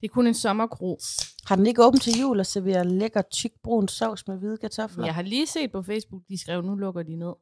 Det 0.00 0.10
er 0.10 0.12
kun 0.12 0.26
en 0.26 0.34
sommerkro. 0.34 0.98
Har 1.46 1.56
den 1.56 1.66
ikke 1.66 1.84
åbent 1.84 2.02
til 2.02 2.20
jul 2.20 2.40
og 2.40 2.46
serverer 2.46 2.82
lækker 2.82 3.22
tyk 3.22 3.52
brun 3.62 3.88
sovs 3.88 4.26
med 4.28 4.38
hvide 4.38 4.58
kartofler? 4.58 5.04
Jeg 5.04 5.14
har 5.14 5.22
lige 5.22 5.46
set 5.46 5.72
på 5.72 5.82
Facebook, 5.82 6.22
de 6.28 6.38
skrev, 6.38 6.62
nu 6.62 6.74
lukker 6.74 7.02
de 7.02 7.16
ned. 7.16 7.32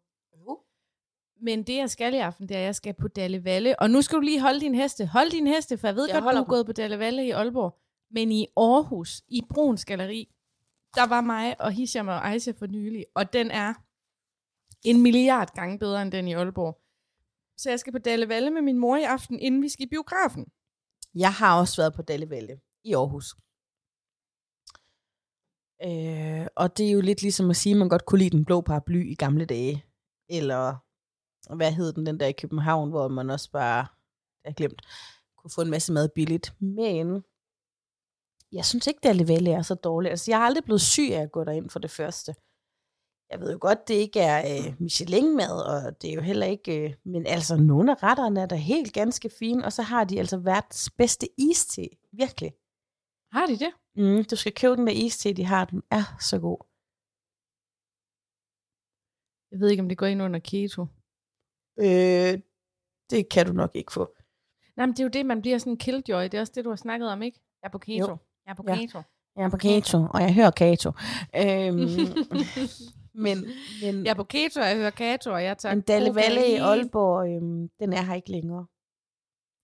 Men 1.45 1.62
det, 1.62 1.77
jeg 1.77 1.90
skal 1.90 2.14
i 2.14 2.16
aften, 2.16 2.49
det 2.49 2.55
er, 2.57 2.61
at 2.61 2.64
jeg 2.66 2.75
skal 2.75 2.95
på 2.95 3.09
Dalle 3.09 3.45
Valle. 3.45 3.81
Og 3.81 3.90
nu 3.90 4.03
skal 4.03 4.16
du 4.16 4.21
lige 4.21 4.40
holde 4.40 4.61
din 4.61 4.75
heste. 4.75 5.07
Hold 5.07 5.31
din 5.31 5.47
heste, 5.47 5.79
for 5.79 5.87
jeg 5.87 5.97
ved 5.97 6.07
Jeg 6.07 6.14
godt, 6.14 6.25
du 6.25 6.29
er 6.29 6.35
dem. 6.35 6.45
gået 6.45 6.66
på 6.66 6.73
Dalle 6.73 6.99
Valle 6.99 7.27
i 7.27 7.31
Aalborg. 7.31 7.79
Men 8.11 8.33
i 8.33 8.47
Aarhus, 8.57 9.23
i 9.29 9.42
Bruns 9.51 9.85
Galeri, 9.85 10.29
der 10.95 11.07
var 11.07 11.21
mig 11.21 11.61
og 11.61 11.73
Hisham 11.73 12.09
og 12.09 12.29
Aisha 12.29 12.53
for 12.59 12.66
nylig. 12.66 13.07
Og 13.14 13.33
den 13.33 13.51
er 13.51 13.75
en 14.85 15.03
milliard 15.03 15.55
gange 15.55 15.79
bedre 15.79 16.03
end 16.03 16.12
den 16.12 16.29
i 16.29 16.33
Aalborg. 16.35 16.79
Så 17.56 17.70
jeg 17.70 17.80
skal 17.80 17.92
på 17.92 17.98
Dalle 17.98 18.28
Valle 18.28 18.50
med 18.50 18.62
min 18.62 18.78
mor 18.78 18.96
i 18.96 19.02
aften, 19.02 19.40
inden 19.40 19.62
vi 19.62 19.68
skal 19.68 19.86
i 19.86 19.88
biografen. 19.88 20.46
Jeg 21.14 21.32
har 21.32 21.60
også 21.60 21.82
været 21.82 21.94
på 21.94 22.02
Dallevalle 22.02 22.60
i 22.84 22.94
Aarhus. 22.94 23.34
Øh, 25.88 26.46
og 26.56 26.76
det 26.76 26.88
er 26.88 26.92
jo 26.92 27.00
lidt 27.00 27.22
ligesom 27.22 27.50
at 27.50 27.56
sige, 27.56 27.72
at 27.72 27.78
man 27.78 27.88
godt 27.88 28.06
kunne 28.06 28.18
lide 28.18 28.36
den 28.36 28.44
blå 28.44 28.60
paraply 28.60 29.12
i 29.12 29.14
gamle 29.14 29.44
dage. 29.44 29.84
Eller 30.28 30.76
hvad 31.56 31.72
hed 31.72 31.92
den, 31.92 32.06
den 32.06 32.20
der 32.20 32.26
i 32.26 32.32
København, 32.32 32.90
hvor 32.90 33.08
man 33.08 33.30
også 33.30 33.50
bare, 33.50 33.86
jeg 34.44 34.50
har 34.50 34.52
glemt, 34.52 34.82
kunne 35.36 35.50
få 35.50 35.60
en 35.60 35.70
masse 35.70 35.92
mad 35.92 36.08
billigt. 36.14 36.54
Men 36.60 37.24
jeg 38.52 38.64
synes 38.64 38.86
ikke, 38.86 39.00
Dallevalle 39.02 39.50
er 39.50 39.62
så 39.62 39.74
dårligt. 39.74 40.10
Altså, 40.10 40.30
jeg 40.30 40.38
har 40.38 40.46
aldrig 40.46 40.64
blevet 40.64 40.80
syg 40.80 41.08
af 41.12 41.22
at 41.22 41.32
gå 41.32 41.44
derind 41.44 41.70
for 41.70 41.78
det 41.78 41.90
første. 41.90 42.34
Jeg 43.33 43.40
ved 43.40 43.53
jo 43.53 43.59
godt, 43.61 43.88
det 43.88 43.95
ikke 43.95 44.21
er 44.21 44.38
øh, 44.53 44.81
Michelin-mad, 44.81 45.57
og 45.73 46.03
det 46.03 46.11
er 46.11 46.14
jo 46.14 46.21
heller 46.21 46.47
ikke... 46.47 46.85
Øh, 46.88 46.95
men 47.05 47.27
altså, 47.27 47.57
nogle 47.57 47.90
af 47.92 48.03
retterne 48.03 48.40
er 48.40 48.47
da 48.47 48.55
helt 48.55 48.92
ganske 48.92 49.31
fine, 49.38 49.64
og 49.64 49.73
så 49.73 49.83
har 49.83 50.05
de 50.05 50.18
altså 50.18 50.37
verdens 50.38 50.90
bedste 50.90 51.27
iste. 51.51 51.88
Virkelig. 52.12 52.53
Har 53.33 53.47
de 53.47 53.59
det? 53.59 53.73
Mm, 53.97 54.25
du 54.31 54.37
skal 54.37 54.55
købe 54.55 54.77
den 54.77 54.87
der 54.87 54.92
iste, 54.92 55.33
de 55.33 55.45
har. 55.45 55.64
Den 55.64 55.83
er 55.90 56.05
så 56.21 56.38
god. 56.38 56.59
Jeg 59.51 59.61
ved 59.61 59.71
ikke, 59.71 59.83
om 59.83 59.88
det 59.88 59.99
går 59.99 60.07
ind 60.07 60.23
under 60.23 60.40
keto. 60.40 60.83
Øh, 61.81 62.35
det 63.11 63.29
kan 63.29 63.47
du 63.47 63.53
nok 63.53 63.71
ikke 63.75 63.92
få. 63.92 64.14
Nej, 64.77 64.87
men 64.87 64.92
det 64.92 65.01
er 65.01 65.05
jo 65.05 65.11
det, 65.11 65.27
man 65.27 65.42
bliver 65.42 65.59
sådan 65.59 65.77
killjoy. 65.77 66.23
Det 66.23 66.35
er 66.35 66.40
også 66.40 66.53
det, 66.57 66.64
du 66.64 66.68
har 66.68 66.77
snakket 66.77 67.09
om, 67.09 67.23
ikke? 67.23 67.40
Jeg 67.62 67.68
er 67.68 67.73
på 67.73 67.79
keto. 67.79 68.09
Jo. 68.11 68.16
Jeg 68.47 68.51
er 68.53 68.55
på 68.55 68.64
Ja. 68.68 68.77
keto. 68.77 69.03
Jeg 69.37 69.45
er 69.45 69.51
på 69.51 69.57
keto, 69.57 69.99
og 70.14 70.21
jeg 70.21 70.35
hører 70.35 70.51
keto. 70.51 70.90
Øhm, 71.37 71.79
men, 73.14 73.38
men, 73.83 74.05
Jeg 74.05 74.11
er 74.11 74.14
på 74.14 74.25
keto, 74.25 74.61
og 74.61 74.66
jeg 74.66 74.77
hører 74.77 74.90
kato, 74.90 75.33
og 75.33 75.44
jeg 75.44 75.59
tager 75.59 75.75
men 75.75 75.83
Dalle 75.83 76.14
Valle 76.14 76.48
i. 76.48 76.55
Aalborg, 76.55 77.37
øhm, 77.37 77.68
den 77.81 77.92
er 77.92 78.03
her 78.03 78.14
ikke 78.14 78.31
længere. 78.31 78.66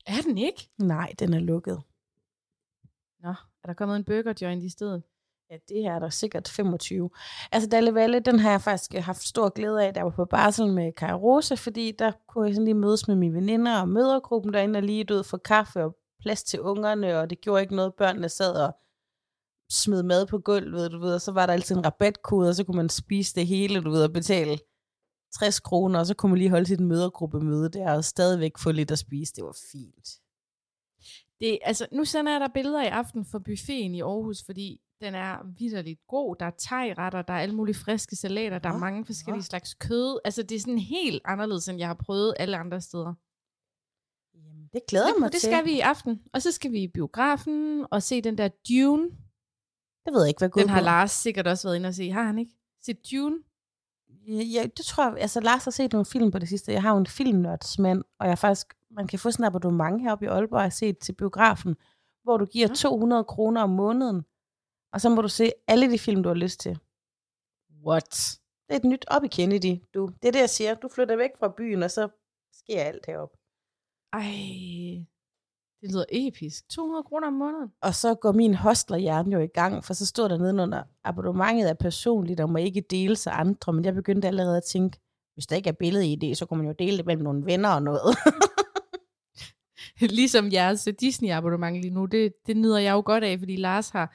Er 0.07 0.23
den 0.23 0.39
ikke? 0.39 0.69
Nej, 0.79 1.13
den 1.19 1.35
er 1.35 1.41
lukket. 1.41 1.83
Nå, 3.21 3.29
er 3.29 3.67
der 3.67 3.73
kommet 3.75 3.97
en 3.97 4.05
burger 4.05 4.35
joint 4.43 4.65
i 4.65 4.69
stedet? 4.69 5.03
Ja, 5.51 5.57
det 5.69 5.83
her 5.83 5.95
er 5.95 5.99
der 5.99 6.09
sikkert 6.09 6.49
25. 6.49 7.11
Altså 7.53 7.69
Dalle 7.69 7.95
Valle, 7.95 8.21
den 8.21 8.39
har 8.39 8.51
jeg 8.51 8.61
faktisk 8.61 8.93
haft 8.93 9.23
stor 9.23 9.49
glæde 9.49 9.85
af, 9.87 9.95
da 9.95 9.99
jeg 9.99 10.05
var 10.05 10.11
på 10.11 10.25
barsel 10.25 10.73
med 10.73 10.93
Kai 10.93 11.13
Rose, 11.13 11.57
fordi 11.57 11.93
der 11.99 12.13
kunne 12.29 12.47
jeg 12.47 12.55
sådan 12.55 12.65
lige 12.65 12.75
mødes 12.75 13.09
med 13.09 13.17
mine 13.17 13.35
veninder 13.35 13.81
og 13.81 13.89
mødergruppen 13.89 14.53
derinde, 14.53 14.77
og 14.77 14.83
lige 14.83 15.05
død 15.05 15.25
for 15.25 15.37
kaffe 15.37 15.85
og 15.85 15.97
plads 16.21 16.43
til 16.43 16.61
ungerne, 16.61 17.19
og 17.19 17.31
det 17.31 17.41
gjorde 17.41 17.63
ikke 17.63 17.77
noget, 17.77 17.95
børnene 17.95 18.29
sad 18.29 18.55
og 18.55 18.77
smed 19.71 20.03
mad 20.03 20.27
på 20.27 20.39
gulvet, 20.39 20.93
du 20.93 20.99
ved, 20.99 21.15
og 21.15 21.21
så 21.21 21.33
var 21.33 21.47
der 21.47 21.53
altid 21.53 21.77
en 21.77 21.85
rabatkode, 21.85 22.49
og 22.49 22.55
så 22.55 22.65
kunne 22.65 22.77
man 22.77 22.89
spise 22.89 23.35
det 23.35 23.47
hele, 23.47 23.81
du 23.83 23.91
ved, 23.91 24.05
og 24.05 24.13
betale 24.13 24.59
60 25.39 25.61
kroner, 25.61 25.99
og 25.99 26.07
så 26.07 26.15
kunne 26.15 26.31
man 26.31 26.39
lige 26.39 26.51
holde 26.51 26.67
sit 26.67 26.81
mødergruppemøde 26.81 27.69
der, 27.71 27.93
og 27.93 28.05
stadigvæk 28.05 28.59
få 28.59 28.73
lidt 28.73 28.91
at 28.91 28.99
spise. 28.99 29.33
Det 29.37 29.45
var 29.45 29.57
fint. 29.73 30.09
Det, 31.41 31.59
altså, 31.63 31.87
nu 31.93 32.05
sender 32.05 32.33
jeg 32.33 32.41
dig 32.41 32.51
billeder 32.55 32.83
i 32.83 32.87
aften 32.87 33.25
for 33.25 33.39
buffeten 33.39 33.95
i 33.95 34.01
Aarhus, 34.03 34.43
fordi 34.47 34.81
Den 35.01 35.15
er 35.15 35.37
vidderligt 35.59 36.01
god. 36.09 36.37
Der 36.37 36.47
er 36.47 36.51
tegretter, 36.59 37.23
der 37.23 37.33
er 37.33 37.39
alle 37.39 37.55
mulige 37.55 37.75
friske 37.77 38.17
salater, 38.17 38.59
der 38.59 38.69
Nå, 38.69 38.75
er 38.75 38.79
mange 38.79 39.05
forskellige 39.07 39.39
nå. 39.39 39.43
slags 39.43 39.75
kød. 39.75 40.19
Altså, 40.25 40.43
det 40.43 40.55
er 40.57 40.61
sådan 40.61 40.79
helt 40.79 41.23
anderledes, 41.25 41.69
end 41.69 41.79
jeg 41.79 41.87
har 41.89 41.95
prøvet 41.95 42.35
alle 42.39 42.57
andre 42.57 42.81
steder. 42.81 43.15
Jamen, 44.35 44.69
det 44.73 44.81
glæder 44.89 45.07
jeg 45.07 45.15
mig 45.21 45.27
det, 45.27 45.33
det 45.33 45.41
til. 45.41 45.51
skal 45.51 45.65
vi 45.65 45.73
i 45.73 45.81
aften. 45.81 46.23
Og 46.33 46.43
så 46.43 46.53
skal 46.53 46.73
vi 46.73 46.83
i 46.83 46.89
biografen 46.89 47.87
og 47.91 48.03
se 48.03 48.21
den 48.23 48.39
der 48.39 48.49
Dune. 48.69 49.11
Det 50.09 50.15
ved 50.15 50.23
jeg 50.23 50.29
ikke, 50.29 50.39
hvad 50.39 50.49
Den 50.49 50.69
har 50.69 50.81
Lars 50.81 51.11
sikkert 51.11 51.47
også 51.47 51.69
været 51.69 51.77
inde 51.77 51.89
og 51.89 51.95
se. 51.95 52.11
Har 52.11 52.23
han 52.23 52.39
ikke? 52.39 52.53
Set 52.83 53.11
Dune? 53.13 53.39
Ja, 54.29 54.43
ja, 54.43 54.67
det 54.77 54.85
tror 54.85 55.05
jeg, 55.05 55.19
altså 55.19 55.41
Lars 55.41 55.65
har 55.65 55.71
set 55.71 55.93
nogle 55.93 56.07
film 56.07 56.31
på 56.31 56.39
det 56.39 56.49
sidste. 56.49 56.73
Jeg 56.73 56.83
har 56.83 56.93
jo 56.93 56.99
en 56.99 57.07
filmnørdsmand, 57.07 58.05
og 58.19 58.29
jeg 58.29 58.39
faktisk, 58.39 58.75
man 58.91 59.07
kan 59.07 59.19
få 59.19 59.31
sådan 59.31 59.45
en 59.45 59.47
abonnement 59.47 60.03
heroppe 60.03 60.25
i 60.25 60.29
Aalborg, 60.29 60.59
jeg 60.59 60.65
har 60.65 60.71
set 60.71 60.99
til 60.99 61.13
biografen, 61.13 61.77
hvor 62.23 62.37
du 62.37 62.45
giver 62.45 62.69
Nå. 62.69 62.75
200 62.75 63.25
kroner 63.25 63.63
om 63.63 63.71
måneden, 63.71 64.25
og 64.93 65.01
så 65.01 65.09
må 65.09 65.23
du 65.23 65.29
se 65.29 65.53
alle 65.67 65.93
de 65.93 65.99
film, 65.99 66.23
du 66.23 66.29
har 66.29 66.37
lyst 66.37 66.61
til. 66.61 66.79
What? 67.87 68.39
Det 68.69 68.75
er 68.75 68.79
et 68.79 68.85
nyt 68.85 69.05
op 69.09 69.25
i 69.25 69.29
Kennedy, 69.29 69.83
du. 69.95 70.11
Det 70.23 70.29
er 70.29 70.33
det, 70.33 70.41
jeg 70.41 70.51
siger. 70.51 70.75
Du 70.75 70.89
flytter 70.89 71.17
væk 71.17 71.31
fra 71.39 71.55
byen, 71.57 71.83
og 71.83 71.91
så 71.91 72.09
sker 72.53 72.83
alt 72.83 73.07
heroppe. 73.07 73.39
Ej, 74.13 75.07
det 75.81 75.93
lyder 75.93 76.05
episk. 76.13 76.69
200 76.69 77.03
kroner 77.03 77.27
om 77.27 77.33
måneden. 77.33 77.69
Og 77.83 77.95
så 77.95 78.15
går 78.15 78.33
min 78.33 78.55
hostlerhjerne 78.55 79.33
jo 79.33 79.41
i 79.41 79.47
gang, 79.47 79.85
for 79.85 79.95
så 79.95 80.07
stod 80.07 80.29
der 80.29 80.39
nedenunder, 80.39 80.83
abonnementet 81.05 81.71
er 81.71 81.75
personligt, 81.75 82.41
og 82.41 82.51
må 82.51 82.59
ikke 82.59 82.81
deles 82.81 83.27
af 83.27 83.41
andre, 83.41 83.73
men 83.73 83.85
jeg 83.85 83.95
begyndte 83.95 84.29
allerede 84.29 84.57
at 84.57 84.65
tænke, 84.65 84.99
hvis 85.35 85.47
der 85.47 85.57
ikke 85.57 85.69
er 85.69 85.73
billede 85.73 86.13
i 86.13 86.17
det, 86.17 86.37
så 86.37 86.47
kunne 86.47 86.59
man 86.59 86.67
jo 86.67 86.75
dele 86.79 86.97
det 86.97 87.07
mellem 87.07 87.25
nogle 87.25 87.47
venner 87.47 87.69
og 87.69 87.83
noget. 87.83 88.17
ligesom 90.01 90.53
jeres 90.53 90.89
Disney-abonnement 91.01 91.81
lige 91.81 91.95
nu, 91.95 92.07
det, 92.07 92.33
det 92.47 92.57
nyder 92.57 92.79
jeg 92.79 92.93
jo 92.93 93.03
godt 93.05 93.25
af, 93.25 93.39
fordi 93.39 93.57
Lars 93.57 93.91
har 93.91 94.15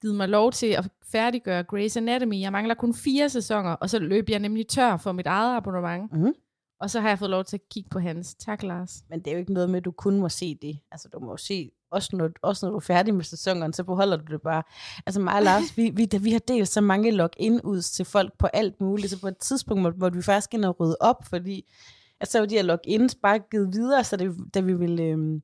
givet 0.00 0.16
mig 0.16 0.28
lov 0.28 0.52
til 0.52 0.66
at 0.66 0.88
færdiggøre 1.12 1.64
Grey's 1.72 1.96
Anatomy. 1.96 2.40
Jeg 2.40 2.52
mangler 2.52 2.74
kun 2.74 2.94
fire 2.94 3.28
sæsoner, 3.28 3.70
og 3.70 3.90
så 3.90 3.98
løb 3.98 4.28
jeg 4.28 4.38
nemlig 4.38 4.66
tør 4.66 4.96
for 4.96 5.12
mit 5.12 5.26
eget 5.26 5.56
abonnement. 5.56 6.12
Mhm. 6.12 6.34
Og 6.84 6.90
så 6.90 7.00
har 7.00 7.08
jeg 7.08 7.18
fået 7.18 7.30
lov 7.30 7.44
til 7.44 7.56
at 7.56 7.68
kigge 7.70 7.90
på 7.90 7.98
hans. 7.98 8.34
Tak, 8.34 8.62
Lars. 8.62 9.04
Men 9.10 9.20
det 9.20 9.26
er 9.26 9.32
jo 9.32 9.38
ikke 9.38 9.52
noget 9.52 9.70
med, 9.70 9.76
at 9.76 9.84
du 9.84 9.90
kun 9.90 10.20
må 10.20 10.28
se 10.28 10.58
det. 10.62 10.80
Altså, 10.92 11.08
du 11.12 11.18
må 11.18 11.30
jo 11.30 11.36
se, 11.36 11.70
også 11.90 12.16
når, 12.16 12.30
også 12.42 12.66
når 12.66 12.70
du 12.70 12.76
er 12.76 12.80
færdig 12.80 13.14
med 13.14 13.24
sæsonen, 13.24 13.72
så 13.72 13.84
beholder 13.84 14.16
du 14.16 14.32
det 14.32 14.42
bare. 14.42 14.62
Altså 15.06 15.20
mig 15.20 15.34
og 15.34 15.42
Lars, 15.42 15.76
vi, 15.76 15.90
vi, 15.90 16.08
vi 16.20 16.32
har 16.32 16.38
delt 16.38 16.68
så 16.68 16.80
mange 16.80 17.10
login 17.10 17.60
ud 17.60 17.82
til 17.82 18.04
folk 18.04 18.38
på 18.38 18.46
alt 18.46 18.80
muligt, 18.80 19.10
så 19.10 19.20
på 19.20 19.28
et 19.28 19.38
tidspunkt 19.38 19.82
måtte, 19.82 19.98
måtte 19.98 20.16
vi 20.16 20.22
faktisk 20.22 20.54
ind 20.54 20.64
og 20.64 20.80
rydde 20.80 20.96
op, 21.00 21.24
fordi 21.24 21.72
at 22.20 22.30
så 22.30 22.38
var 22.38 22.46
de 22.46 22.54
her 22.54 22.62
logins 22.62 23.16
bare 23.22 23.38
givet 23.50 23.72
videre, 23.72 24.04
så 24.04 24.16
det, 24.16 24.36
da 24.54 24.60
vi 24.60 24.74
ville, 24.74 25.02
øhm, 25.02 25.34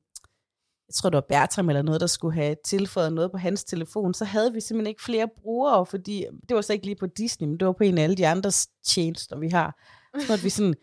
jeg 0.87 0.93
tror 0.93 1.09
det 1.09 1.15
var 1.15 1.25
Bertram 1.29 1.69
eller 1.69 1.81
noget, 1.81 2.01
der 2.01 2.07
skulle 2.07 2.33
have 2.33 2.55
tilføjet 2.65 3.13
noget 3.13 3.31
på 3.31 3.37
hans 3.37 3.63
telefon, 3.63 4.13
så 4.13 4.25
havde 4.25 4.53
vi 4.53 4.61
simpelthen 4.61 4.89
ikke 4.89 5.03
flere 5.03 5.27
brugere, 5.41 5.85
fordi 5.85 6.25
det 6.49 6.55
var 6.55 6.61
så 6.61 6.73
ikke 6.73 6.85
lige 6.85 6.99
på 6.99 7.07
Disney, 7.07 7.47
men 7.47 7.59
det 7.59 7.65
var 7.65 7.73
på 7.73 7.83
en 7.83 7.97
af 7.97 8.03
alle 8.03 8.17
de 8.17 8.27
andre 8.27 8.51
tjenester, 8.85 9.37
vi 9.37 9.47
har. 9.49 9.79
Så 10.19 10.25
måtte 10.29 10.43
vi 10.43 10.49
sådan, 10.49 10.73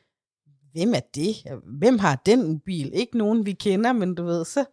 hvem 0.78 0.94
er 0.94 1.00
det? 1.14 1.34
Hvem 1.78 1.98
har 1.98 2.22
den 2.26 2.52
mobil? 2.52 2.90
Ikke 2.94 3.18
nogen, 3.18 3.46
vi 3.46 3.52
kender, 3.52 3.92
men 3.92 4.14
du 4.14 4.24
ved, 4.24 4.44
så... 4.44 4.64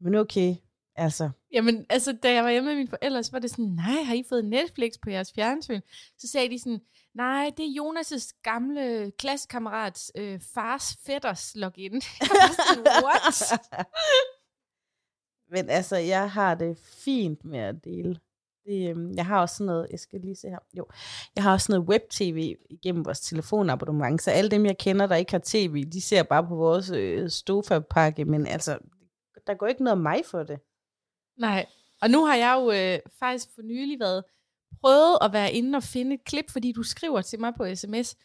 Men 0.00 0.14
okay, 0.14 0.54
altså... 0.96 1.30
Jamen, 1.52 1.86
altså, 1.90 2.12
da 2.22 2.32
jeg 2.32 2.44
var 2.44 2.50
hjemme 2.50 2.68
med 2.68 2.76
mine 2.76 2.88
forældre, 2.88 3.22
så 3.24 3.32
var 3.32 3.38
det 3.38 3.50
sådan, 3.50 3.64
nej, 3.64 4.02
har 4.02 4.14
I 4.14 4.24
fået 4.28 4.44
Netflix 4.44 4.92
på 5.02 5.10
jeres 5.10 5.32
fjernsyn? 5.32 5.80
Så 6.18 6.28
sagde 6.28 6.50
de 6.50 6.58
sådan, 6.58 6.80
nej, 7.14 7.52
det 7.56 7.64
er 7.64 7.82
Jonas' 7.82 8.40
gamle 8.42 9.12
klassekammerats 9.18 10.12
øh, 10.16 10.40
fars 10.54 10.96
fætters 11.06 11.52
login. 11.54 11.92
Jeg 12.20 12.28
var 12.30 12.74
sådan, 12.74 12.86
what? 13.04 13.60
Men 15.54 15.70
altså, 15.70 15.96
jeg 15.96 16.30
har 16.30 16.54
det 16.54 16.78
fint 16.78 17.44
med 17.44 17.58
at 17.58 17.84
dele. 17.84 18.20
Det, 18.66 18.96
øh, 18.96 19.16
jeg 19.16 19.26
har 19.26 19.40
også 19.40 19.54
sådan 19.54 19.66
noget, 19.66 19.88
jeg 19.90 19.98
skal 19.98 20.20
lige 20.20 20.36
se 20.36 20.48
her, 20.48 20.58
jo, 20.76 20.86
jeg 21.36 21.42
har 21.44 21.52
også 21.52 21.66
sådan 21.66 21.80
noget 21.80 21.88
web-tv 21.88 22.56
igennem 22.70 23.04
vores 23.04 23.20
telefonabonnement, 23.20 24.22
så 24.22 24.30
alle 24.30 24.50
dem, 24.50 24.66
jeg 24.66 24.78
kender, 24.78 25.06
der 25.06 25.16
ikke 25.16 25.32
har 25.32 25.42
tv, 25.44 25.84
de 25.84 26.00
ser 26.00 26.22
bare 26.22 26.46
på 26.46 26.54
vores 26.54 26.90
øh, 26.90 27.30
Stofa-pakke, 27.30 28.24
men 28.24 28.46
altså, 28.46 28.78
der 29.46 29.54
går 29.54 29.66
ikke 29.66 29.84
noget 29.84 29.96
af 29.96 30.02
mig 30.02 30.22
for 30.30 30.42
det. 30.42 30.58
Nej, 31.38 31.66
og 32.02 32.10
nu 32.10 32.24
har 32.24 32.36
jeg 32.36 32.54
jo 32.60 32.70
øh, 32.70 32.98
faktisk 33.18 33.48
for 33.54 33.62
nylig 33.62 34.00
været 34.00 34.24
prøvet 34.80 35.18
at 35.22 35.32
være 35.32 35.52
inde 35.52 35.76
og 35.76 35.82
finde 35.82 36.14
et 36.14 36.24
klip, 36.24 36.50
fordi 36.50 36.72
du 36.72 36.82
skriver 36.82 37.20
til 37.20 37.40
mig 37.40 37.52
på 37.56 37.74
sms, 37.74 38.16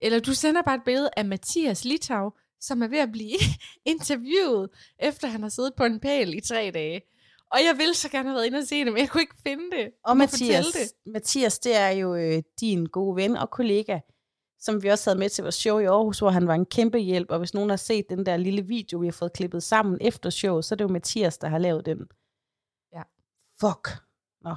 eller 0.00 0.20
du 0.20 0.34
sender 0.34 0.62
bare 0.62 0.74
et 0.74 0.84
billede 0.84 1.10
af 1.16 1.24
Mathias 1.24 1.84
Litau, 1.84 2.32
som 2.60 2.82
er 2.82 2.88
ved 2.88 2.98
at 2.98 3.12
blive 3.12 3.38
interviewet, 3.94 4.70
efter 4.98 5.28
han 5.28 5.42
har 5.42 5.48
siddet 5.48 5.74
på 5.76 5.84
en 5.84 6.00
pæl 6.00 6.34
i 6.34 6.40
tre 6.40 6.70
dage. 6.74 7.02
Og 7.54 7.60
jeg 7.64 7.74
ville 7.78 7.94
så 7.94 8.08
gerne 8.08 8.28
have 8.28 8.34
været 8.34 8.46
inde 8.46 8.58
og 8.58 8.64
se 8.64 8.84
det, 8.84 8.92
men 8.92 9.00
jeg 9.00 9.10
kunne 9.10 9.20
ikke 9.20 9.36
finde 9.46 9.70
det. 9.76 9.90
Og 10.04 10.16
Mathias, 10.16 10.66
det. 10.66 11.12
Mathias, 11.12 11.58
det 11.58 11.76
er 11.76 11.88
jo 11.88 12.14
øh, 12.14 12.42
din 12.60 12.86
gode 12.86 13.16
ven 13.16 13.36
og 13.36 13.50
kollega, 13.50 13.98
som 14.58 14.82
vi 14.82 14.88
også 14.88 15.10
havde 15.10 15.18
med 15.18 15.28
til 15.28 15.42
vores 15.42 15.54
show 15.54 15.78
i 15.78 15.84
Aarhus, 15.84 16.18
hvor 16.18 16.30
han 16.30 16.46
var 16.46 16.54
en 16.54 16.66
kæmpe 16.66 16.98
hjælp. 16.98 17.30
Og 17.30 17.38
hvis 17.38 17.54
nogen 17.54 17.70
har 17.70 17.76
set 17.76 18.04
den 18.10 18.26
der 18.26 18.36
lille 18.36 18.62
video, 18.62 18.98
vi 18.98 19.06
har 19.06 19.12
fået 19.12 19.32
klippet 19.32 19.62
sammen 19.62 19.98
efter 20.00 20.30
showet, 20.30 20.64
så 20.64 20.74
er 20.74 20.76
det 20.76 20.84
jo 20.84 20.88
Mathias, 20.88 21.38
der 21.38 21.48
har 21.48 21.58
lavet 21.58 21.86
den. 21.86 21.98
Ja. 22.92 23.02
Fuck. 23.60 23.88
Nå. 24.40 24.54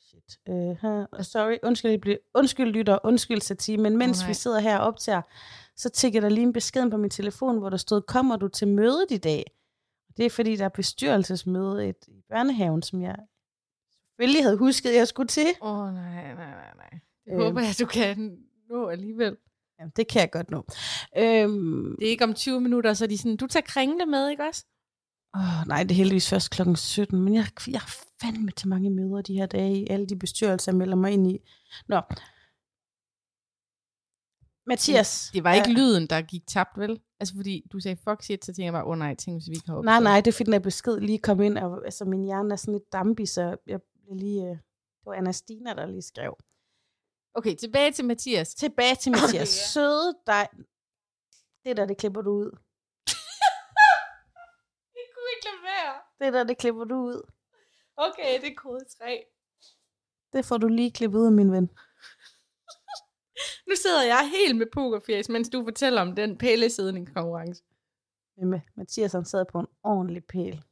Shit. 0.00 0.38
Uh, 0.48 1.22
sorry. 1.22 1.56
Undskyld, 1.62 2.16
undskyld 2.34 2.72
lytter, 2.72 2.98
undskyld 3.04 3.40
Sati, 3.40 3.76
men 3.76 3.96
mens 3.96 4.20
nej. 4.20 4.28
vi 4.28 4.34
sidder 4.34 4.60
her 4.60 4.78
og 4.78 4.86
optager, 4.86 5.22
så 5.76 5.88
tækker 5.88 6.20
der 6.20 6.28
lige 6.28 6.42
en 6.42 6.52
besked 6.52 6.90
på 6.90 6.96
min 6.96 7.10
telefon, 7.10 7.58
hvor 7.58 7.70
der 7.70 7.76
stod, 7.76 8.02
kommer 8.02 8.36
du 8.36 8.48
til 8.48 8.68
mødet 8.68 9.10
i 9.10 9.18
dag? 9.18 9.57
Det 10.18 10.26
er 10.26 10.30
fordi, 10.30 10.56
der 10.56 10.64
er 10.64 10.68
bestyrelsesmøde 10.68 11.88
i 11.88 11.92
i 12.08 12.22
børnehaven, 12.28 12.82
som 12.82 13.02
jeg 13.02 13.16
selvfølgelig 14.06 14.42
havde 14.44 14.56
husket, 14.56 14.94
jeg 14.94 15.08
skulle 15.08 15.28
til. 15.28 15.46
Åh, 15.62 15.78
oh, 15.78 15.94
nej, 15.94 16.12
nej, 16.14 16.34
nej, 16.34 16.72
nej. 16.76 17.00
Øhm. 17.28 17.40
håber 17.42 17.60
jeg, 17.60 17.74
du 17.80 17.86
kan 17.86 18.38
nå 18.70 18.88
alligevel. 18.88 19.36
Jamen, 19.80 19.92
det 19.96 20.08
kan 20.08 20.20
jeg 20.20 20.30
godt 20.30 20.50
nå. 20.50 20.66
Øhm, 21.18 21.96
Det 21.98 22.06
er 22.06 22.10
ikke 22.10 22.24
om 22.24 22.34
20 22.34 22.60
minutter, 22.60 22.94
så 22.94 23.04
er 23.04 23.08
de 23.08 23.18
sådan, 23.18 23.36
du 23.36 23.46
tager 23.46 23.64
kringle 23.66 24.06
med, 24.06 24.28
ikke 24.28 24.44
også? 24.44 24.64
åh, 25.36 25.68
nej, 25.68 25.82
det 25.82 25.90
er 25.90 25.94
heldigvis 25.94 26.30
først 26.30 26.50
klokken 26.50 26.76
17, 26.76 27.20
men 27.22 27.34
jeg, 27.34 27.46
jeg 27.68 27.80
har 27.80 27.94
fandme 28.22 28.50
til 28.50 28.68
mange 28.68 28.90
møder 28.90 29.22
de 29.22 29.34
her 29.34 29.46
dage 29.46 29.76
i 29.76 29.86
alle 29.90 30.06
de 30.06 30.16
bestyrelser, 30.18 30.72
jeg 30.72 30.76
melder 30.76 30.96
mig 30.96 31.12
ind 31.12 31.30
i. 31.30 31.38
Nå. 31.88 32.00
Mathias. 34.68 35.30
Det 35.34 35.44
var 35.44 35.54
ikke 35.54 35.70
er- 35.70 35.74
lyden, 35.74 36.06
der 36.06 36.22
gik 36.22 36.46
tabt, 36.46 36.78
vel? 36.78 37.00
Altså, 37.20 37.34
fordi 37.36 37.62
du 37.72 37.80
sagde 37.80 37.96
fuck 38.04 38.22
shit, 38.22 38.44
så 38.44 38.52
tænker 38.52 38.66
jeg 38.66 38.72
bare, 38.72 38.84
åh 38.84 38.90
oh, 38.90 38.98
nej, 38.98 39.14
tænk, 39.14 39.34
hvis 39.36 39.48
vi 39.48 39.54
ikke 39.54 39.70
har 39.70 39.82
Nej, 39.82 40.00
nej, 40.00 40.20
det 40.20 40.28
er 40.28 40.32
fordi, 40.32 40.44
den 40.44 40.52
der 40.52 40.58
besked 40.58 41.00
lige 41.00 41.18
kom 41.18 41.40
ind, 41.40 41.58
og 41.58 41.84
altså, 41.84 42.04
min 42.04 42.24
hjerne 42.24 42.52
er 42.52 42.56
sådan 42.56 42.74
lidt 42.74 42.92
dampi, 42.92 43.26
så 43.26 43.56
jeg 43.66 43.80
blev 44.02 44.14
lige... 44.16 44.42
Øh, 44.44 44.56
det 44.98 45.06
var 45.06 45.12
Anastina, 45.14 45.74
der 45.74 45.86
lige 45.86 46.02
skrev. 46.02 46.36
Okay, 47.34 47.54
tilbage 47.56 47.92
til 47.92 48.04
Mathias. 48.04 48.54
Tilbage 48.54 48.94
til 48.94 49.12
Mathias. 49.12 49.30
Okay, 49.32 49.38
ja. 49.38 49.44
Søde 49.44 50.14
dig. 50.26 50.48
Det 51.64 51.76
der, 51.76 51.86
det 51.86 51.96
klipper 51.96 52.22
du 52.22 52.30
ud. 52.30 52.50
Det 54.96 55.04
kunne 55.14 55.28
ikke 55.36 55.46
lade 55.50 55.62
være. 55.72 55.94
Det 56.20 56.32
der, 56.32 56.44
det 56.44 56.58
klipper 56.58 56.84
du 56.84 56.94
ud. 56.94 57.30
Okay, 57.96 58.40
det 58.40 58.48
er 58.50 58.54
kode 58.56 58.84
3. 58.98 59.24
Det 60.32 60.44
får 60.44 60.56
du 60.58 60.68
lige 60.68 60.90
klippet 60.92 61.18
ud, 61.18 61.30
min 61.30 61.52
ven. 61.52 61.70
Nu 63.68 63.74
sidder 63.82 64.02
jeg 64.02 64.30
helt 64.34 64.56
med 64.56 64.66
pokerfjes, 64.72 65.28
mens 65.28 65.48
du 65.48 65.64
fortæller 65.64 66.00
om 66.02 66.14
den 66.14 66.38
pælesidningskonkurrence. 66.38 67.62
Jamen, 68.38 68.60
Mathias, 68.76 69.12
han 69.12 69.24
sad 69.24 69.44
på 69.52 69.58
en 69.60 69.66
ordentlig 69.84 70.24
pæl. 70.24 70.64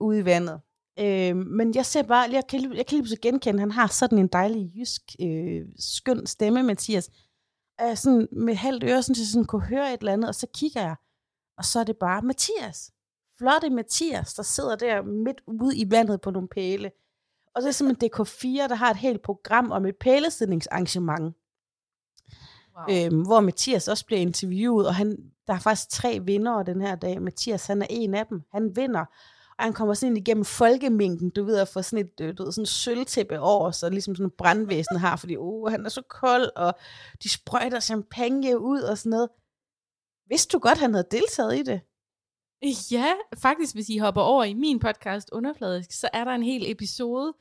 Ude 0.00 0.18
i 0.18 0.24
vandet. 0.24 0.60
Øh, 0.98 1.36
men 1.36 1.74
jeg 1.74 1.86
ser 1.86 2.02
bare, 2.02 2.30
jeg 2.32 2.46
kan, 2.46 2.60
jeg 2.60 2.86
kan 2.86 2.96
lige 2.96 3.02
pludselig 3.02 3.20
genkende, 3.20 3.60
han 3.60 3.70
har 3.70 3.86
sådan 3.86 4.18
en 4.18 4.28
dejlig 4.28 4.72
jysk, 4.76 5.02
øh, 5.20 5.66
skøn 5.78 6.26
stemme, 6.26 6.62
Mathias. 6.62 7.10
Jeg 7.78 7.98
sådan 7.98 8.28
med 8.32 8.54
halvt 8.54 8.84
øre, 8.84 9.02
sådan, 9.02 9.14
så 9.14 9.22
jeg 9.22 9.26
sådan 9.26 9.46
kunne 9.46 9.66
høre 9.66 9.94
et 9.94 10.00
eller 10.00 10.12
andet, 10.12 10.28
og 10.28 10.34
så 10.34 10.46
kigger 10.54 10.80
jeg, 10.80 10.96
og 11.58 11.64
så 11.64 11.80
er 11.80 11.84
det 11.84 11.96
bare 11.96 12.22
Mathias. 12.22 12.92
Flotte 13.38 13.70
Mathias, 13.70 14.34
der 14.34 14.42
sidder 14.42 14.76
der 14.76 15.02
midt 15.02 15.40
ude 15.46 15.76
i 15.76 15.90
vandet 15.90 16.20
på 16.20 16.30
nogle 16.30 16.48
pæle. 16.48 16.90
Og 17.54 17.62
det 17.62 17.68
er 17.68 17.72
simpelthen 17.72 18.10
DK4, 18.10 18.68
der 18.68 18.74
har 18.74 18.90
et 18.90 18.96
helt 18.96 19.22
program 19.22 19.70
om 19.70 19.86
et 19.86 19.96
pælesidningsarrangement 19.96 21.34
Wow. 22.88 22.96
øhm, 22.96 23.22
hvor 23.22 23.40
Mathias 23.40 23.88
også 23.88 24.06
bliver 24.06 24.20
interviewet, 24.20 24.86
og 24.86 24.94
han, 24.94 25.16
der 25.46 25.54
er 25.54 25.58
faktisk 25.58 25.88
tre 25.90 26.20
vindere 26.24 26.64
den 26.64 26.80
her 26.80 26.94
dag. 26.94 27.22
Mathias, 27.22 27.66
han 27.66 27.82
er 27.82 27.86
en 27.90 28.14
af 28.14 28.26
dem. 28.26 28.42
Han 28.52 28.76
vinder, 28.76 29.04
og 29.58 29.64
han 29.64 29.72
kommer 29.72 29.94
sådan 29.94 30.16
ind 30.16 30.18
igennem 30.18 30.44
folkemængden, 30.44 31.30
du 31.30 31.44
ved, 31.44 31.58
at 31.58 31.68
få 31.68 31.82
sådan 31.82 32.04
et 32.06 32.20
øh, 32.20 32.38
du 32.38 32.44
ved, 32.44 32.52
sådan 32.52 32.66
sølvtæppe 32.66 33.40
over 33.40 33.70
sig, 33.70 33.90
ligesom 33.90 34.14
sådan 34.14 34.30
brandvæsen 34.38 34.96
har, 34.96 35.16
fordi 35.16 35.36
oh, 35.36 35.70
han 35.70 35.86
er 35.86 35.88
så 35.88 36.02
kold, 36.08 36.50
og 36.56 36.74
de 37.22 37.28
sprøjter 37.30 37.80
champagne 37.80 38.60
ud 38.60 38.80
og 38.80 38.98
sådan 38.98 39.10
noget. 39.10 39.28
Vidste 40.28 40.52
du 40.52 40.58
godt, 40.58 40.78
han 40.78 40.94
havde 40.94 41.08
deltaget 41.10 41.58
i 41.58 41.62
det? 41.62 41.80
Ja, 42.90 43.12
faktisk, 43.38 43.74
hvis 43.74 43.88
I 43.88 43.98
hopper 43.98 44.20
over 44.20 44.44
i 44.44 44.54
min 44.54 44.78
podcast 44.78 45.30
Underfladisk, 45.32 45.92
så 45.92 46.08
er 46.12 46.24
der 46.24 46.32
en 46.32 46.42
hel 46.42 46.70
episode, 46.70 47.34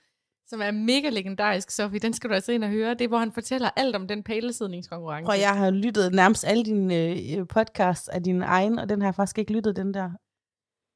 som 0.47 0.61
er 0.61 0.71
mega 0.71 1.09
legendarisk, 1.09 1.71
Sofie. 1.71 1.99
Den 1.99 2.13
skal 2.13 2.29
du 2.29 2.35
altså 2.35 2.51
ind 2.51 2.63
og 2.63 2.69
høre. 2.69 2.93
Det 2.93 3.01
er, 3.01 3.07
hvor 3.07 3.17
han 3.17 3.31
fortæller 3.31 3.69
alt 3.75 3.95
om 3.95 4.07
den 4.07 4.23
pælesidningskonkurrence. 4.23 5.25
Prøv, 5.25 5.39
jeg 5.39 5.57
har 5.57 5.69
lyttet 5.69 6.13
nærmest 6.13 6.45
alle 6.45 6.65
dine 6.65 6.95
øh, 6.95 7.47
podcasts 7.47 8.07
af 8.07 8.23
din 8.23 8.41
egen, 8.41 8.79
og 8.79 8.89
den 8.89 9.01
har 9.01 9.07
jeg 9.07 9.15
faktisk 9.15 9.37
ikke 9.37 9.53
lyttet, 9.53 9.75
den 9.75 9.93
der. 9.93 10.09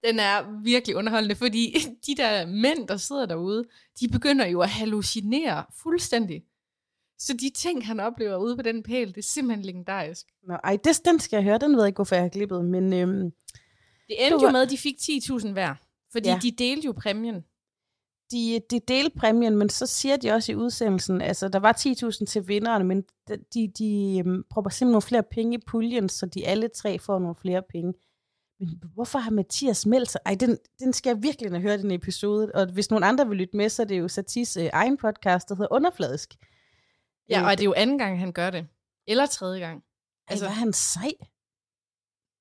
Den 0.08 0.20
er 0.20 0.64
virkelig 0.64 0.96
underholdende, 0.96 1.36
fordi 1.36 1.74
de 2.08 2.16
der 2.16 2.46
mænd, 2.46 2.88
der 2.88 2.98
sidder 2.98 3.26
derude, 3.26 3.64
de 4.00 4.08
begynder 4.08 4.46
jo 4.46 4.62
at 4.62 4.70
hallucinere 4.70 5.66
fuldstændig. 5.84 6.44
Så 7.20 7.34
de 7.34 7.50
ting, 7.56 7.88
han 7.88 8.00
oplever 8.00 8.38
ude 8.38 8.56
på 8.56 8.62
den 8.62 8.84
pæl, 8.84 9.08
det 9.08 9.18
er 9.18 9.22
simpelthen 9.22 9.66
legendarisk. 9.66 10.26
Nå, 10.48 10.54
ej, 10.54 10.78
det, 10.84 11.06
den 11.06 11.20
skal 11.20 11.38
jeg 11.38 11.44
høre. 11.44 11.58
Den 11.58 11.72
ved 11.72 11.80
jeg 11.80 11.88
ikke, 11.88 11.98
hvorfor 11.98 12.16
jeg 12.16 12.24
har 12.24 12.30
klippet. 12.30 12.66
Men 12.66 12.94
øhm, 12.94 13.32
Det 14.08 14.26
endte 14.26 14.36
var- 14.36 14.42
jo 14.42 14.52
med, 14.52 14.62
at 14.62 14.70
de 14.70 14.78
fik 14.78 14.96
10.000 14.98 15.52
hver. 15.52 15.76
Fordi 16.12 16.30
Ja. 16.30 16.40
de 16.42 16.52
delte 16.52 16.86
jo 16.86 16.92
præmien. 16.92 17.44
de, 18.32 18.62
de 18.72 18.80
delte 18.80 19.18
præmien, 19.18 19.56
men 19.58 19.70
så 19.70 19.86
siger 19.86 20.18
de 20.18 20.32
også 20.32 20.52
i 20.52 20.56
udsendelsen, 20.56 21.22
altså 21.22 21.48
der 21.48 21.60
var 21.60 21.72
10.000 21.74 22.26
til 22.26 22.48
vinderne, 22.48 22.84
men 22.84 23.02
de, 23.28 23.38
de, 23.54 23.68
de 23.78 24.20
øhm, 24.26 24.44
propper 24.50 24.70
simpelthen 24.72 24.92
nogle 24.92 25.02
flere 25.02 25.24
penge 25.24 25.56
i 25.58 25.62
puljen, 25.68 26.10
så 26.10 26.26
de 26.26 26.48
alle 26.48 26.68
tre 26.68 27.00
får 27.00 27.20
nogle 27.20 27.36
flere 27.36 27.62
penge. 27.70 27.94
Men 28.60 28.82
hvorfor 28.94 29.20
har 29.20 29.32
Mathias 29.32 29.86
meldt 29.86 30.12
sig? 30.12 30.22
Ej, 30.26 30.36
den, 30.36 30.58
den 30.80 30.94
skal 30.94 31.10
jeg 31.10 31.24
virkelig 31.24 31.52
have 31.52 31.62
hørt, 31.62 31.80
den 31.80 31.92
episode. 31.92 32.52
Og 32.56 32.72
hvis 32.72 32.90
nogen 32.90 33.04
andre 33.04 33.28
vil 33.28 33.38
lytte 33.38 33.58
med, 33.58 33.70
så 33.70 33.82
er 33.82 33.86
det 33.86 34.00
jo 34.00 34.08
Satis 34.08 34.58
øh, 34.58 34.70
egen 34.74 34.98
podcast, 34.98 35.50
der 35.50 35.56
hedder 35.56 35.72
Underfladisk. 35.76 36.34
Ja, 37.30 37.40
Øh, 37.42 37.46
og 37.48 37.52
det 37.52 37.62
er 37.62 37.66
jo 37.66 37.74
anden 37.78 37.98
gang, 37.98 38.20
han 38.20 38.32
gør 38.32 38.50
det. 38.50 38.68
Eller 39.08 39.26
tredje 39.26 39.60
gang. 39.60 39.84
Altså, 40.28 40.46
altså- 40.46 40.46
var 40.46 40.54
han 40.54 40.74
sej? 40.74 41.12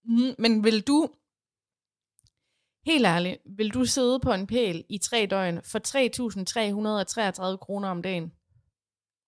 Mm, 0.05 0.35
men 0.39 0.65
vil 0.65 0.81
du, 0.81 1.09
helt 2.85 3.07
ærligt, 3.07 3.39
vil 3.45 3.75
du 3.75 3.85
sidde 3.85 4.21
på 4.21 4.33
en 4.33 4.47
pæl 4.47 4.85
i 4.89 4.99
tre 4.99 5.27
døgn 5.31 5.61
for 5.65 5.79
3.333 7.53 7.57
kroner 7.57 7.89
om 7.89 8.03
dagen? 8.03 8.33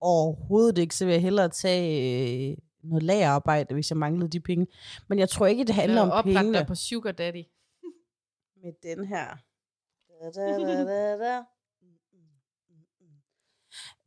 Overhovedet 0.00 0.78
ikke, 0.78 0.94
så 0.94 1.05
vil 1.05 1.12
jeg 1.12 1.22
hellere 1.22 1.48
tage 1.48 2.50
øh, 2.50 2.57
noget 2.82 3.02
lagerarbejde, 3.02 3.74
hvis 3.74 3.90
jeg 3.90 3.96
manglede 3.96 4.30
de 4.30 4.40
penge. 4.40 4.66
Men 5.09 5.18
jeg 5.18 5.28
tror 5.28 5.46
ikke, 5.46 5.64
det 5.64 5.74
handler 5.74 6.00
om 6.00 6.24
pengene. 6.24 6.59
dig 6.59 6.66
på 6.66 6.74
Sugar 6.74 7.12
Daddy. 7.12 7.42
med 8.62 8.72
den 8.82 9.07
her. 9.07 9.26
Da, 10.09 10.30
da, 10.30 10.59
da, 10.59 10.84
da, 10.84 11.18
da. 11.18 11.42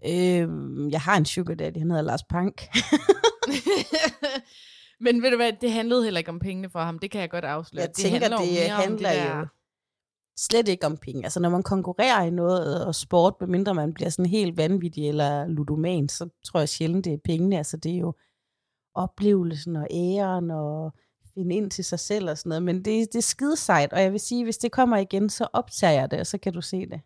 Øhm, 0.05 0.89
jeg 0.89 1.01
har 1.01 1.17
en 1.17 1.25
sugar 1.25 1.55
daddy, 1.55 1.77
han 1.77 1.89
hedder 1.89 2.03
Lars 2.03 2.23
Pank. 2.23 2.61
Men 4.99 5.21
ved 5.21 5.31
du 5.31 5.35
hvad, 5.35 5.53
det 5.61 5.71
handlede 5.71 6.03
heller 6.03 6.17
ikke 6.17 6.29
om 6.31 6.39
pengene 6.39 6.69
for 6.69 6.79
ham. 6.79 6.99
Det 6.99 7.11
kan 7.11 7.21
jeg 7.21 7.29
godt 7.29 7.45
afsløre. 7.45 7.81
Jeg 7.81 7.93
tænker, 7.93 8.29
jo 8.29 8.37
det 8.37 8.51
mere 8.53 8.73
om 8.75 8.81
handler 8.81 9.09
det 9.09 9.17
der- 9.19 9.39
jo 9.39 9.45
slet 10.39 10.67
ikke 10.67 10.85
om 10.85 10.97
penge. 10.97 11.23
Altså 11.23 11.39
når 11.39 11.49
man 11.49 11.63
konkurrerer 11.63 12.23
i 12.25 12.29
noget 12.29 12.85
og 12.87 12.95
sport, 12.95 13.33
medmindre 13.39 13.73
man 13.73 13.93
bliver 13.93 14.09
sådan 14.09 14.29
helt 14.29 14.57
vanvittig 14.57 15.07
eller 15.09 15.47
ludoman, 15.47 16.09
så 16.09 16.29
tror 16.45 16.59
jeg 16.59 16.69
sjældent, 16.69 17.05
det 17.05 17.13
er 17.13 17.17
pengene. 17.23 17.57
Altså 17.57 17.77
det 17.77 17.91
er 17.91 17.97
jo 17.97 18.13
oplevelsen 18.93 19.75
og 19.75 19.87
æren 19.91 20.51
og 20.51 20.93
finde 21.33 21.55
ind 21.55 21.71
til 21.71 21.85
sig 21.85 21.99
selv 21.99 22.29
og 22.29 22.37
sådan 22.37 22.49
noget. 22.49 22.63
Men 22.63 22.75
det, 22.75 22.85
det 22.85 23.15
er 23.15 23.21
skide 23.21 23.57
sejt, 23.57 23.93
og 23.93 24.01
jeg 24.01 24.11
vil 24.11 24.19
sige, 24.19 24.43
hvis 24.43 24.57
det 24.57 24.71
kommer 24.71 24.97
igen, 24.97 25.29
så 25.29 25.47
optager 25.53 25.93
jeg 25.93 26.11
det, 26.11 26.19
og 26.19 26.27
så 26.27 26.37
kan 26.37 26.53
du 26.53 26.61
se 26.61 26.77
det. 26.85 27.01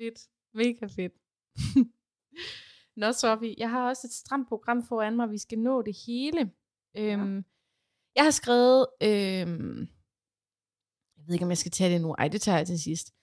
Fedt. 0.00 0.18
Mega 0.54 0.86
fedt. 0.86 1.12
Nå, 3.00 3.12
Sofie, 3.12 3.54
jeg 3.58 3.70
har 3.70 3.88
også 3.88 4.06
et 4.06 4.12
stramt 4.12 4.48
program 4.48 4.82
foran 4.82 5.16
mig. 5.16 5.30
Vi 5.30 5.38
skal 5.38 5.58
nå 5.58 5.82
det 5.82 5.96
hele. 6.06 6.50
Øhm, 6.96 7.44
jeg 8.16 8.24
har 8.24 8.30
skrevet... 8.30 8.86
Øhm, 9.02 9.80
jeg 11.16 11.22
ved 11.26 11.34
ikke, 11.34 11.44
om 11.44 11.50
jeg 11.50 11.58
skal 11.58 11.72
tage 11.72 11.94
det 11.94 12.00
nu. 12.00 12.14
Ej, 12.14 12.28
det 12.28 12.40
tager 12.40 12.58
jeg 12.58 12.66
til 12.66 12.82
sidst. 12.82 13.14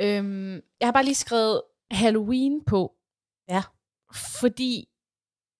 Øhm, 0.00 0.54
jeg 0.80 0.86
har 0.86 0.92
bare 0.92 1.04
lige 1.04 1.14
skrevet 1.14 1.62
Halloween 1.90 2.64
på. 2.64 2.94
Ja. 3.48 3.62
Fordi, 4.40 4.88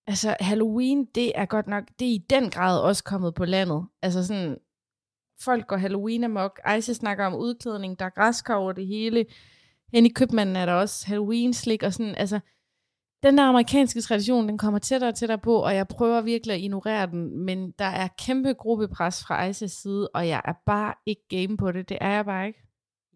altså, 0.06 0.36
Halloween, 0.40 1.04
det 1.04 1.32
er 1.34 1.46
godt 1.46 1.66
nok, 1.66 1.84
det 1.98 2.08
er 2.08 2.14
i 2.14 2.26
den 2.30 2.50
grad 2.50 2.80
også 2.80 3.04
kommet 3.04 3.34
på 3.34 3.44
landet. 3.44 3.86
Altså 4.02 4.26
sådan, 4.26 4.58
folk 5.40 5.66
går 5.66 5.76
Halloween 5.76 6.24
amok. 6.24 6.60
Ejse 6.64 6.94
snakker 6.94 7.26
om 7.26 7.34
udklædning, 7.34 7.98
der 7.98 8.04
er 8.04 8.10
græskar 8.10 8.54
over 8.54 8.72
det 8.72 8.86
hele. 8.86 9.26
Hen 9.92 10.06
i 10.06 10.08
købmanden 10.08 10.56
er 10.56 10.66
der 10.66 10.72
også 10.72 11.06
Halloween-slik 11.06 11.82
og 11.82 11.92
sådan, 11.92 12.14
altså, 12.14 12.40
den 13.24 13.38
der 13.38 13.44
amerikanske 13.44 14.00
tradition, 14.00 14.48
den 14.48 14.58
kommer 14.58 14.78
tættere 14.78 15.10
og 15.10 15.14
tættere 15.14 15.38
på, 15.38 15.62
og 15.62 15.74
jeg 15.74 15.88
prøver 15.88 16.20
virkelig 16.20 16.54
at 16.54 16.60
ignorere 16.60 17.06
den, 17.06 17.38
men 17.38 17.70
der 17.70 17.84
er 17.84 18.08
kæmpe 18.18 18.54
gruppepres 18.54 19.24
fra 19.24 19.44
Ices 19.44 19.72
side, 19.72 20.08
og 20.08 20.28
jeg 20.28 20.42
er 20.44 20.52
bare 20.66 20.94
ikke 21.06 21.22
game 21.28 21.56
på 21.56 21.72
det. 21.72 21.88
Det 21.88 21.98
er 22.00 22.10
jeg 22.10 22.24
bare 22.24 22.46
ikke. 22.46 22.62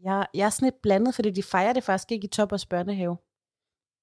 Jeg, 0.02 0.26
jeg 0.34 0.46
er 0.46 0.50
sådan 0.50 0.66
lidt 0.66 0.82
blandet, 0.82 1.14
fordi 1.14 1.30
de 1.30 1.42
fejrer 1.42 1.72
det 1.72 1.84
faktisk 1.84 2.12
ikke 2.12 2.24
i 2.24 2.28
Toppers 2.28 2.66
børnehave. 2.66 3.18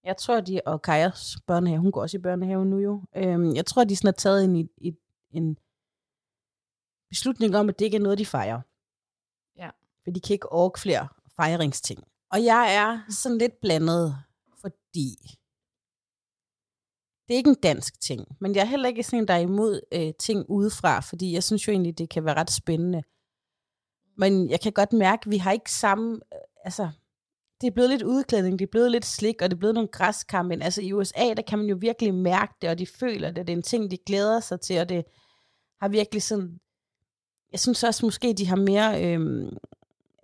Jeg 0.04 0.18
tror, 0.18 0.42
de, 0.42 0.62
og 0.66 0.82
Kajas 0.82 1.38
børnehave, 1.48 1.80
hun 1.80 1.92
går 1.92 2.02
også 2.02 2.18
i 2.18 2.22
børnehave 2.22 2.66
nu 2.66 2.80
jo. 2.80 3.04
Øhm, 3.16 3.56
jeg 3.56 3.66
tror, 3.66 3.84
de 3.84 3.96
sådan 3.96 4.08
har 4.08 4.12
taget 4.12 4.44
en, 4.44 4.56
i, 4.56 4.68
i, 4.78 4.94
en 5.32 5.58
beslutning 7.10 7.56
om, 7.56 7.70
at 7.70 7.80
det 7.80 7.86
ikke 7.86 7.98
er 7.98 8.02
noget, 8.02 8.18
de 8.18 8.26
fejrer. 8.26 8.62
Ja. 9.58 9.70
For 10.04 10.12
de 10.12 10.20
kan 10.20 10.34
ikke 10.34 10.52
orke 10.52 10.80
flere 10.80 11.08
fejringsting. 11.36 12.04
Og 12.32 12.44
jeg 12.44 12.76
er 12.76 13.12
sådan 13.12 13.38
lidt 13.38 13.62
blandet, 13.62 14.16
fordi 14.62 15.18
det 17.28 17.34
er 17.34 17.38
ikke 17.38 17.50
en 17.50 17.58
dansk 17.64 18.02
ting, 18.02 18.26
men 18.42 18.56
jeg 18.56 18.62
er 18.62 18.66
heller 18.66 18.90
ikke 18.90 19.04
sådan 19.04 19.20
en, 19.20 19.28
der 19.28 19.34
er 19.34 19.40
imod 19.40 19.82
øh, 19.92 20.14
ting 20.20 20.46
udefra, 20.50 21.00
fordi 21.00 21.34
jeg 21.34 21.44
synes 21.44 21.68
jo 21.68 21.72
egentlig, 21.72 21.98
det 21.98 22.10
kan 22.10 22.26
være 22.26 22.36
ret 22.36 22.52
spændende. 22.52 23.04
Men 24.18 24.50
jeg 24.50 24.62
kan 24.62 24.72
godt 24.72 24.94
mærke, 24.94 25.22
at 25.26 25.32
vi 25.32 25.38
har 25.38 25.52
ikke 25.52 25.72
samme, 25.72 26.16
øh, 26.34 26.40
altså, 26.66 26.90
det 27.62 27.68
er 27.68 27.72
blevet 27.72 27.90
lidt 27.90 28.04
udklædning, 28.04 28.60
det 28.60 28.66
er 28.66 28.72
blevet 28.72 28.92
lidt 28.92 29.06
slik, 29.06 29.42
og 29.42 29.50
det 29.50 29.56
er 29.56 29.60
blevet 29.60 29.76
nogle 29.76 29.90
græskar, 29.92 30.42
men 30.42 30.62
altså 30.62 30.82
i 30.82 30.94
USA, 30.94 31.34
der 31.34 31.42
kan 31.42 31.60
man 31.60 31.68
jo 31.68 31.78
virkelig 31.80 32.14
mærke 32.14 32.54
det, 32.62 32.70
og 32.70 32.80
de 32.80 32.86
føler 32.86 33.32
det, 33.32 33.48
det 33.48 33.54
er 33.54 33.58
en 33.58 33.64
ting, 33.64 33.92
de 33.92 33.98
glæder 34.06 34.40
sig 34.40 34.62
til, 34.62 34.80
og 34.80 34.90
det 34.90 35.04
har 35.82 35.88
virkelig 35.88 36.24
sådan, 36.24 36.60
jeg 37.52 37.60
synes 37.60 37.84
også 37.84 38.06
måske, 38.06 38.34
de 38.34 38.48
har 38.48 38.56
mere, 38.56 39.04
øh, 39.04 39.52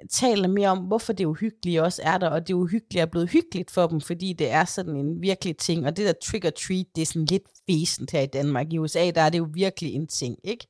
taler 0.09 0.47
mere 0.47 0.69
om, 0.69 0.79
hvorfor 0.79 1.13
det 1.13 1.25
uhyggelige 1.25 1.83
også 1.83 2.01
er 2.05 2.17
der, 2.17 2.29
og 2.29 2.47
det 2.47 2.53
uhyggelige 2.53 3.01
er 3.01 3.05
blevet 3.05 3.29
hyggeligt 3.29 3.71
for 3.71 3.87
dem, 3.87 4.01
fordi 4.01 4.33
det 4.33 4.49
er 4.49 4.65
sådan 4.65 4.95
en 4.95 5.21
virkelig 5.21 5.57
ting, 5.57 5.85
og 5.85 5.97
det 5.97 6.05
der 6.05 6.13
trick 6.23 6.45
or 6.45 6.49
treat, 6.49 6.85
det 6.95 7.01
er 7.01 7.05
sådan 7.05 7.25
lidt 7.25 7.43
fæsent 7.69 8.11
her 8.11 8.21
i 8.21 8.25
Danmark. 8.25 8.73
I 8.73 8.77
USA, 8.77 9.11
der 9.11 9.21
er 9.21 9.29
det 9.29 9.37
jo 9.37 9.47
virkelig 9.53 9.93
en 9.93 10.07
ting, 10.07 10.37
ikke? 10.43 10.67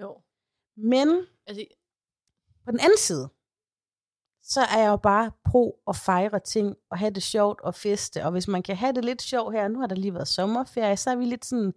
Jo. 0.00 0.16
Men 0.76 1.08
Altså, 1.50 1.64
på 2.64 2.70
den 2.70 2.80
anden 2.80 2.98
side, 2.98 3.28
så 4.42 4.60
er 4.60 4.78
jeg 4.78 4.88
jo 4.88 4.96
bare 4.96 5.32
pro 5.44 5.82
at 5.88 5.96
fejre 5.96 6.40
ting, 6.40 6.76
og 6.90 6.98
have 6.98 7.10
det 7.10 7.22
sjovt 7.22 7.60
og 7.60 7.74
feste, 7.74 8.24
og 8.24 8.32
hvis 8.32 8.48
man 8.48 8.62
kan 8.62 8.76
have 8.76 8.92
det 8.92 9.04
lidt 9.04 9.22
sjovt 9.22 9.54
her, 9.54 9.68
nu 9.68 9.80
har 9.80 9.86
der 9.86 9.96
lige 9.96 10.14
været 10.14 10.28
sommerferie, 10.28 10.96
så 10.96 11.10
er 11.10 11.16
vi 11.16 11.24
lidt 11.24 11.44
sådan, 11.44 11.72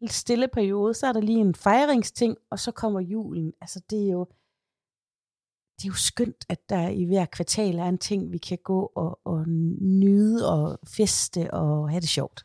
lidt 0.00 0.12
stille 0.12 0.48
periode, 0.48 0.94
så 0.94 1.06
er 1.06 1.12
der 1.12 1.20
lige 1.20 1.38
en 1.38 1.54
fejringsting, 1.54 2.36
og 2.50 2.58
så 2.58 2.72
kommer 2.72 3.00
julen. 3.00 3.52
Altså 3.60 3.80
det 3.90 4.06
er 4.06 4.10
jo, 4.10 4.26
det 5.78 5.84
er 5.84 5.88
jo 5.88 5.94
skønt, 5.94 6.44
at 6.48 6.68
der 6.68 6.88
i 6.88 7.04
hver 7.04 7.24
kvartal 7.26 7.78
er 7.78 7.84
en 7.84 7.98
ting, 7.98 8.32
vi 8.32 8.38
kan 8.38 8.58
gå 8.64 8.92
og, 8.96 9.20
og 9.24 9.48
nyde 9.80 10.50
og 10.52 10.78
feste 10.96 11.50
og 11.54 11.90
have 11.90 12.00
det 12.00 12.08
sjovt. 12.08 12.44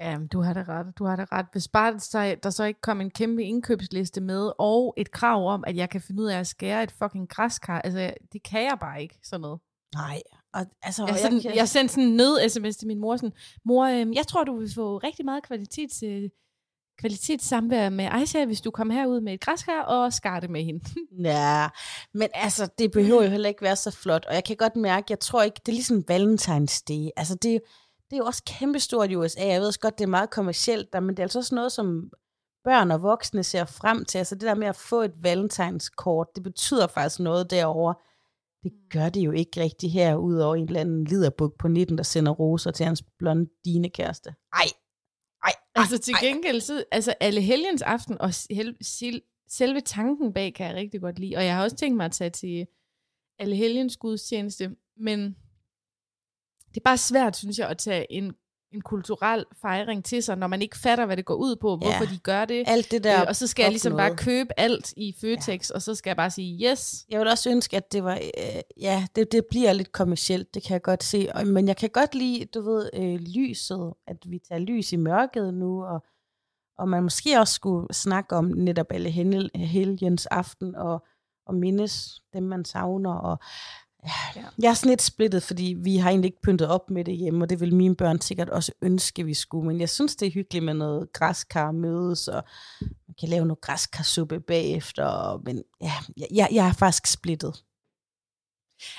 Ja, 0.00 0.18
du 0.32 0.40
har 0.40 0.52
det 0.52 0.68
ret. 0.68 0.86
Du 0.98 1.04
har 1.04 1.16
det 1.16 1.32
ret. 1.32 1.46
Hvis 1.52 1.68
bare 1.68 1.92
der, 2.12 2.34
der 2.34 2.50
så 2.50 2.64
ikke 2.64 2.80
kom 2.80 3.00
en 3.00 3.10
kæmpe 3.10 3.42
indkøbsliste 3.44 4.20
med, 4.20 4.52
og 4.58 4.94
et 4.96 5.10
krav 5.10 5.48
om, 5.48 5.64
at 5.66 5.76
jeg 5.76 5.90
kan 5.90 6.00
finde 6.00 6.22
ud 6.22 6.28
af 6.28 6.38
at 6.38 6.46
skære 6.46 6.82
et 6.82 6.92
fucking 6.92 7.28
græskar, 7.28 7.80
altså 7.80 8.14
det 8.32 8.42
kan 8.42 8.62
jeg 8.62 8.76
bare 8.80 9.02
ikke, 9.02 9.18
sådan 9.22 9.40
noget. 9.40 9.60
Nej, 9.94 10.22
og 10.54 10.66
altså... 10.82 11.06
Jeg, 11.06 11.18
sådan, 11.18 11.40
kan- 11.40 11.56
jeg 11.56 11.68
sendte 11.68 11.94
sådan 11.94 12.08
en 12.08 12.16
nød-sms 12.16 12.76
til 12.76 12.88
min 12.88 12.98
mor, 13.00 13.16
sådan, 13.16 13.32
mor, 13.64 13.84
øh, 13.86 14.14
jeg 14.16 14.26
tror, 14.26 14.44
du 14.44 14.58
vil 14.58 14.74
få 14.74 14.98
rigtig 14.98 15.24
meget 15.24 15.42
kvalitets, 15.42 16.02
øh, 16.02 16.30
kvalitetssamvær 17.02 17.88
med 17.88 18.08
Aisha, 18.12 18.44
hvis 18.44 18.60
du 18.60 18.70
kom 18.70 18.90
herud 18.90 19.20
med 19.20 19.34
et 19.34 19.40
græskar 19.40 19.82
og 19.82 20.12
skar 20.12 20.40
det 20.40 20.50
med 20.50 20.64
hende. 20.64 20.80
Ja, 21.24 21.68
men 22.14 22.28
altså, 22.34 22.68
det 22.78 22.92
behøver 22.92 23.22
jo 23.22 23.30
heller 23.30 23.48
ikke 23.48 23.62
være 23.62 23.76
så 23.76 23.90
flot, 23.90 24.24
og 24.28 24.34
jeg 24.34 24.44
kan 24.44 24.56
godt 24.56 24.76
mærke, 24.76 25.06
jeg 25.10 25.20
tror 25.20 25.42
ikke, 25.42 25.60
det 25.66 25.72
er 25.72 25.76
ligesom 25.76 26.04
Valentine's 26.10 26.84
Day. 26.88 27.08
Altså, 27.16 27.34
det, 27.34 27.60
det 28.10 28.12
er 28.12 28.16
jo 28.16 28.24
også 28.24 28.42
kæmpestort 28.46 29.10
i 29.10 29.16
USA. 29.16 29.46
Jeg 29.46 29.60
ved 29.60 29.66
også 29.66 29.80
godt, 29.80 29.98
det 29.98 30.04
er 30.04 30.08
meget 30.08 30.30
kommercielt 30.30 30.92
der, 30.92 31.00
men 31.00 31.10
det 31.10 31.18
er 31.18 31.22
altså 31.22 31.38
også 31.38 31.54
noget, 31.54 31.72
som 31.72 32.10
børn 32.64 32.90
og 32.90 33.02
voksne 33.02 33.44
ser 33.44 33.64
frem 33.64 34.04
til. 34.04 34.18
Altså, 34.18 34.34
det 34.34 34.42
der 34.42 34.54
med 34.54 34.66
at 34.66 34.76
få 34.76 35.02
et 35.02 35.14
valentinskort, 35.22 36.26
det 36.34 36.42
betyder 36.42 36.86
faktisk 36.86 37.20
noget 37.20 37.50
derovre. 37.50 37.94
Det 38.62 38.72
gør 38.90 39.08
det 39.08 39.20
jo 39.20 39.30
ikke 39.30 39.60
rigtigt 39.60 39.92
her, 39.92 40.16
udover 40.16 40.56
en 40.56 40.64
eller 40.64 40.80
anden 40.80 41.04
liderbuk 41.04 41.58
på 41.58 41.68
19, 41.68 41.98
der 41.98 42.04
sender 42.04 42.32
roser 42.32 42.70
til 42.70 42.86
hans 42.86 43.02
blondine 43.18 43.90
kæreste. 43.90 44.34
Ej, 44.52 44.68
altså 45.74 45.98
til 45.98 46.14
gengæld, 46.20 46.60
så, 46.60 46.84
altså 46.92 47.14
alle 47.20 47.40
helgens 47.40 47.82
aften 47.82 48.20
og 48.20 48.34
sel, 48.34 48.76
sel, 48.80 49.22
selve 49.48 49.80
tanken 49.80 50.32
bag 50.32 50.54
kan 50.54 50.66
jeg 50.66 50.74
rigtig 50.74 51.00
godt 51.00 51.18
lide. 51.18 51.36
Og 51.36 51.44
jeg 51.44 51.54
har 51.54 51.62
også 51.62 51.76
tænkt 51.76 51.96
mig 51.96 52.06
at 52.06 52.12
tage 52.12 52.30
til 52.30 52.66
alle 53.38 53.56
helgens 53.56 53.96
gudstjeneste, 53.96 54.76
men 54.96 55.20
det 56.68 56.76
er 56.76 56.84
bare 56.84 56.98
svært, 56.98 57.36
synes 57.36 57.58
jeg, 57.58 57.68
at 57.68 57.78
tage 57.78 58.12
en, 58.12 58.34
en 58.74 58.80
kulturel 58.80 59.44
fejring 59.60 60.04
til 60.04 60.22
sig, 60.22 60.36
når 60.36 60.46
man 60.46 60.62
ikke 60.62 60.78
fatter, 60.78 61.06
hvad 61.06 61.16
det 61.16 61.24
går 61.24 61.34
ud 61.34 61.56
på, 61.56 61.76
hvorfor 61.76 62.04
Ja. 62.04 62.10
de 62.10 62.18
gør 62.18 62.44
det. 62.44 62.64
Alt 62.66 62.90
det 62.90 63.04
der 63.04 63.20
Øh, 63.20 63.26
og 63.28 63.36
så 63.36 63.46
skal 63.46 63.62
jeg 63.62 63.70
ligesom 63.72 63.92
bare 63.92 64.06
opnået. 64.06 64.20
købe 64.20 64.60
alt 64.60 64.92
i 64.96 65.14
Føtex, 65.20 65.70
ja. 65.70 65.74
og 65.74 65.82
så 65.82 65.94
skal 65.94 66.10
jeg 66.10 66.16
bare 66.16 66.30
sige 66.30 66.70
yes. 66.70 67.04
Jeg 67.08 67.20
vil 67.20 67.28
også 67.28 67.50
ønske, 67.50 67.76
at 67.76 67.92
det 67.92 68.04
var, 68.04 68.14
øh, 68.14 68.60
ja, 68.80 69.06
det, 69.16 69.32
det 69.32 69.46
bliver 69.50 69.72
lidt 69.72 69.92
kommercielt, 69.92 70.54
det 70.54 70.62
kan 70.62 70.72
jeg 70.72 70.82
godt 70.82 71.04
se. 71.04 71.28
Og, 71.34 71.46
men 71.46 71.68
jeg 71.68 71.76
kan 71.76 71.90
godt 71.90 72.14
lide, 72.14 72.44
du 72.44 72.60
ved, 72.62 72.90
øh, 72.94 73.14
lyset, 73.20 73.92
at 74.06 74.16
vi 74.26 74.38
tager 74.48 74.58
lys 74.58 74.92
i 74.92 74.96
mørket 74.96 75.54
nu, 75.54 75.84
og, 75.84 76.04
og 76.78 76.88
man 76.88 77.02
måske 77.02 77.38
også 77.40 77.54
skulle 77.54 77.94
snakke 77.94 78.36
om 78.36 78.44
netop 78.44 78.86
alle 78.90 79.10
hel- 79.10 79.50
helgens 79.54 80.26
aften, 80.26 80.74
og, 80.74 81.06
og 81.46 81.54
mindes 81.54 82.20
dem, 82.34 82.42
man 82.42 82.64
savner. 82.64 83.14
Og, 83.14 83.38
ja. 84.36 84.44
Jeg 84.62 84.70
er 84.70 84.74
sådan 84.74 84.88
lidt 84.88 85.02
splittet, 85.02 85.42
fordi 85.42 85.76
vi 85.78 85.96
har 85.96 86.10
egentlig 86.10 86.28
ikke 86.28 86.42
pyntet 86.42 86.68
op 86.68 86.90
med 86.90 87.04
det 87.04 87.16
hjemme, 87.16 87.44
og 87.44 87.50
det 87.50 87.60
vil 87.60 87.74
mine 87.74 87.96
børn 87.96 88.20
sikkert 88.20 88.48
også 88.48 88.72
ønske, 88.82 89.24
vi 89.24 89.34
skulle. 89.34 89.66
Men 89.66 89.80
jeg 89.80 89.88
synes, 89.88 90.16
det 90.16 90.28
er 90.28 90.32
hyggeligt 90.32 90.64
med 90.64 90.74
noget 90.74 91.12
græskar 91.12 91.72
mødes, 91.72 92.28
og 92.28 92.44
man 92.80 93.14
kan 93.20 93.28
lave 93.28 93.46
noget 93.46 93.60
græskarsuppe 93.60 94.40
bagefter. 94.40 95.40
Men 95.44 95.62
ja, 95.80 95.92
jeg, 96.16 96.26
jeg, 96.34 96.48
jeg 96.52 96.68
er 96.68 96.72
faktisk 96.72 97.06
splittet. 97.06 97.64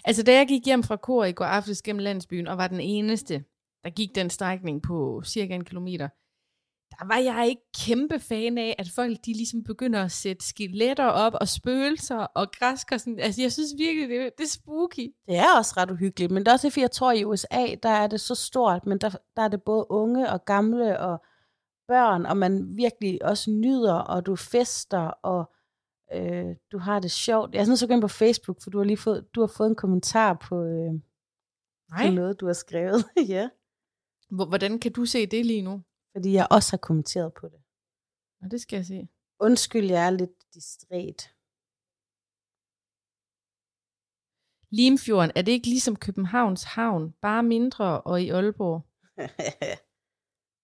Altså, 0.06 0.24
da 0.24 0.34
jeg 0.34 0.48
gik 0.48 0.66
hjem 0.66 0.84
fra 0.84 0.96
kor 0.96 1.26
i 1.26 1.32
går 1.32 1.46
aftes 1.46 1.82
gennem 1.82 2.00
landsbyen, 2.00 2.48
og 2.48 2.58
var 2.58 2.68
den 2.68 2.80
eneste, 2.80 3.44
der 3.84 3.90
gik 3.90 4.16
den 4.16 4.30
strækning 4.30 4.82
på 4.82 5.22
cirka 5.26 5.56
en 5.56 5.66
kilometer, 5.66 6.10
der 7.00 7.06
var 7.08 7.18
jeg 7.18 7.48
ikke 7.50 7.62
kæmpe 7.86 8.20
fan 8.20 8.58
af, 8.58 8.76
at 8.80 8.90
folk 8.96 9.18
de 9.26 9.34
ligesom 9.34 9.64
begynder 9.64 10.04
at 10.04 10.12
sætte 10.12 10.46
skeletter 10.48 11.06
op, 11.06 11.34
og 11.42 11.48
spøgelser, 11.48 12.18
og 12.18 12.52
græsker. 12.60 12.98
Sådan. 12.98 13.20
Altså, 13.20 13.42
jeg 13.42 13.52
synes 13.52 13.70
virkelig, 13.78 14.10
det, 14.10 14.32
det 14.38 14.44
er 14.44 14.48
spooky. 14.50 15.14
Det 15.28 15.36
er 15.38 15.58
også 15.58 15.74
ret 15.78 15.92
uhyggeligt, 15.92 16.32
men 16.32 16.44
det 16.44 16.48
er 16.48 16.54
også 16.54 16.70
fordi, 16.70 16.82
jeg 16.82 16.92
tror, 16.92 17.12
i 17.12 17.24
USA, 17.26 17.76
der 17.84 17.90
er 17.90 18.08
det 18.08 18.22
så 18.22 18.36
stort, 18.36 18.86
men 18.86 18.98
der, 18.98 19.10
der 19.36 19.42
er 19.42 19.48
det 19.48 19.64
både 19.64 19.86
unge 19.90 20.30
og 20.32 20.46
gamle 20.46 21.00
og 21.00 21.24
børn, 21.88 22.26
og 22.26 22.38
man 22.38 22.78
virkelig 22.78 23.26
også 23.26 23.52
nyder, 23.52 23.94
og 23.94 24.26
du 24.26 24.36
fester, 24.36 25.00
og 25.08 25.52
øh, 26.14 26.56
du 26.72 26.78
har 26.78 27.00
det 27.00 27.12
sjovt. 27.12 27.54
Jeg 27.54 27.60
er 27.60 27.64
sådan 27.66 27.78
så 27.78 27.88
gå 27.88 27.94
ind 27.94 28.02
på 28.02 28.08
Facebook, 28.08 28.58
for 28.64 28.70
du 28.70 28.78
har 28.78 28.86
lige 28.86 28.98
fået, 28.98 29.26
du 29.36 29.40
har 29.40 29.48
fået 29.48 29.68
en 29.70 29.76
kommentar 29.76 30.34
på, 30.34 30.56
øh, 30.64 30.92
på 31.92 31.98
noget, 32.12 32.40
du 32.40 32.46
har 32.46 32.54
skrevet. 32.54 33.06
ja. 33.36 33.50
Hvor- 34.32 34.46
Hvordan 34.46 34.80
kan 34.80 34.92
du 34.92 35.06
se 35.06 35.26
det 35.26 35.46
lige 35.46 35.62
nu? 35.62 35.82
Fordi 36.16 36.34
jeg 36.34 36.48
også 36.52 36.72
har 36.72 36.78
kommenteret 36.78 37.34
på 37.34 37.48
det. 37.48 37.62
Nå, 38.42 38.48
det 38.48 38.62
skal 38.62 38.78
jeg 38.78 38.86
se. 38.86 39.08
Undskyld, 39.40 39.90
jeg 39.90 40.06
er 40.06 40.10
lidt 40.10 40.54
distræt. 40.54 41.34
Limfjorden, 44.72 45.32
er 45.36 45.42
det 45.42 45.52
ikke 45.52 45.68
ligesom 45.68 45.96
Københavns 45.96 46.64
Havn, 46.64 47.12
bare 47.12 47.44
mindre 47.44 48.02
og 48.02 48.22
i 48.22 48.30
Aalborg? 48.30 48.82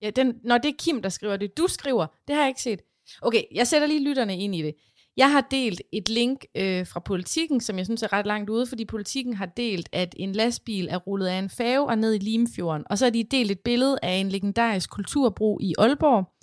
Ja, 0.02 0.10
den, 0.10 0.40
når 0.44 0.58
det 0.58 0.70
er 0.70 0.78
Kim, 0.80 1.02
der 1.02 1.10
skriver 1.10 1.38
det. 1.38 1.58
Du 1.58 1.68
skriver. 1.68 2.08
Det 2.28 2.36
har 2.36 2.42
jeg 2.42 2.48
ikke 2.50 2.62
set. 2.62 2.82
Okay, 3.22 3.44
jeg 3.52 3.68
sætter 3.68 3.88
lige 3.88 4.04
lytterne 4.04 4.38
ind 4.38 4.56
i 4.56 4.62
det. 4.62 4.76
Jeg 5.18 5.32
har 5.32 5.48
delt 5.52 5.82
et 5.94 6.10
link 6.10 6.46
øh, 6.56 6.88
fra 6.88 7.00
politikken, 7.00 7.62
som 7.62 7.78
jeg 7.78 7.86
synes 7.86 8.04
er 8.04 8.14
ret 8.14 8.26
langt 8.26 8.50
ude, 8.50 8.68
fordi 8.68 8.86
politikken 8.86 9.34
har 9.34 9.46
delt, 9.46 9.90
at 9.92 10.16
en 10.18 10.32
lastbil 10.32 10.88
er 10.88 10.98
rullet 10.98 11.28
af 11.28 11.40
en 11.40 11.50
færge 11.50 11.88
og 11.88 11.98
ned 11.98 12.14
i 12.14 12.18
Limfjorden. 12.18 12.84
Og 12.90 12.98
så 12.98 13.06
har 13.06 13.10
de 13.10 13.24
delt 13.24 13.52
et 13.52 13.60
billede 13.60 14.00
af 14.04 14.12
en 14.12 14.30
legendarisk 14.30 14.90
kulturbro 14.90 15.60
i 15.62 15.74
Aalborg. 15.78 16.34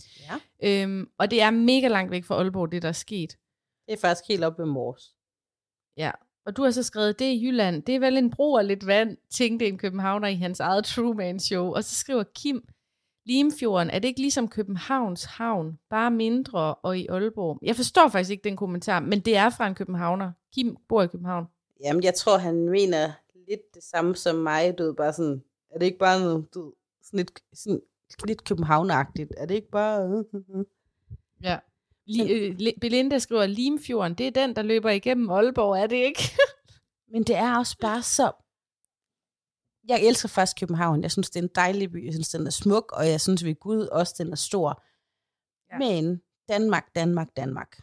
ja. 0.63 0.83
Øhm, 0.83 1.07
og 1.19 1.31
det 1.31 1.43
er 1.43 1.51
mega 1.51 1.89
langt 1.89 2.11
væk 2.11 2.25
fra 2.25 2.35
Aalborg, 2.35 2.73
det 2.73 2.83
der 2.83 2.89
er 2.89 2.93
sket. 2.93 3.37
Det 3.87 3.93
er 3.93 4.01
faktisk 4.01 4.29
helt 4.29 4.45
op 4.45 4.59
ved 4.59 4.67
Mors. 4.67 5.15
Ja. 5.97 6.11
Og 6.47 6.57
du 6.57 6.63
har 6.63 6.71
så 6.71 6.83
skrevet, 6.83 7.19
det 7.19 7.27
er 7.27 7.41
Jylland. 7.43 7.83
Det 7.83 7.95
er 7.95 8.01
vel 8.01 8.17
en 8.17 8.31
bro 8.31 8.53
og 8.53 8.65
lidt 8.65 8.87
vand, 8.87 9.17
tænkte 9.31 9.67
en 9.67 9.79
københavner 9.79 10.29
i 10.29 10.35
hans 10.35 10.61
eget 10.61 10.85
Truman-show. 10.85 11.75
Og 11.75 11.85
så 11.85 11.95
skriver 11.95 12.25
Kim, 12.35 12.69
Limfjorden, 13.27 13.91
er 13.91 13.99
det 13.99 14.09
ikke 14.09 14.21
ligesom 14.21 14.49
Københavns 14.49 15.25
Havn, 15.25 15.79
bare 15.91 16.11
mindre 16.11 16.75
og 16.75 16.99
i 16.99 17.07
Aalborg? 17.07 17.59
Jeg 17.63 17.77
forstår 17.77 18.09
faktisk 18.09 18.31
ikke 18.31 18.45
den 18.45 18.57
kommentar, 18.57 19.01
men 19.01 19.21
det 19.21 19.37
er 19.37 19.51
fra 19.51 19.67
en 19.67 19.75
københavner. 19.75 20.33
Kim 20.55 20.77
bor 20.89 21.03
i 21.03 21.07
København. 21.07 21.45
Jamen, 21.85 22.05
jeg 22.05 22.15
tror, 22.15 22.39
han 22.39 22.69
mener 22.69 23.13
lidt 23.49 23.75
det 23.75 23.83
samme 23.83 24.17
som 24.17 24.35
mig. 24.37 24.79
Du 24.79 24.83
ved, 24.85 24.95
bare 24.95 25.13
sådan, 25.13 25.43
er 25.71 25.79
det 25.79 25.87
ikke 25.87 25.99
bare 25.99 26.21
noget, 26.21 26.47
du 26.55 26.73
sådan 27.03 27.19
lidt, 27.19 27.41
sådan, 27.53 27.81
lidt 28.25 28.45
københavneragtigt? 28.45 29.33
Er 29.37 29.47
det 29.47 29.55
ikke 29.55 29.71
bare... 29.71 30.25
Ja. 31.43 31.59
Li- 32.11 32.33
øh, 32.33 32.57
Le- 32.59 32.79
Belinda 32.81 33.19
skriver, 33.19 33.47
Limfjorden, 33.47 34.15
det 34.15 34.27
er 34.27 34.31
den, 34.31 34.57
der 34.57 34.63
løber 34.63 34.91
igennem 34.91 35.31
Aalborg, 35.31 35.77
er 35.83 35.87
det 35.87 35.97
ikke? 35.97 36.23
Men 37.13 37.23
det 37.23 37.37
er 37.37 37.59
også 37.59 37.77
bare 37.81 38.03
så... 38.03 38.33
Jeg 39.89 40.03
elsker 40.03 40.29
faktisk 40.29 40.61
København. 40.61 41.03
Jeg 41.03 41.13
synes, 41.13 41.31
det 41.31 41.39
er 41.39 41.43
en 41.43 41.51
dejlig 41.55 41.93
by. 41.93 42.05
Jeg 42.05 42.13
synes, 42.13 42.29
den 42.29 42.47
er 42.47 42.51
smuk, 42.51 42.93
og 42.93 43.09
jeg 43.09 43.21
synes 43.21 43.45
ved 43.45 43.55
Gud 43.55 43.87
også, 43.87 44.15
den 44.19 44.33
er 44.33 44.37
stor. 44.37 44.85
Ja. 45.73 45.79
Men 45.79 46.23
Danmark, 46.49 46.95
Danmark, 46.95 47.37
Danmark. 47.37 47.83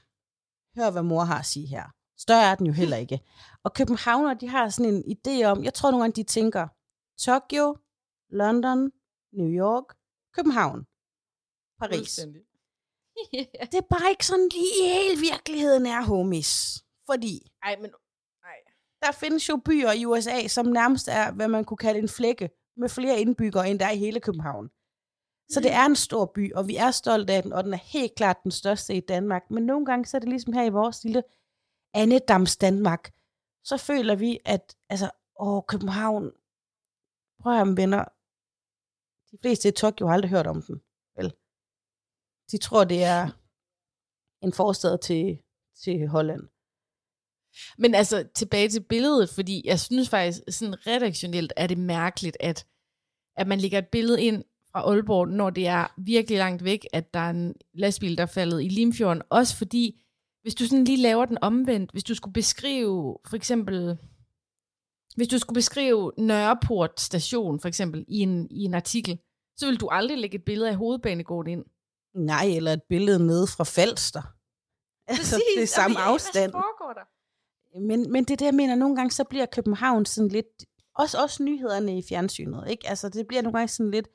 Hør, 0.76 0.92
hvad 0.92 1.04
mor 1.04 1.24
har 1.24 1.40
at 1.40 1.46
sige 1.46 1.68
her. 1.68 1.86
Større 2.18 2.52
er 2.52 2.56
den 2.56 2.68
jo 2.68 2.74
heller 2.74 2.98
ikke. 2.98 3.20
Og 3.64 3.74
københavner, 3.74 4.34
de 4.34 4.48
har 4.48 4.70
sådan 4.70 4.94
en 4.94 5.18
idé 5.18 5.46
om, 5.46 5.64
jeg 5.64 5.74
tror 5.74 5.92
nogle 5.92 6.04
gange, 6.04 6.16
de 6.16 6.24
tænker, 6.24 6.68
Tokyo, 7.20 7.78
London, 8.30 8.92
New 9.34 9.48
York, 9.48 9.88
København, 10.36 10.80
Paris. 11.80 12.16
Det 13.72 13.78
er 13.84 13.88
bare 13.90 14.10
ikke 14.10 14.26
sådan 14.26 14.50
lige 14.52 14.74
i 14.84 14.88
hele 14.88 15.20
virkeligheden 15.20 15.86
er, 15.86 16.02
homies. 16.02 16.84
Fordi 17.06 17.52
Ej, 17.64 17.76
men. 17.82 17.92
Der 19.06 19.12
findes 19.12 19.50
jo 19.50 19.56
byer 19.66 19.92
i 19.92 20.06
USA, 20.06 20.48
som 20.48 20.66
nærmest 20.66 21.08
er, 21.08 21.32
hvad 21.32 21.48
man 21.48 21.66
kunne 21.66 21.84
kalde 21.86 22.00
en 22.00 22.10
flække, 22.10 22.50
med 22.78 22.90
flere 22.90 23.20
indbyggere, 23.20 23.70
end 23.70 23.80
der 23.80 23.86
er 23.86 23.92
i 23.92 23.98
hele 23.98 24.20
København. 24.20 24.70
Så 25.50 25.60
det 25.60 25.72
er 25.72 25.86
en 25.86 25.96
stor 25.96 26.26
by, 26.36 26.54
og 26.54 26.68
vi 26.68 26.76
er 26.76 26.92
stolte 26.92 27.34
af 27.34 27.44
den, 27.44 27.54
og 27.54 27.64
den 27.64 27.74
er 27.74 27.78
helt 27.78 28.16
klart 28.16 28.44
den 28.44 28.52
største 28.52 28.96
i 28.96 29.00
Danmark. 29.00 29.44
Men 29.50 29.64
nogle 29.66 29.86
gange, 29.86 30.06
så 30.06 30.18
er 30.18 30.20
det 30.20 30.30
ligesom 30.30 30.54
her 30.54 30.64
i 30.64 30.70
vores 30.80 31.04
lille 31.04 31.24
Annedams 31.94 32.58
Danmark, 32.58 33.14
så 33.64 33.78
føler 33.78 34.16
vi, 34.16 34.40
at 34.46 34.78
altså, 34.90 35.12
åh, 35.40 35.62
København, 35.68 36.32
prøv 37.42 37.54
at 37.62 37.78
venner, 37.78 38.04
de 39.32 39.38
fleste 39.42 39.70
i 39.70 39.72
Tokyo 39.72 40.08
har 40.08 40.14
aldrig 40.14 40.32
hørt 40.32 40.48
om 40.48 40.62
den, 40.62 40.76
vel? 41.18 41.30
De 42.52 42.58
tror, 42.58 42.84
det 42.84 43.04
er 43.04 43.24
en 44.46 44.54
forstad 44.54 44.98
til, 44.98 45.44
til 45.84 46.08
Holland. 46.08 46.53
Men 47.78 47.96
altså, 47.96 48.26
tilbage 48.36 48.70
til 48.70 48.84
billedet, 48.84 49.30
fordi 49.30 49.62
jeg 49.66 49.80
synes 49.80 50.10
faktisk, 50.10 50.40
sådan 50.50 50.88
redaktionelt 50.88 51.54
er 51.58 51.68
det 51.68 51.78
mærkeligt, 51.78 52.38
at, 52.40 52.66
at 53.38 53.48
man 53.48 53.60
lægger 53.60 53.78
et 53.78 53.88
billede 53.88 54.24
ind 54.24 54.44
fra 54.72 54.82
Aalborg, 54.82 55.28
når 55.28 55.50
det 55.50 55.68
er 55.68 55.88
virkelig 55.98 56.38
langt 56.38 56.64
væk, 56.64 56.86
at 56.94 57.14
der 57.14 57.20
er 57.20 57.30
en 57.30 57.54
lastbil, 57.74 58.18
der 58.18 58.24
er 58.24 58.28
faldet 58.28 58.64
i 58.64 58.68
Limfjorden. 58.68 59.22
Også 59.30 59.56
fordi, 59.58 60.04
hvis 60.42 60.56
du 60.56 60.66
sådan 60.66 60.84
lige 60.84 61.02
laver 61.02 61.26
den 61.26 61.38
omvendt, 61.42 61.92
hvis 61.92 62.04
du 62.04 62.16
skulle 62.16 62.34
beskrive, 62.34 63.18
for 63.28 63.36
eksempel, 63.36 63.98
hvis 65.16 65.28
du 65.28 65.38
skulle 65.38 65.58
beskrive 65.58 66.12
Nørreport 66.18 67.00
station, 67.00 67.60
for 67.60 67.68
eksempel, 67.68 68.06
i 68.08 68.20
en, 68.20 68.48
i 68.52 68.64
en 68.64 68.74
artikel, 68.74 69.20
så 69.58 69.66
vil 69.68 69.80
du 69.80 69.88
aldrig 69.88 70.18
lægge 70.18 70.36
et 70.36 70.46
billede 70.46 70.70
af 70.70 70.76
hovedbanegården 70.76 71.52
ind. 71.52 71.66
Nej, 72.16 72.46
eller 72.46 72.74
et 72.74 72.84
billede 72.90 73.28
nede 73.28 73.48
fra 73.48 73.64
Falster. 73.64 74.22
Altså, 75.08 75.36
det 75.56 75.64
er 75.64 75.68
samme 75.68 76.00
Jamen, 76.00 76.14
afstand. 76.14 76.52
Hvad 76.52 76.62
foregår 76.62 76.94
der? 76.94 77.06
Men, 77.82 78.12
men 78.12 78.24
det 78.24 78.32
er 78.32 78.38
det, 78.38 78.46
jeg 78.46 78.54
mener, 78.54 78.76
nogle 78.76 78.96
gange 78.96 79.12
så 79.12 79.24
bliver 79.24 79.46
København 79.46 80.06
sådan 80.06 80.28
lidt, 80.28 80.66
også, 80.96 81.22
også 81.22 81.44
nyhederne 81.44 81.98
i 81.98 82.04
fjernsynet, 82.10 82.64
ikke? 82.70 82.90
Altså, 82.90 83.10
det 83.10 83.28
bliver 83.28 83.42
nogle 83.42 83.58
gange 83.58 83.68
sådan 83.68 83.92
lidt, 83.92 84.08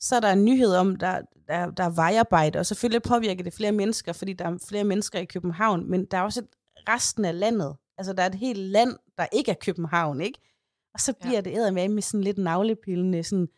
så 0.00 0.16
er 0.16 0.20
der 0.20 0.32
en 0.32 0.44
nyhed 0.44 0.74
om, 0.74 0.96
der, 0.96 1.20
der, 1.48 1.70
der 1.70 1.84
er 1.84 1.90
vejarbejde, 1.94 2.58
og 2.58 2.66
selvfølgelig 2.66 3.02
påvirker 3.02 3.44
det 3.44 3.52
flere 3.52 3.72
mennesker, 3.72 4.12
fordi 4.12 4.32
der 4.32 4.44
er 4.48 4.58
flere 4.68 4.84
mennesker 4.84 5.18
i 5.18 5.24
København, 5.24 5.90
men 5.90 6.04
der 6.04 6.16
er 6.18 6.22
også 6.22 6.40
et, 6.40 6.48
resten 6.88 7.24
af 7.24 7.38
landet. 7.38 7.76
Altså, 7.98 8.12
der 8.12 8.22
er 8.22 8.26
et 8.26 8.34
helt 8.34 8.58
land, 8.58 8.96
der 9.18 9.26
ikke 9.32 9.50
er 9.50 9.54
København, 9.60 10.20
ikke? 10.20 10.38
Og 10.94 11.00
så 11.00 11.12
bliver 11.12 11.30
Ja. 11.32 11.36
ja. 11.36 11.40
det 11.40 11.56
eddermame 11.56 11.94
med 11.94 12.02
sådan 12.02 12.24
lidt 12.24 12.38
navlepillende, 12.38 13.24
sådan, 13.24 13.48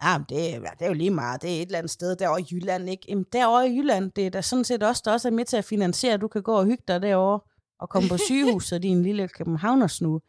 ah, 0.00 0.20
men 0.20 0.26
det, 0.28 0.54
er- 0.54 0.60
det 0.60 0.82
er 0.82 0.86
jo 0.86 0.92
lige 0.92 1.10
meget, 1.10 1.42
det 1.42 1.50
er 1.50 1.56
et 1.62 1.66
eller 1.66 1.78
andet 1.78 1.90
sted 1.90 2.16
derovre 2.16 2.40
i 2.40 2.46
Jylland, 2.50 2.88
ikke? 2.90 3.06
Jamen, 3.08 3.26
derovre 3.32 3.68
i 3.70 3.78
Jylland, 3.78 4.10
det 4.12 4.26
er 4.26 4.30
da 4.30 4.40
sådan 4.42 4.64
set 4.64 4.82
også, 4.82 5.02
der 5.04 5.12
også 5.12 5.28
er 5.28 5.32
med 5.32 5.44
til 5.44 5.56
at 5.56 5.64
finansiere, 5.64 6.14
at 6.14 6.20
du 6.20 6.28
kan 6.28 6.42
gå 6.42 6.54
og 6.54 6.64
hygge 6.64 6.84
dig 6.88 7.02
derovre 7.02 7.40
og 7.82 7.88
komme 7.88 8.08
på 8.08 8.18
sygehuset, 8.28 8.82
din 8.82 9.02
lille 9.02 9.28
københavnersnue. 9.28 10.20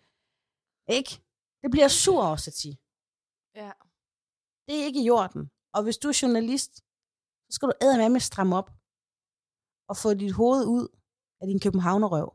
Ikke? 0.98 1.12
Det 1.62 1.72
bliver 1.72 1.88
sur 1.88 2.24
også 2.34 2.50
at 2.50 2.58
sige. 2.62 2.78
Ja. 3.56 3.72
Det 4.66 4.74
er 4.80 4.86
ikke 4.86 5.02
i 5.04 5.06
jorden. 5.06 5.42
Og 5.76 5.84
hvis 5.84 5.98
du 5.98 6.08
er 6.08 6.20
journalist, 6.22 6.76
så 7.46 7.52
skal 7.56 7.68
du 7.68 7.74
æde 7.82 8.10
med 8.10 8.20
stramme 8.20 8.56
op 8.60 8.70
og 9.90 9.98
få 9.98 10.14
dit 10.14 10.34
hoved 10.34 10.66
ud 10.66 10.88
af 11.42 11.48
din 11.48 11.60
københavnerøv. 11.60 12.34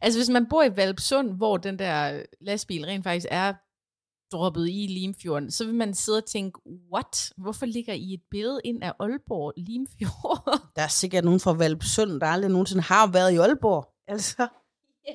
Altså 0.00 0.18
hvis 0.18 0.30
man 0.30 0.48
bor 0.48 0.62
i 0.62 0.76
Valpsund, 0.76 1.36
hvor 1.36 1.56
den 1.56 1.78
der 1.78 2.24
lastbil 2.40 2.84
rent 2.84 3.04
faktisk 3.04 3.26
er 3.30 3.54
droppet 4.32 4.68
i 4.68 4.86
Limfjorden, 4.86 5.50
så 5.50 5.64
vil 5.64 5.74
man 5.74 5.94
sidde 5.94 6.18
og 6.18 6.26
tænke, 6.26 6.60
what? 6.92 7.32
Hvorfor 7.36 7.66
ligger 7.66 7.92
I 7.92 8.14
et 8.14 8.22
billede 8.30 8.60
ind 8.64 8.84
af 8.84 8.92
Aalborg 9.00 9.52
Limfjord? 9.56 10.42
Der 10.76 10.82
er 10.82 10.88
sikkert 10.88 11.24
nogen 11.24 11.40
fra 11.40 11.52
Valpsund, 11.52 12.20
der 12.20 12.26
aldrig 12.26 12.50
nogensinde 12.50 12.82
har 12.82 13.12
været 13.12 13.32
i 13.32 13.36
Aalborg. 13.36 13.97
Altså. 14.08 14.48
Ja, 15.06 15.14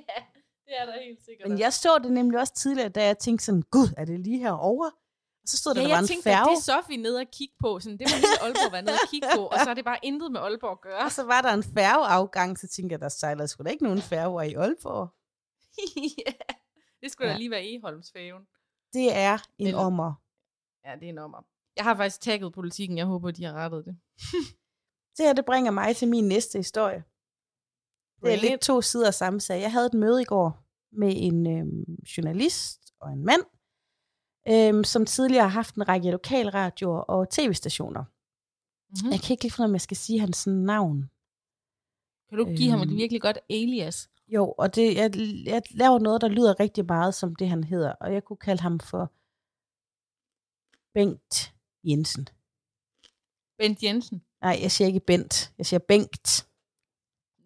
det 0.65 0.73
er 0.81 0.85
der 0.85 1.01
helt 1.03 1.25
sikkert. 1.25 1.49
Men 1.49 1.59
jeg 1.59 1.73
så 1.73 1.99
det 2.03 2.11
nemlig 2.11 2.39
også 2.39 2.53
tidligere, 2.53 2.89
da 2.89 3.05
jeg 3.05 3.17
tænkte 3.17 3.45
sådan, 3.45 3.61
gud, 3.61 3.93
er 3.97 4.05
det 4.05 4.19
lige 4.19 4.39
herovre? 4.39 4.91
Og 5.43 5.47
så 5.47 5.57
stod 5.57 5.73
der, 5.73 5.81
ja, 5.81 5.87
der 5.87 5.93
var 5.93 5.95
jeg 5.97 6.01
en 6.01 6.07
tænkte, 6.07 6.29
at 6.29 6.35
færge. 6.35 6.49
det 6.49 6.57
er 6.57 6.81
Sofie 6.81 6.97
nede 6.97 7.19
og 7.19 7.27
kigge 7.31 7.55
på. 7.59 7.79
Sådan, 7.79 7.97
det 7.99 8.07
må 8.11 8.15
hele 8.15 8.41
Aalborg 8.41 8.71
være 8.71 8.81
nede 8.81 8.93
og 9.03 9.09
kigge 9.09 9.27
på, 9.35 9.41
og 9.45 9.59
så 9.63 9.69
er 9.69 9.73
det 9.73 9.85
bare 9.85 9.97
intet 10.03 10.31
med 10.31 10.39
Aalborg 10.41 10.71
at 10.71 10.81
gøre. 10.81 10.99
Og 11.05 11.11
så 11.11 11.23
var 11.23 11.41
der 11.41 11.53
en 11.53 11.63
færgeafgang, 11.63 12.59
så 12.59 12.67
tænkte 12.67 12.93
jeg, 12.93 12.99
der 12.99 13.09
sejler 13.09 13.45
sgu 13.45 13.63
da 13.63 13.69
ikke 13.69 13.83
nogen 13.83 14.01
færger 14.01 14.41
i 14.41 14.53
Aalborg. 14.53 15.09
ja, 16.27 16.33
det 17.01 17.11
skulle 17.11 17.27
ja. 17.27 17.33
Da 17.33 17.37
lige 17.37 17.51
være 17.51 17.65
Eholmsfæven. 17.65 18.43
Det 18.93 19.15
er 19.15 19.37
en 19.57 19.67
Eller- 19.67 19.79
ommer. 19.79 20.13
Ja, 20.85 20.95
det 20.95 21.05
er 21.05 21.09
en 21.09 21.17
ommer. 21.17 21.41
Jeg 21.75 21.83
har 21.83 21.95
faktisk 21.95 22.21
tagget 22.21 22.53
politikken. 22.53 22.97
Jeg 22.97 23.05
håber, 23.05 23.31
de 23.31 23.43
har 23.43 23.53
rettet 23.53 23.85
det. 23.85 23.97
Det 25.17 25.25
her, 25.25 25.33
det 25.33 25.45
bringer 25.45 25.71
mig 25.71 25.95
til 25.95 26.07
min 26.07 26.27
næste 26.27 26.57
historie. 26.59 27.03
Det 28.23 28.33
er 28.33 28.41
lidt 28.49 28.61
to 28.61 28.81
sider 28.81 29.07
af 29.07 29.13
samme 29.13 29.39
sag. 29.39 29.61
Jeg 29.61 29.71
havde 29.71 29.85
et 29.85 29.93
møde 29.93 30.21
i 30.21 30.25
går 30.25 30.63
med 30.91 31.13
en 31.15 31.47
øhm, 31.57 31.85
journalist 32.17 32.93
og 32.99 33.11
en 33.13 33.25
mand, 33.25 33.41
øhm, 34.47 34.83
som 34.83 35.05
tidligere 35.05 35.43
har 35.43 35.49
haft 35.49 35.75
en 35.75 35.87
række 35.87 36.11
lokalradioer 36.11 36.99
og 36.99 37.29
tv-stationer. 37.29 38.03
Mm-hmm. 38.03 39.11
Jeg 39.11 39.19
kan 39.21 39.33
ikke 39.33 39.43
lige 39.43 39.51
finde 39.51 39.65
om 39.65 39.73
jeg 39.73 39.81
skal 39.81 39.97
sige 39.97 40.19
hans 40.19 40.47
navn. 40.47 41.09
Kan 42.29 42.37
du 42.37 42.45
give 42.45 42.69
ham 42.69 42.79
et 42.81 42.87
Øhm. 42.87 42.97
virkelig 42.97 43.21
godt 43.21 43.39
alias? 43.49 44.09
Jo, 44.27 44.51
og 44.57 44.75
det, 44.75 44.95
jeg, 44.95 45.11
jeg 45.45 45.61
laver 45.71 45.99
noget, 45.99 46.21
der 46.21 46.27
lyder 46.27 46.59
rigtig 46.59 46.85
meget 46.85 47.15
som 47.15 47.35
det, 47.35 47.49
han 47.49 47.63
hedder, 47.63 47.91
og 47.91 48.13
jeg 48.13 48.23
kunne 48.23 48.37
kalde 48.37 48.61
ham 48.61 48.79
for 48.79 49.11
Bengt 50.93 51.53
Jensen. 51.83 52.27
Bent 53.57 53.83
Jensen. 53.83 54.23
Nej, 54.41 54.59
jeg 54.61 54.71
siger 54.71 54.87
ikke 54.87 54.99
Bent, 54.99 55.53
jeg 55.57 55.65
siger 55.65 55.79
Bengt. 55.79 56.47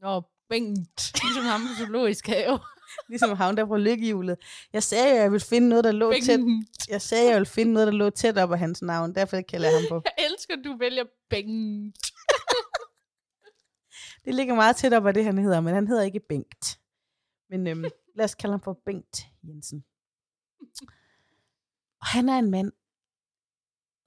Nå, 0.02 0.22
Bengt. 0.50 1.14
Ligesom 1.24 1.44
ham 1.44 1.62
på 1.62 1.74
zoologisk 1.86 2.28
have. 2.28 2.60
Ligesom 3.10 3.36
ham 3.38 3.56
der 3.56 3.68
fra 3.68 3.78
lykkehjulet. 3.78 4.38
Jeg 4.74 4.84
sagde 4.84 5.12
at 5.12 5.22
jeg 5.22 5.32
ville 5.32 5.46
finde 5.46 5.70
noget, 5.70 5.84
der 5.84 5.92
lå 5.92 6.14
tæt. 6.14 6.40
Bengt. 6.40 6.88
Jeg 6.90 7.02
sagde, 7.02 7.24
at 7.24 7.30
jeg 7.30 7.36
ville 7.36 7.46
finde 7.46 7.74
noget, 7.74 7.88
der 7.88 7.94
lå 7.94 8.10
tæt 8.10 8.38
op 8.38 8.52
af 8.52 8.60
hans 8.60 8.82
navn. 8.82 9.16
Derfor 9.16 9.42
kalder 9.42 9.70
jeg 9.70 9.80
ham 9.80 9.88
på. 9.90 10.02
Jeg 10.18 10.26
elsker, 10.32 10.54
at 10.54 10.60
du 10.66 10.78
vælger 10.78 11.04
Bengt. 11.30 11.98
Det 14.26 14.36
ligger 14.36 14.56
meget 14.56 14.76
tæt 14.76 14.94
op 14.94 15.06
af 15.06 15.14
det, 15.14 15.24
han 15.26 15.38
hedder, 15.38 15.62
men 15.62 15.74
han 15.74 15.88
hedder 15.88 16.04
ikke 16.04 16.20
Bengt. 16.20 16.80
Men 17.50 17.68
øhm, 17.68 17.86
lad 18.16 18.26
os 18.26 18.36
kalde 18.36 18.54
ham 18.54 18.62
for 18.62 18.80
Bengt 18.86 19.26
Jensen. 19.44 19.86
Og 22.02 22.08
han 22.08 22.30
er 22.30 22.40
en 22.40 22.52
mand, 22.52 22.72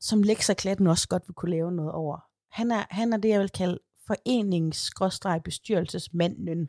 som 0.00 0.22
lekserklatten 0.22 0.86
også 0.86 1.08
godt 1.08 1.28
vil 1.28 1.34
kunne 1.34 1.50
lave 1.50 1.72
noget 1.72 1.92
over. 1.92 2.18
Han 2.50 2.70
er, 2.70 2.84
han 2.90 3.12
er 3.12 3.16
det, 3.16 3.28
jeg 3.28 3.40
vil 3.40 3.50
kalde 3.50 3.78
forenings-bestyrelsesmanden. 4.10 6.68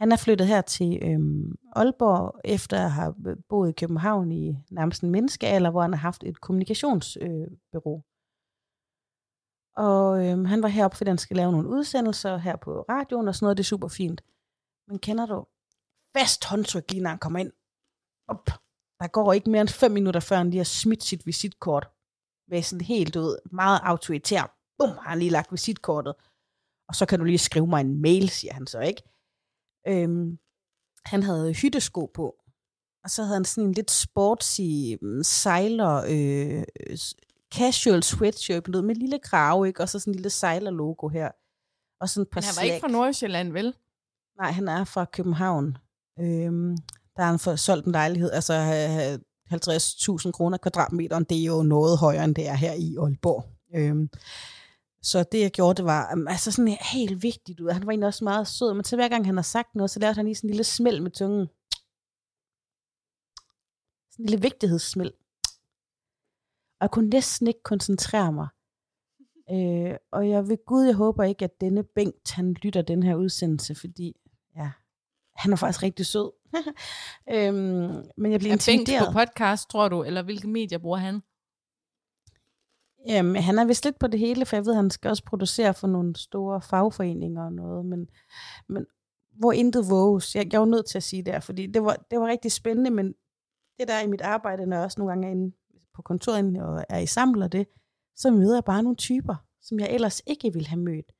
Han 0.00 0.12
er 0.12 0.16
flyttet 0.16 0.46
her 0.46 0.60
til 0.60 0.98
øhm, 1.02 1.54
Aalborg, 1.76 2.40
efter 2.44 2.84
at 2.84 2.92
have 2.92 3.14
boet 3.48 3.68
i 3.68 3.72
København 3.72 4.32
i 4.32 4.56
nærmest 4.70 5.02
en 5.02 5.10
menneskealder, 5.10 5.70
hvor 5.70 5.82
han 5.82 5.92
har 5.92 6.00
haft 6.00 6.24
et 6.24 6.40
kommunikationsbyrå. 6.40 7.96
Øh, 7.96 8.02
og 9.76 10.26
øhm, 10.26 10.44
han 10.44 10.62
var 10.62 10.68
heroppe, 10.68 10.96
fordi 10.96 11.08
han 11.08 11.18
skal 11.18 11.36
lave 11.36 11.52
nogle 11.52 11.68
udsendelser 11.68 12.36
her 12.36 12.56
på 12.56 12.84
radioen 12.88 13.28
og 13.28 13.34
sådan 13.34 13.44
noget. 13.44 13.56
Det 13.56 13.62
er 13.62 13.74
super 13.74 13.88
fint. 13.88 14.24
Men 14.88 14.98
kender 14.98 15.26
du 15.26 15.46
fast 16.16 16.44
håndtryk 16.44 16.90
lige 16.90 17.02
når 17.02 17.10
han 17.10 17.18
kommer 17.18 17.38
ind? 17.38 17.52
Op. 18.28 18.46
Der 19.00 19.08
går 19.08 19.32
ikke 19.32 19.50
mere 19.50 19.60
end 19.60 19.68
fem 19.68 19.90
minutter, 19.90 20.20
før 20.20 20.36
han 20.36 20.50
lige 20.50 20.58
har 20.58 20.64
smidt 20.64 21.02
sit 21.02 21.26
visitkort. 21.26 21.90
Med 22.48 22.62
sådan 22.62 22.84
helt 22.84 23.16
ud, 23.16 23.48
meget 23.52 23.80
autoritær. 23.82 24.61
Bum, 24.88 24.98
har 24.98 25.10
han 25.10 25.18
lige 25.18 25.30
lagt 25.30 25.52
visitkortet. 25.52 26.14
Og 26.88 26.94
så 26.94 27.06
kan 27.06 27.18
du 27.18 27.24
lige 27.24 27.38
skrive 27.38 27.66
mig 27.66 27.80
en 27.80 28.02
mail, 28.02 28.28
siger 28.28 28.52
han 28.52 28.66
så, 28.66 28.80
ikke? 28.80 29.02
Øhm, 29.88 30.38
han 31.04 31.22
havde 31.22 31.52
hyttesko 31.52 32.10
på. 32.14 32.34
Og 33.04 33.10
så 33.10 33.22
havde 33.22 33.36
han 33.36 33.44
sådan 33.44 33.68
en 33.68 33.72
lidt 33.72 33.90
sportsy 33.90 34.96
mm, 35.02 35.22
sejler, 35.22 36.04
øh, 36.08 36.64
casual 37.54 38.02
sweatshirt 38.02 38.68
med 38.68 38.94
lille 38.94 39.18
krave, 39.18 39.66
ikke? 39.66 39.82
Og 39.82 39.88
så 39.88 39.98
sådan 39.98 40.10
en 40.10 40.14
lille 40.14 40.30
sejlerlogo 40.30 41.08
her. 41.08 41.30
Og 42.00 42.08
sådan 42.08 42.22
et 42.22 42.30
par 42.30 42.40
Men 42.40 42.44
han 42.44 42.56
var 42.56 42.62
ikke 42.62 42.80
fra. 42.80 42.88
Nordsjælland, 42.88 43.52
vel? 43.52 43.74
Nej, 44.40 44.50
han 44.50 44.68
er 44.68 44.84
fra 44.84 45.04
København. 45.04 45.76
Øhm, 46.20 46.76
der 47.16 47.22
har 47.22 47.30
han 47.30 47.38
fået 47.38 47.60
solgt 47.60 47.86
en 47.86 47.92
lejlighed, 47.92 48.30
altså 48.30 48.54
øh, 48.54 49.18
50.000 49.52 50.30
kroner 50.30 50.58
kvadratmeteren, 50.58 51.24
det 51.24 51.40
er 51.40 51.44
jo 51.44 51.62
noget 51.62 51.98
højere, 51.98 52.24
end 52.24 52.34
det 52.34 52.48
er 52.48 52.54
her 52.54 52.72
i 52.72 52.96
Aalborg. 52.96 53.44
Øhm, 53.74 54.10
så 55.02 55.24
det, 55.32 55.40
jeg 55.40 55.50
gjorde, 55.50 55.76
det 55.76 55.84
var 55.84 56.12
um, 56.12 56.28
altså 56.28 56.52
sådan 56.52 56.76
helt 56.92 57.22
vigtigt 57.22 57.60
ud. 57.60 57.70
Han 57.70 57.86
var 57.86 57.92
egentlig 57.92 58.06
også 58.06 58.24
meget 58.24 58.48
sød, 58.48 58.74
men 58.74 58.84
til 58.84 58.96
hver 58.96 59.08
gang 59.08 59.26
han 59.26 59.36
har 59.36 59.42
sagt 59.42 59.74
noget, 59.74 59.90
så 59.90 60.00
lavede 60.00 60.14
han 60.14 60.24
lige 60.24 60.34
sådan 60.34 60.48
en 60.48 60.52
lille 60.52 60.64
smæld 60.64 61.00
med 61.00 61.10
tungen. 61.10 61.46
Sådan 64.10 64.24
en 64.24 64.28
lille 64.28 64.42
vigtighedssmæld. 64.42 65.12
Og 66.80 66.84
jeg 66.84 66.90
kunne 66.90 67.08
næsten 67.08 67.46
ikke 67.46 67.62
koncentrere 67.62 68.32
mig. 68.32 68.48
Øh, 69.50 69.96
og 70.12 70.28
jeg 70.28 70.48
ved 70.48 70.64
Gud, 70.66 70.84
jeg 70.84 70.94
håber 70.94 71.24
ikke, 71.24 71.44
at 71.44 71.60
denne 71.60 71.84
Bengt, 71.84 72.30
han 72.30 72.52
lytter 72.52 72.82
den 72.82 73.02
her 73.02 73.14
udsendelse, 73.14 73.74
fordi 73.74 74.16
ja, 74.56 74.70
han 75.36 75.52
er 75.52 75.56
faktisk 75.56 75.82
rigtig 75.82 76.06
sød. 76.06 76.32
øhm, 77.34 78.04
men 78.16 78.32
jeg 78.32 78.40
bliver 78.40 78.52
Er 78.54 78.56
Bengt 78.56 78.68
intimideret. 78.68 79.06
på 79.06 79.12
podcast, 79.12 79.70
tror 79.70 79.88
du? 79.88 80.02
Eller 80.02 80.22
hvilke 80.22 80.48
medier 80.48 80.78
bruger 80.78 80.98
han? 80.98 81.22
Jamen, 83.06 83.42
han 83.42 83.58
er 83.58 83.64
vist 83.64 83.84
lidt 83.84 83.98
på 83.98 84.06
det 84.06 84.20
hele, 84.20 84.46
for 84.46 84.56
jeg 84.56 84.66
ved, 84.66 84.72
at 84.72 84.76
han 84.76 84.90
skal 84.90 85.08
også 85.08 85.24
producere 85.24 85.74
for 85.74 85.86
nogle 85.86 86.16
store 86.16 86.62
fagforeninger 86.62 87.44
og 87.44 87.52
noget, 87.52 87.86
men, 87.86 88.08
men 88.68 88.86
hvor 89.38 89.52
intet 89.52 89.90
våges. 89.90 90.34
Jeg, 90.34 90.52
jeg 90.52 90.60
var 90.60 90.66
nødt 90.66 90.86
til 90.86 90.98
at 90.98 91.02
sige 91.02 91.22
det, 91.22 91.32
her, 91.32 91.40
fordi 91.40 91.66
det 91.66 91.84
var, 91.84 91.96
det 92.10 92.20
var 92.20 92.26
rigtig 92.26 92.52
spændende, 92.52 92.90
men 92.90 93.06
det 93.78 93.88
der 93.88 94.00
i 94.00 94.06
mit 94.06 94.20
arbejde, 94.20 94.66
når 94.66 94.76
jeg 94.76 94.84
også 94.84 95.00
nogle 95.00 95.10
gange 95.10 95.26
er 95.26 95.30
inde 95.30 95.56
på 95.94 96.02
kontoret 96.02 96.62
og 96.62 96.84
er 96.88 96.98
i 96.98 97.06
samler 97.06 97.48
det, 97.48 97.66
så 98.16 98.30
møder 98.30 98.56
jeg 98.56 98.64
bare 98.64 98.82
nogle 98.82 98.96
typer, 98.96 99.34
som 99.62 99.80
jeg 99.80 99.90
ellers 99.90 100.22
ikke 100.26 100.52
ville 100.52 100.68
have 100.68 100.80
mødt. 100.80 101.12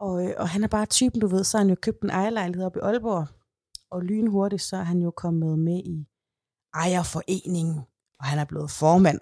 Og, 0.00 0.26
øh, 0.26 0.34
og 0.38 0.48
han 0.48 0.64
er 0.64 0.68
bare 0.68 0.86
typen, 0.86 1.20
du 1.20 1.26
ved, 1.26 1.44
så 1.44 1.58
har 1.58 1.64
han 1.64 1.70
jo 1.70 1.76
købt 1.82 2.02
en 2.02 2.10
ejerlejlighed 2.10 2.66
op 2.66 2.76
i 2.76 2.80
Aalborg, 2.82 3.26
og 3.90 4.02
lynhurtigt, 4.02 4.62
så 4.62 4.76
er 4.76 4.82
han 4.82 5.02
jo 5.02 5.10
kommet 5.10 5.58
med 5.58 5.78
i 5.78 6.06
ejerforeningen, 6.74 7.76
og 8.18 8.24
han 8.24 8.38
er 8.38 8.44
blevet 8.44 8.70
formand. 8.70 9.20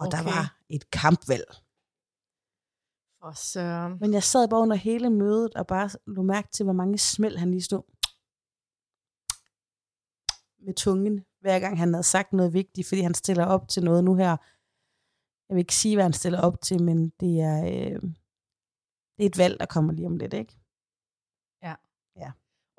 Og 0.00 0.06
okay. 0.06 0.18
der 0.18 0.24
var 0.24 0.44
et 0.68 0.90
kampvalg. 0.90 1.48
For 3.20 3.32
søren. 3.32 3.98
Men 4.00 4.12
jeg 4.12 4.22
sad 4.22 4.48
bare 4.48 4.60
under 4.60 4.76
hele 4.76 5.10
mødet 5.10 5.54
og 5.54 5.66
bare 5.66 5.88
lå 6.06 6.22
mærke 6.22 6.48
til, 6.52 6.64
hvor 6.64 6.72
mange 6.72 6.98
smæld 6.98 7.36
han 7.36 7.50
lige 7.50 7.62
stod 7.62 7.82
med 10.66 10.74
tungen, 10.74 11.24
hver 11.40 11.58
gang 11.60 11.78
han 11.78 11.94
havde 11.94 12.02
sagt 12.02 12.32
noget 12.32 12.52
vigtigt, 12.52 12.88
fordi 12.88 13.00
han 13.00 13.14
stiller 13.14 13.46
op 13.46 13.68
til 13.68 13.84
noget 13.84 14.04
nu 14.04 14.14
her. 14.14 14.36
Jeg 15.48 15.54
vil 15.54 15.58
ikke 15.58 15.74
sige, 15.74 15.96
hvad 15.96 16.04
han 16.04 16.12
stiller 16.12 16.40
op 16.40 16.60
til, 16.62 16.82
men 16.82 17.08
det 17.20 17.40
er, 17.40 17.64
øh, 17.64 18.02
det 19.16 19.22
er 19.24 19.30
et 19.32 19.38
valg, 19.38 19.60
der 19.60 19.66
kommer 19.66 19.92
lige 19.92 20.06
om 20.06 20.16
lidt, 20.16 20.34
ikke? 20.34 20.60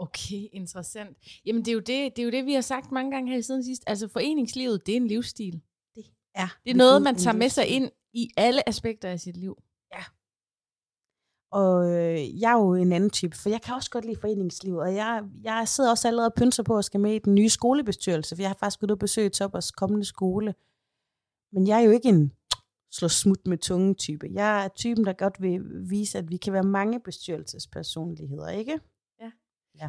Okay, 0.02 0.48
interessant. 0.52 1.18
Jamen, 1.46 1.66
det 1.66 1.72
er, 1.72 1.74
jo 1.74 1.80
det, 1.80 2.16
det 2.16 2.20
er 2.20 2.24
jo 2.24 2.32
det, 2.32 2.46
vi 2.46 2.54
har 2.54 2.62
sagt 2.62 2.92
mange 2.92 3.12
gange 3.12 3.32
her 3.32 3.38
i 3.38 3.42
siden 3.42 3.64
sidst. 3.64 3.84
Altså, 3.88 4.08
foreningslivet, 4.08 4.86
det 4.86 4.92
er 4.92 4.98
en 4.98 5.08
livsstil. 5.08 5.62
Er, 6.36 6.48
Det 6.64 6.72
er 6.72 6.76
noget, 6.76 7.02
man 7.02 7.16
tager 7.16 7.38
med 7.38 7.50
sig 7.50 7.68
ind 7.68 7.92
i 8.14 8.30
alle 8.38 8.70
aspekter 8.70 9.10
af 9.10 9.20
sit 9.20 9.38
liv. 9.38 9.58
Og 11.52 11.90
øh, 11.92 12.42
jeg 12.42 12.52
er 12.52 12.58
jo 12.58 12.74
en 12.74 12.92
anden 12.92 13.10
type, 13.10 13.38
for 13.38 13.50
jeg 13.50 13.62
kan 13.62 13.76
også 13.76 13.90
godt 13.92 14.06
lide 14.06 14.20
foreningslivet, 14.22 14.80
og 14.80 14.96
jeg, 14.96 15.24
jeg 15.44 15.68
sidder 15.68 15.90
også 15.90 16.08
allerede 16.08 16.28
og 16.28 16.34
pynser 16.34 16.64
på 16.64 16.78
at 16.78 16.86
skal 16.86 17.00
med 17.00 17.16
i 17.16 17.20
den 17.20 17.36
nye 17.36 17.50
skolebestyrelse, 17.50 18.36
for 18.36 18.44
jeg 18.44 18.50
har 18.50 18.58
faktisk 18.60 18.80
gået 18.80 18.92
ud 18.92 18.96
og 18.96 19.00
besøge 19.00 19.30
Toppers 19.30 19.72
kommende 19.72 20.06
skole. 20.06 20.56
Men 21.54 21.68
jeg 21.68 21.80
er 21.80 21.84
jo 21.86 21.92
ikke 21.92 22.10
en 22.10 22.32
slå 22.92 23.08
smut 23.08 23.48
med 23.48 23.58
tunge 23.58 23.94
type. 23.94 24.28
Jeg 24.34 24.66
er 24.66 24.68
typen, 24.68 25.06
der 25.06 25.14
godt 25.14 25.42
vil 25.42 25.62
vise, 25.90 26.18
at 26.18 26.30
vi 26.30 26.38
kan 26.38 26.54
være 26.54 26.64
mange 26.64 27.00
bestyrelsespersonligheder, 27.00 28.50
ikke? 28.50 28.80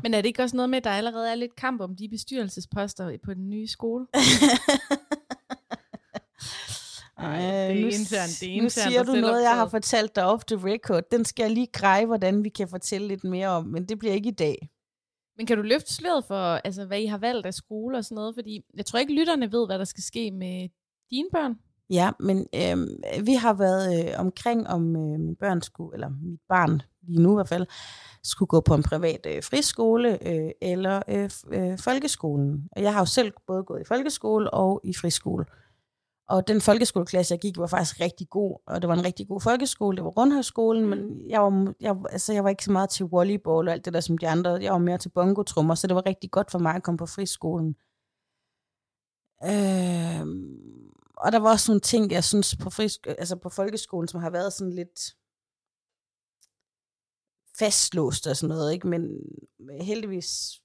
Men 0.02 0.14
er 0.14 0.20
det 0.20 0.28
ikke 0.28 0.42
også 0.42 0.56
noget 0.56 0.70
med, 0.70 0.76
at 0.76 0.84
der 0.84 0.90
allerede 0.90 1.30
er 1.30 1.34
lidt 1.34 1.56
kamp 1.56 1.80
om 1.80 1.96
de 1.96 2.08
bestyrelsesposter 2.08 3.18
på 3.24 3.34
den 3.34 3.50
nye 3.50 3.66
skole? 3.66 4.06
Ej, 7.22 7.36
det 7.36 7.46
er 7.46 7.70
Øh, 7.70 7.76
nu, 7.76 7.86
internt, 7.86 8.40
det 8.40 8.48
er 8.48 8.56
nu 8.56 8.62
internt 8.62 8.72
siger 8.72 9.00
og 9.00 9.06
du 9.06 9.12
noget, 9.12 9.42
jeg 9.42 9.54
har 9.54 9.68
fortalt 9.68 10.16
dig 10.16 10.24
off 10.24 10.44
the 10.44 10.56
record. 10.72 11.02
Den 11.10 11.24
skal 11.24 11.42
jeg 11.42 11.52
lige 11.52 11.66
greje, 11.72 12.06
hvordan 12.06 12.44
vi 12.44 12.48
kan 12.48 12.68
fortælle 12.68 13.08
lidt 13.08 13.24
mere 13.24 13.48
om, 13.48 13.64
men 13.64 13.84
det 13.88 13.98
bliver 13.98 14.14
ikke 14.14 14.28
i 14.28 14.34
dag. 14.34 14.68
Men 15.36 15.46
kan 15.46 15.56
du 15.56 15.62
løfte 15.62 15.94
sløret 15.94 16.24
for, 16.24 16.54
altså, 16.54 16.84
hvad 16.84 17.00
I 17.00 17.06
har 17.06 17.18
valgt 17.18 17.46
af 17.46 17.54
skole 17.54 17.98
og 17.98 18.04
sådan 18.04 18.14
noget? 18.14 18.34
Fordi 18.34 18.60
jeg 18.76 18.86
tror 18.86 18.98
ikke, 18.98 19.14
lytterne 19.14 19.52
ved, 19.52 19.66
hvad 19.66 19.78
der 19.78 19.84
skal 19.84 20.02
ske 20.02 20.30
med 20.30 20.68
dine 21.10 21.28
børn. 21.32 21.54
Ja, 21.90 22.10
men 22.20 22.46
øh, 22.54 23.26
vi 23.26 23.32
har 23.32 23.52
været 23.54 24.08
øh, 24.08 24.14
omkring, 24.18 24.68
om 24.68 24.96
øh, 24.96 25.20
min 25.20 25.36
børn 25.36 25.62
skulle, 25.62 25.94
eller 25.94 26.08
mit 26.08 26.40
barn 26.48 26.82
lige 27.02 27.22
nu 27.22 27.32
i 27.32 27.34
hvert 27.34 27.48
fald, 27.48 27.66
skulle 28.22 28.48
gå 28.48 28.60
på 28.60 28.74
en 28.74 28.82
privat 28.82 29.26
øh, 29.26 29.42
friskole 29.42 30.28
øh, 30.28 30.50
eller 30.60 31.02
øh, 31.08 31.30
øh, 31.52 31.78
folkeskolen. 31.78 32.68
Og 32.76 32.82
jeg 32.82 32.92
har 32.92 33.00
jo 33.00 33.06
selv 33.06 33.32
både 33.46 33.64
gået 33.64 33.80
i 33.80 33.84
folkeskole 33.84 34.50
og 34.50 34.80
i 34.84 34.94
friskole. 34.94 35.44
Og 36.28 36.48
den 36.48 36.60
folkeskoleklasse, 36.60 37.32
jeg 37.32 37.40
gik, 37.40 37.58
var 37.58 37.66
faktisk 37.66 38.00
rigtig 38.00 38.28
god, 38.30 38.58
og 38.66 38.82
det 38.82 38.88
var 38.88 38.94
en 38.94 39.04
rigtig 39.04 39.28
god 39.28 39.40
folkeskole. 39.40 39.96
Det 39.96 40.04
var 40.04 40.10
Rundhøjskolen, 40.10 40.86
men 40.86 41.30
jeg 41.30 41.42
var, 41.42 41.74
jeg, 41.80 41.96
altså, 42.10 42.32
jeg 42.32 42.44
var 42.44 42.50
ikke 42.50 42.64
så 42.64 42.72
meget 42.72 42.90
til 42.90 43.06
volleyball 43.06 43.68
og 43.68 43.74
alt 43.74 43.84
det 43.84 43.94
der 43.94 44.00
som 44.00 44.18
de 44.18 44.28
andre. 44.28 44.50
Jeg 44.50 44.72
var 44.72 44.78
mere 44.78 44.98
til 44.98 45.08
bongotrummer, 45.08 45.74
så 45.74 45.86
det 45.86 45.94
var 45.94 46.06
rigtig 46.06 46.30
godt 46.30 46.50
for 46.50 46.58
mig 46.58 46.74
at 46.74 46.82
komme 46.82 46.98
på 46.98 47.06
friskolen. 47.06 47.76
Øh, 49.44 50.26
og 51.16 51.32
der 51.32 51.38
var 51.38 51.50
også 51.50 51.70
nogle 51.72 51.80
ting, 51.80 52.12
jeg 52.12 52.24
synes 52.24 52.56
på, 52.56 52.70
frisk, 52.70 53.06
altså 53.06 53.36
på 53.36 53.48
folkeskolen, 53.48 54.08
som 54.08 54.20
har 54.20 54.30
været 54.30 54.52
sådan 54.52 54.72
lidt 54.72 55.14
fastlåst 57.58 58.26
og 58.26 58.36
sådan 58.36 58.56
noget, 58.56 58.72
ikke? 58.72 58.88
Men 58.88 59.02
heldigvis, 59.80 60.60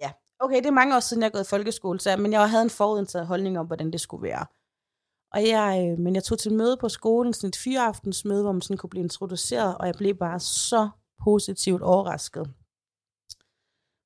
ja. 0.00 0.12
Okay, 0.40 0.56
det 0.56 0.66
er 0.66 0.70
mange 0.70 0.96
år 0.96 1.00
siden, 1.00 1.22
jeg 1.22 1.28
er 1.28 1.32
gået 1.32 1.44
i 1.44 1.48
folkeskole, 1.48 2.00
så, 2.00 2.16
men 2.16 2.32
jeg 2.32 2.50
havde 2.50 2.62
en 2.62 2.70
forudindtaget 2.70 3.26
holdning 3.26 3.58
om, 3.58 3.66
hvordan 3.66 3.90
det 3.92 4.00
skulle 4.00 4.22
være. 4.22 4.46
Og 5.32 5.46
jeg, 5.46 5.88
øh, 5.90 5.98
men 5.98 6.14
jeg 6.14 6.24
tog 6.24 6.38
til 6.38 6.52
møde 6.52 6.76
på 6.76 6.88
skolen, 6.88 7.32
sådan 7.32 7.48
et 7.48 7.56
fyreaftensmøde, 7.56 8.42
hvor 8.42 8.52
man 8.52 8.62
sådan 8.62 8.76
kunne 8.76 8.90
blive 8.90 9.02
introduceret, 9.02 9.78
og 9.78 9.86
jeg 9.86 9.94
blev 9.98 10.14
bare 10.14 10.40
så 10.40 10.88
positivt 11.24 11.82
overrasket. 11.82 12.50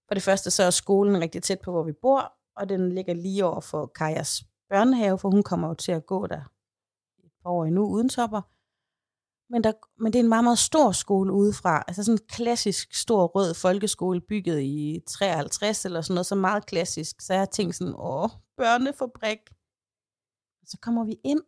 For 0.09 0.15
det 0.15 0.23
første 0.23 0.51
så 0.51 0.63
er 0.63 0.71
skolen 0.71 1.21
rigtig 1.21 1.43
tæt 1.43 1.61
på, 1.61 1.71
hvor 1.71 1.83
vi 1.83 1.93
bor, 1.93 2.33
og 2.57 2.69
den 2.69 2.93
ligger 2.93 3.15
lige 3.15 3.45
over 3.45 3.61
for 3.61 3.87
Kajas 3.87 4.45
børnehave, 4.69 5.19
for 5.19 5.31
hun 5.31 5.43
kommer 5.43 5.69
jo 5.69 5.75
til 5.75 5.93
at 5.93 6.07
gå 6.07 6.27
der 6.27 6.41
et 7.25 7.33
par 7.43 7.51
år 7.51 7.65
endnu 7.65 7.87
uden 7.87 8.09
topper. 8.09 8.43
Men, 9.53 9.65
der, 9.65 9.73
men 10.03 10.13
det 10.13 10.19
er 10.19 10.23
en 10.23 10.29
meget, 10.29 10.45
meget 10.45 10.59
stor 10.59 10.93
skole 10.93 11.33
udefra. 11.33 11.85
Altså 11.89 12.05
sådan 12.05 12.19
en 12.19 12.27
klassisk 12.29 12.95
stor 12.95 13.27
rød 13.27 13.55
folkeskole, 13.55 14.21
bygget 14.21 14.61
i 14.61 15.01
53 15.07 15.85
eller 15.85 16.01
sådan 16.01 16.15
noget, 16.15 16.27
så 16.27 16.35
meget 16.35 16.67
klassisk. 16.67 17.21
Så 17.21 17.35
jeg 17.35 17.51
tænkte 17.51 17.79
sådan, 17.79 17.95
åh, 17.97 18.31
børnefabrik. 18.57 19.39
Så 20.67 20.79
kommer 20.83 21.05
vi 21.05 21.21
ind, 21.25 21.43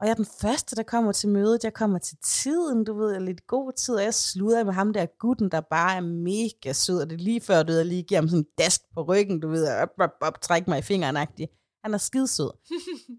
og 0.00 0.06
jeg 0.06 0.10
er 0.10 0.16
den 0.16 0.32
første, 0.40 0.76
der 0.76 0.82
kommer 0.82 1.12
til 1.12 1.28
mødet. 1.28 1.64
Jeg 1.64 1.74
kommer 1.74 1.98
til 1.98 2.16
tiden, 2.24 2.84
du 2.84 2.98
ved, 2.98 3.10
jeg 3.10 3.20
er 3.20 3.24
lidt 3.24 3.46
god 3.46 3.72
tid, 3.72 3.94
og 3.94 4.02
jeg 4.02 4.14
sluder 4.14 4.64
med 4.64 4.72
ham 4.72 4.92
der 4.92 5.06
gutten, 5.18 5.50
der 5.50 5.60
bare 5.60 5.96
er 5.96 6.00
mega 6.00 6.72
sød, 6.72 7.00
og 7.00 7.10
det 7.10 7.16
er 7.20 7.24
lige 7.24 7.40
før, 7.40 7.62
du 7.62 7.72
ved, 7.72 7.78
jeg 7.78 7.86
lige 7.86 8.02
giver 8.02 8.20
ham 8.20 8.28
sådan 8.28 8.44
en 8.44 8.48
dask 8.58 8.80
på 8.94 9.02
ryggen, 9.02 9.40
du 9.40 9.48
ved, 9.48 9.68
og 9.68 9.76
op, 9.76 9.88
op, 10.00 10.10
op, 10.20 10.40
træk 10.40 10.68
mig 10.68 10.78
i 10.78 10.82
fingeren 10.82 11.16
-agtig. 11.16 11.46
Han 11.84 11.94
er 11.94 11.98
skidesød. 11.98 12.50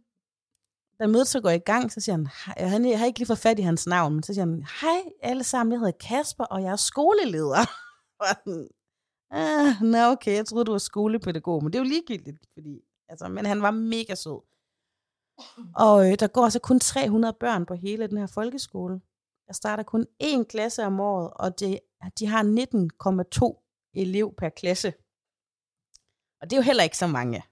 da 0.99 1.07
mødet 1.07 1.27
så 1.27 1.41
går 1.41 1.49
i 1.49 1.57
gang, 1.57 1.91
så 1.91 2.01
siger 2.01 2.15
han, 2.15 2.27
han, 2.69 2.85
jeg 2.85 2.99
har 2.99 3.05
ikke 3.05 3.19
lige 3.19 3.27
fået 3.27 3.39
fat 3.39 3.59
i 3.59 3.61
hans 3.61 3.87
navn, 3.87 4.13
men 4.13 4.23
så 4.23 4.33
siger 4.33 4.45
han, 4.45 4.65
hej 4.81 5.01
alle 5.21 5.43
sammen, 5.43 5.71
jeg 5.71 5.79
hedder 5.79 6.07
Kasper, 6.07 6.43
og 6.43 6.61
jeg 6.61 6.71
er 6.71 6.75
skoleleder. 6.75 7.65
ah, 9.31 9.81
nå 9.81 10.11
okay, 10.11 10.35
jeg 10.35 10.45
troede, 10.45 10.65
du 10.65 10.71
var 10.71 10.77
skolepædagog, 10.77 11.63
men 11.63 11.73
det 11.73 11.79
er 11.79 11.83
jo 11.83 11.89
ligegyldigt, 11.89 12.37
fordi, 12.53 12.81
altså, 13.09 13.27
men 13.27 13.45
han 13.45 13.61
var 13.61 13.71
mega 13.71 14.15
sød. 14.15 14.41
Og 15.75 16.11
øh, 16.11 16.19
der 16.19 16.27
går 16.27 16.43
altså 16.43 16.59
kun 16.59 16.79
300 16.79 17.33
børn 17.39 17.65
på 17.65 17.73
hele 17.73 18.07
den 18.07 18.17
her 18.17 18.27
folkeskole. 18.27 19.01
Der 19.47 19.53
starter 19.53 19.83
kun 19.83 20.05
én 20.23 20.43
klasse 20.43 20.85
om 20.85 20.99
året, 20.99 21.29
og 21.35 21.59
det, 21.59 21.79
de 22.19 22.27
har 22.27 22.43
19,2 22.43 23.91
elev 23.93 24.33
per 24.37 24.49
klasse. 24.49 24.93
Og 26.41 26.49
det 26.49 26.53
er 26.53 26.57
jo 26.57 26.65
heller 26.65 26.83
ikke 26.83 26.97
så 26.97 27.07
mange. 27.07 27.43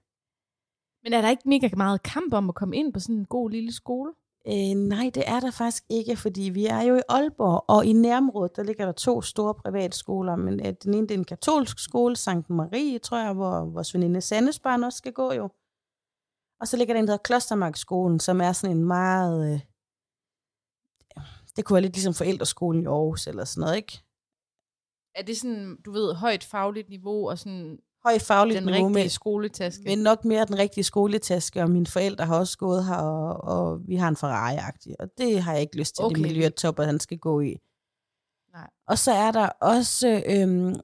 Men 1.02 1.12
er 1.12 1.20
der 1.20 1.30
ikke 1.30 1.48
mega 1.48 1.68
meget 1.76 2.02
kamp 2.02 2.34
om 2.34 2.48
at 2.48 2.54
komme 2.54 2.76
ind 2.76 2.92
på 2.92 3.00
sådan 3.00 3.16
en 3.16 3.24
god 3.24 3.50
lille 3.50 3.72
skole? 3.72 4.12
Øh, 4.46 4.74
nej, 4.76 5.10
det 5.14 5.24
er 5.26 5.40
der 5.40 5.50
faktisk 5.50 5.84
ikke, 5.88 6.16
fordi 6.16 6.42
vi 6.42 6.66
er 6.66 6.82
jo 6.82 6.96
i 6.96 7.02
Aalborg, 7.08 7.64
og 7.68 7.86
i 7.86 7.92
nærområdet, 7.92 8.56
der 8.56 8.62
ligger 8.62 8.84
der 8.84 8.92
to 8.92 9.22
store 9.22 9.54
privatskoler, 9.54 10.36
men 10.36 10.66
øh, 10.66 10.74
den 10.84 10.94
ene 10.94 11.06
det 11.06 11.14
er 11.14 11.18
en 11.18 11.24
katolsk 11.24 11.78
skole, 11.78 12.16
Sankt 12.16 12.50
Marie, 12.50 12.98
tror 12.98 13.18
jeg, 13.18 13.32
hvor 13.32 13.64
vores 13.64 13.94
veninde 13.94 14.20
Sandes 14.20 14.58
barn 14.58 14.84
også 14.84 14.96
skal 14.96 15.12
gå 15.12 15.32
jo. 15.32 15.48
Og 16.60 16.68
så 16.68 16.76
ligger 16.76 16.94
der 16.94 17.00
en, 17.00 17.06
der 17.06 17.12
hedder 17.12 17.22
Klostermarkskolen, 17.22 18.20
som 18.20 18.40
er 18.40 18.52
sådan 18.52 18.76
en 18.76 18.84
meget... 18.84 19.54
Øh, 19.54 19.60
det 21.56 21.64
kunne 21.64 21.74
være 21.74 21.82
lidt 21.82 21.94
ligesom 21.94 22.14
forældreskolen 22.14 22.82
i 22.82 22.86
Aarhus 22.86 23.26
eller 23.26 23.44
sådan 23.44 23.60
noget, 23.60 23.76
ikke? 23.76 24.02
Er 25.14 25.22
det 25.22 25.36
sådan, 25.36 25.76
du 25.84 25.92
ved, 25.92 26.14
højt 26.14 26.44
fagligt 26.44 26.88
niveau 26.88 27.28
og 27.28 27.38
sådan 27.38 27.78
høj 28.04 28.18
fagligt 28.18 28.58
den 28.58 28.66
niveau 28.66 28.86
rigtige 28.86 29.04
med, 29.04 29.08
skoletaske? 29.08 29.84
men 29.84 29.98
nok 29.98 30.24
mere 30.24 30.46
den 30.46 30.58
rigtige 30.58 30.84
skoletaske, 30.84 31.62
og 31.62 31.70
mine 31.70 31.86
forældre 31.86 32.24
har 32.26 32.38
også 32.38 32.58
gået 32.58 32.84
her, 32.84 32.94
og, 32.96 33.44
og 33.44 33.80
vi 33.88 33.96
har 33.96 34.08
en 34.08 34.16
ferrari 34.16 34.56
og 34.98 35.08
det 35.18 35.42
har 35.42 35.52
jeg 35.52 35.60
ikke 35.60 35.76
lyst 35.76 35.96
til, 35.96 36.04
okay. 36.04 36.14
Det 36.14 36.22
miljøtopper, 36.22 36.84
han 36.84 37.00
skal 37.00 37.18
gå 37.18 37.40
i. 37.40 37.56
Nej. 38.52 38.70
Og 38.86 38.98
så 38.98 39.12
er 39.12 39.30
der 39.30 39.48
også, 39.48 40.22
øhm, 40.26 40.74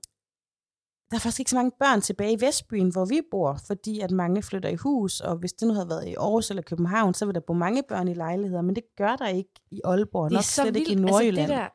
der 1.10 1.16
er 1.16 1.20
faktisk 1.20 1.40
ikke 1.40 1.50
så 1.50 1.56
mange 1.56 1.72
børn 1.80 2.00
tilbage 2.00 2.32
i 2.32 2.40
Vestbyen, 2.40 2.92
hvor 2.92 3.04
vi 3.04 3.20
bor, 3.30 3.58
fordi 3.66 4.00
at 4.00 4.10
mange 4.10 4.42
flytter 4.42 4.68
i 4.68 4.74
hus, 4.74 5.20
og 5.20 5.36
hvis 5.36 5.52
det 5.52 5.68
nu 5.68 5.74
havde 5.74 5.88
været 5.88 6.08
i 6.08 6.14
Aarhus 6.14 6.50
eller 6.50 6.62
København, 6.62 7.14
så 7.14 7.26
ville 7.26 7.34
der 7.34 7.46
bo 7.46 7.52
mange 7.52 7.82
børn 7.88 8.08
i 8.08 8.14
lejligheder, 8.14 8.62
men 8.62 8.76
det 8.76 8.84
gør 8.96 9.16
der 9.16 9.28
ikke 9.28 9.50
i 9.70 9.80
Aalborg, 9.84 10.32
nok 10.32 10.42
slet 10.42 10.76
ikke 10.76 10.92
i 10.92 10.94
Nordjylland. 10.94 11.52
Altså, 11.52 11.54
det, 11.54 11.72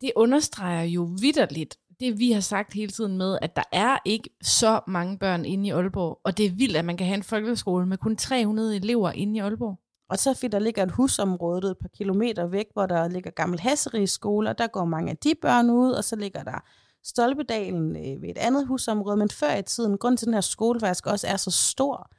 der, 0.00 0.06
det 0.06 0.12
understreger 0.16 0.82
jo 0.82 1.08
vidderligt 1.20 1.76
det, 2.00 2.18
vi 2.18 2.32
har 2.32 2.40
sagt 2.40 2.74
hele 2.74 2.92
tiden 2.92 3.18
med, 3.18 3.38
at 3.42 3.56
der 3.56 3.62
er 3.72 3.98
ikke 4.04 4.30
så 4.42 4.80
mange 4.86 5.18
børn 5.18 5.44
inde 5.44 5.68
i 5.68 5.70
Aalborg, 5.70 6.20
og 6.24 6.36
det 6.36 6.46
er 6.46 6.50
vildt, 6.50 6.76
at 6.76 6.84
man 6.84 6.96
kan 6.96 7.06
have 7.06 7.16
en 7.16 7.22
folkeskole 7.22 7.86
med 7.86 7.98
kun 7.98 8.16
300 8.16 8.76
elever 8.76 9.10
inde 9.10 9.36
i 9.36 9.40
Aalborg. 9.40 9.78
Og 10.10 10.18
så 10.18 10.34
fordi 10.34 10.48
der 10.48 10.58
ligger 10.58 10.82
et 10.82 10.90
husområde 10.90 11.70
et 11.70 11.78
par 11.78 11.88
kilometer 11.88 12.46
væk, 12.46 12.66
hvor 12.72 12.86
der 12.86 13.08
ligger 13.08 13.30
gammel 13.30 13.60
Hasserig 13.60 14.08
skole, 14.08 14.50
og 14.50 14.58
der 14.58 14.66
går 14.66 14.84
mange 14.84 15.10
af 15.10 15.16
de 15.16 15.34
børn 15.42 15.70
ud, 15.70 15.90
og 15.90 16.04
så 16.04 16.16
ligger 16.16 16.42
der 16.42 16.64
Stolpedalen 17.04 17.96
øh, 17.96 18.22
ved 18.22 18.28
et 18.28 18.38
andet 18.38 18.66
husområde. 18.66 19.16
Men 19.16 19.30
før 19.30 19.54
i 19.54 19.62
tiden, 19.62 19.98
grund 19.98 20.16
til, 20.16 20.24
at 20.24 20.26
den 20.26 20.34
her 20.34 20.40
skolevask 20.40 21.06
også 21.06 21.26
er 21.26 21.36
så 21.36 21.50
stor, 21.50 22.10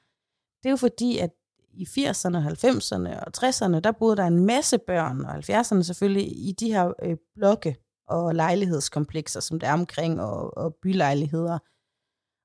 det 0.64 0.66
er 0.66 0.72
jo 0.72 0.76
fordi, 0.78 1.18
at 1.18 1.30
i 1.74 1.84
80'erne, 1.84 2.38
90'erne 2.38 3.26
og 3.26 3.32
60'erne, 3.38 3.80
der 3.80 3.92
boede 4.00 4.18
der 4.18 4.24
en 4.24 4.46
masse 4.46 4.78
børn, 4.78 5.26
og 5.26 5.36
70'erne 5.36 5.84
selvfølgelig, 5.84 6.48
i 6.48 6.52
de 6.60 6.74
her 6.74 6.94
øh, 7.04 7.18
blokke 7.36 7.78
og 8.08 8.36
lejlighedskomplekser, 8.36 9.40
som 9.40 9.60
der 9.60 9.68
er 9.68 9.74
omkring, 9.74 10.22
og, 10.22 10.58
og 10.58 10.76
bylejligheder. 10.76 11.60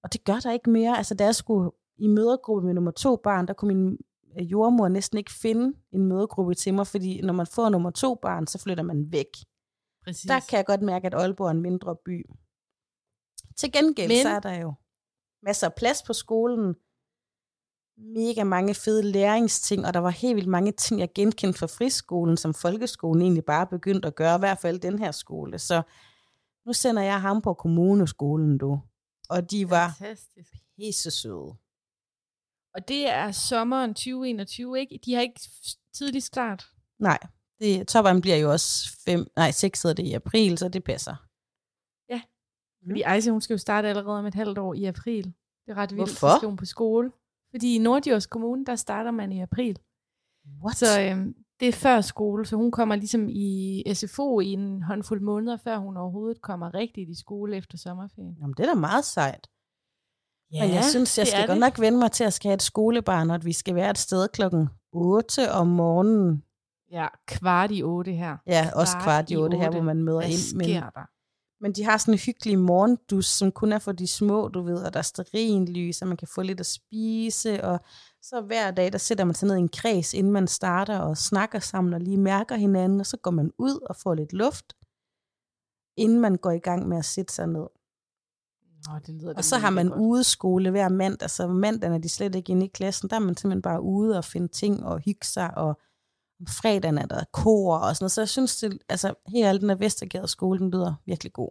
Og 0.02 0.12
det 0.12 0.24
gør 0.24 0.40
der 0.40 0.52
ikke 0.52 0.70
mere. 0.70 0.96
Altså, 0.96 1.14
da 1.14 1.24
jeg 1.24 1.34
skulle 1.34 1.70
i 1.98 2.06
mødergruppe 2.06 2.66
med 2.66 2.74
nummer 2.74 2.90
to 2.90 3.16
barn, 3.16 3.46
der 3.46 3.54
kunne 3.54 3.74
min 3.74 3.98
øh, 4.38 4.52
jordmor 4.52 4.88
næsten 4.88 5.18
ikke 5.18 5.32
finde 5.32 5.78
en 5.92 6.06
mødergruppe 6.06 6.54
til 6.54 6.74
mig, 6.74 6.86
fordi 6.86 7.20
når 7.20 7.32
man 7.32 7.46
får 7.46 7.68
nummer 7.68 7.90
to 7.90 8.14
barn, 8.14 8.46
så 8.46 8.58
flytter 8.58 8.84
man 8.84 9.12
væk. 9.12 9.36
Præcis. 10.06 10.28
Der 10.28 10.40
kan 10.40 10.56
jeg 10.56 10.66
godt 10.66 10.82
mærke, 10.82 11.06
at 11.06 11.14
Aalborg 11.14 11.46
er 11.46 11.50
en 11.50 11.62
mindre 11.62 11.96
by. 12.04 12.26
Til 13.56 13.72
gengæld 13.72 14.08
Men- 14.08 14.22
så 14.22 14.28
er 14.28 14.40
der 14.40 14.54
jo 14.60 14.74
masser 15.42 15.66
af 15.66 15.74
plads 15.74 16.02
på 16.02 16.12
skolen, 16.12 16.74
mega 17.98 18.44
mange 18.44 18.74
fede 18.74 19.02
læringsting, 19.02 19.86
og 19.86 19.94
der 19.94 20.00
var 20.00 20.10
helt 20.10 20.36
vildt 20.36 20.48
mange 20.48 20.72
ting, 20.72 21.00
jeg 21.00 21.12
genkendte 21.14 21.58
fra 21.58 21.66
friskolen, 21.66 22.36
som 22.36 22.54
folkeskolen 22.54 23.22
egentlig 23.22 23.44
bare 23.44 23.66
begyndte 23.66 24.08
at 24.08 24.14
gøre, 24.14 24.36
i 24.36 24.38
hvert 24.38 24.58
fald 24.58 24.78
den 24.80 24.98
her 24.98 25.10
skole. 25.10 25.58
Så 25.58 25.82
nu 26.66 26.72
sender 26.72 27.02
jeg 27.02 27.20
ham 27.20 27.42
på 27.42 27.54
kommuneskolen, 27.54 28.58
du. 28.58 28.80
Og 29.28 29.50
de 29.50 29.70
var 29.70 29.94
Fantastisk. 29.98 30.52
pisse 30.76 31.10
søde. 31.10 31.54
Og 32.74 32.88
det 32.88 33.08
er 33.10 33.32
sommeren 33.32 33.94
2021, 33.94 34.78
ikke? 34.80 35.00
De 35.04 35.14
har 35.14 35.20
ikke 35.20 35.40
tidlig 35.92 36.22
start. 36.22 36.70
Nej, 36.98 37.18
det, 37.60 37.88
topperen 37.88 38.20
bliver 38.20 38.36
jo 38.36 38.50
også 38.52 38.98
fem, 39.04 39.26
nej, 39.36 39.50
seks 39.50 39.82
hedder 39.82 39.94
det 40.02 40.06
i 40.08 40.12
april, 40.12 40.58
så 40.58 40.68
det 40.68 40.84
passer. 40.84 41.16
Fordi 42.86 43.02
Ejse, 43.02 43.30
hun 43.30 43.40
skal 43.40 43.54
jo 43.54 43.58
starte 43.58 43.88
allerede 43.88 44.18
om 44.18 44.26
et 44.26 44.34
halvt 44.34 44.58
år 44.58 44.74
i 44.74 44.84
april. 44.84 45.24
Det 45.24 45.72
er 45.72 45.74
ret 45.74 45.90
vildt, 45.90 46.10
Hvorfor? 46.10 46.28
så 46.28 46.36
skal 46.38 46.46
hun 46.48 46.56
på 46.56 46.64
skole. 46.64 47.12
Fordi 47.50 47.74
i 47.76 47.78
Nordjyllands 47.78 48.26
Kommune, 48.26 48.64
der 48.64 48.76
starter 48.76 49.10
man 49.10 49.32
i 49.32 49.40
april. 49.42 49.78
What? 50.64 50.76
Så 50.76 51.00
øhm, 51.00 51.34
det 51.60 51.68
er 51.68 51.72
før 51.72 52.00
skole, 52.00 52.46
så 52.46 52.56
hun 52.56 52.70
kommer 52.70 52.96
ligesom 52.96 53.28
i 53.28 53.82
SFO 53.94 54.40
i 54.40 54.46
en 54.46 54.82
håndfuld 54.82 55.20
måneder, 55.20 55.56
før 55.56 55.78
hun 55.78 55.96
overhovedet 55.96 56.42
kommer 56.42 56.74
rigtigt 56.74 57.10
i 57.10 57.14
skole 57.18 57.56
efter 57.56 57.78
sommerferien. 57.78 58.36
Jamen, 58.40 58.54
det 58.56 58.60
er 58.60 58.74
da 58.74 58.74
meget 58.74 59.04
sejt. 59.04 59.48
Ja, 60.52 60.64
Men 60.66 60.74
jeg 60.74 60.84
synes, 60.84 61.18
jeg 61.18 61.26
skal 61.26 61.46
godt 61.46 61.50
det. 61.50 61.60
nok 61.60 61.80
vende 61.80 61.98
mig 61.98 62.12
til 62.12 62.24
at 62.24 62.32
skal 62.32 62.48
have 62.48 62.54
et 62.54 62.62
skolebarn, 62.62 63.30
og 63.30 63.34
at 63.34 63.44
vi 63.44 63.52
skal 63.52 63.74
være 63.74 63.90
et 63.90 63.98
sted 63.98 64.28
klokken 64.28 64.68
8 64.92 65.52
om 65.52 65.66
morgenen. 65.66 66.42
Ja, 66.90 67.06
kvart 67.26 67.70
i 67.72 67.82
otte 67.82 68.12
her. 68.12 68.36
Ja, 68.46 68.70
også 68.74 68.96
Kvart 69.02 69.30
i 69.30 69.36
8 69.36 69.56
her, 69.56 69.66
otte. 69.66 69.78
hvor 69.78 69.84
man 69.84 70.02
møder 70.02 70.18
Hvad 70.18 70.28
ind. 70.28 70.56
Men, 70.56 70.68
der? 70.68 71.06
men 71.62 71.72
de 71.72 71.84
har 71.84 71.96
sådan 71.98 72.14
en 72.14 72.18
hyggelig 72.18 72.58
morgendus, 72.58 73.26
som 73.26 73.52
kun 73.52 73.72
er 73.72 73.78
for 73.78 73.92
de 73.92 74.06
små, 74.06 74.48
du 74.48 74.62
ved, 74.62 74.84
og 74.84 74.92
der 74.92 74.98
er 74.98 75.02
stearinlys, 75.02 76.02
og 76.02 76.08
man 76.08 76.16
kan 76.16 76.28
få 76.28 76.42
lidt 76.42 76.60
at 76.60 76.66
spise, 76.66 77.64
og 77.64 77.80
så 78.22 78.40
hver 78.40 78.70
dag, 78.70 78.92
der 78.92 78.98
sætter 78.98 79.24
man 79.24 79.34
sig 79.34 79.48
ned 79.48 79.56
i 79.56 79.60
en 79.60 79.68
kreds, 79.68 80.14
inden 80.14 80.32
man 80.32 80.46
starter, 80.48 80.98
og 80.98 81.16
snakker 81.16 81.58
sammen, 81.58 81.94
og 81.94 82.00
lige 82.00 82.16
mærker 82.18 82.56
hinanden, 82.56 83.00
og 83.00 83.06
så 83.06 83.16
går 83.16 83.30
man 83.30 83.50
ud 83.58 83.86
og 83.88 83.96
får 83.96 84.14
lidt 84.14 84.32
luft, 84.32 84.72
inden 85.96 86.20
man 86.20 86.36
går 86.36 86.50
i 86.50 86.58
gang 86.58 86.88
med 86.88 86.98
at 86.98 87.04
sætte 87.04 87.34
sig 87.34 87.46
ned. 87.46 87.66
Nå, 88.88 88.98
det 89.06 89.14
lyder 89.14 89.34
Og 89.36 89.44
så 89.44 89.56
har 89.56 89.70
man 89.70 89.88
godt. 89.88 90.00
udeskole 90.00 90.70
hver 90.70 90.88
mandag, 90.88 91.30
så 91.30 91.46
mandagen 91.48 91.94
er 91.94 91.98
de 91.98 92.08
slet 92.08 92.34
ikke 92.34 92.50
inde 92.52 92.66
i 92.66 92.70
klassen. 92.74 93.10
Der 93.10 93.16
er 93.16 93.20
man 93.20 93.36
simpelthen 93.36 93.62
bare 93.62 93.82
ude 93.82 94.18
og 94.18 94.24
finde 94.24 94.48
ting 94.48 94.84
og 94.84 94.98
hygge 94.98 95.26
sig, 95.26 95.56
og 95.58 95.80
om 96.40 96.46
fredagen 96.46 96.98
er 96.98 97.06
der 97.06 97.24
kor 97.32 97.76
og 97.76 97.96
sådan 97.96 98.04
noget. 98.04 98.12
Så 98.12 98.20
jeg 98.20 98.28
synes, 98.28 98.56
det, 98.56 98.78
altså, 98.88 99.14
helt 99.28 99.46
alt 99.46 99.60
den 99.60 99.68
der 99.68 99.74
Vestergade 99.74 100.28
skole, 100.28 100.58
den 100.58 100.70
lyder 100.70 100.94
virkelig 101.06 101.32
god. 101.32 101.50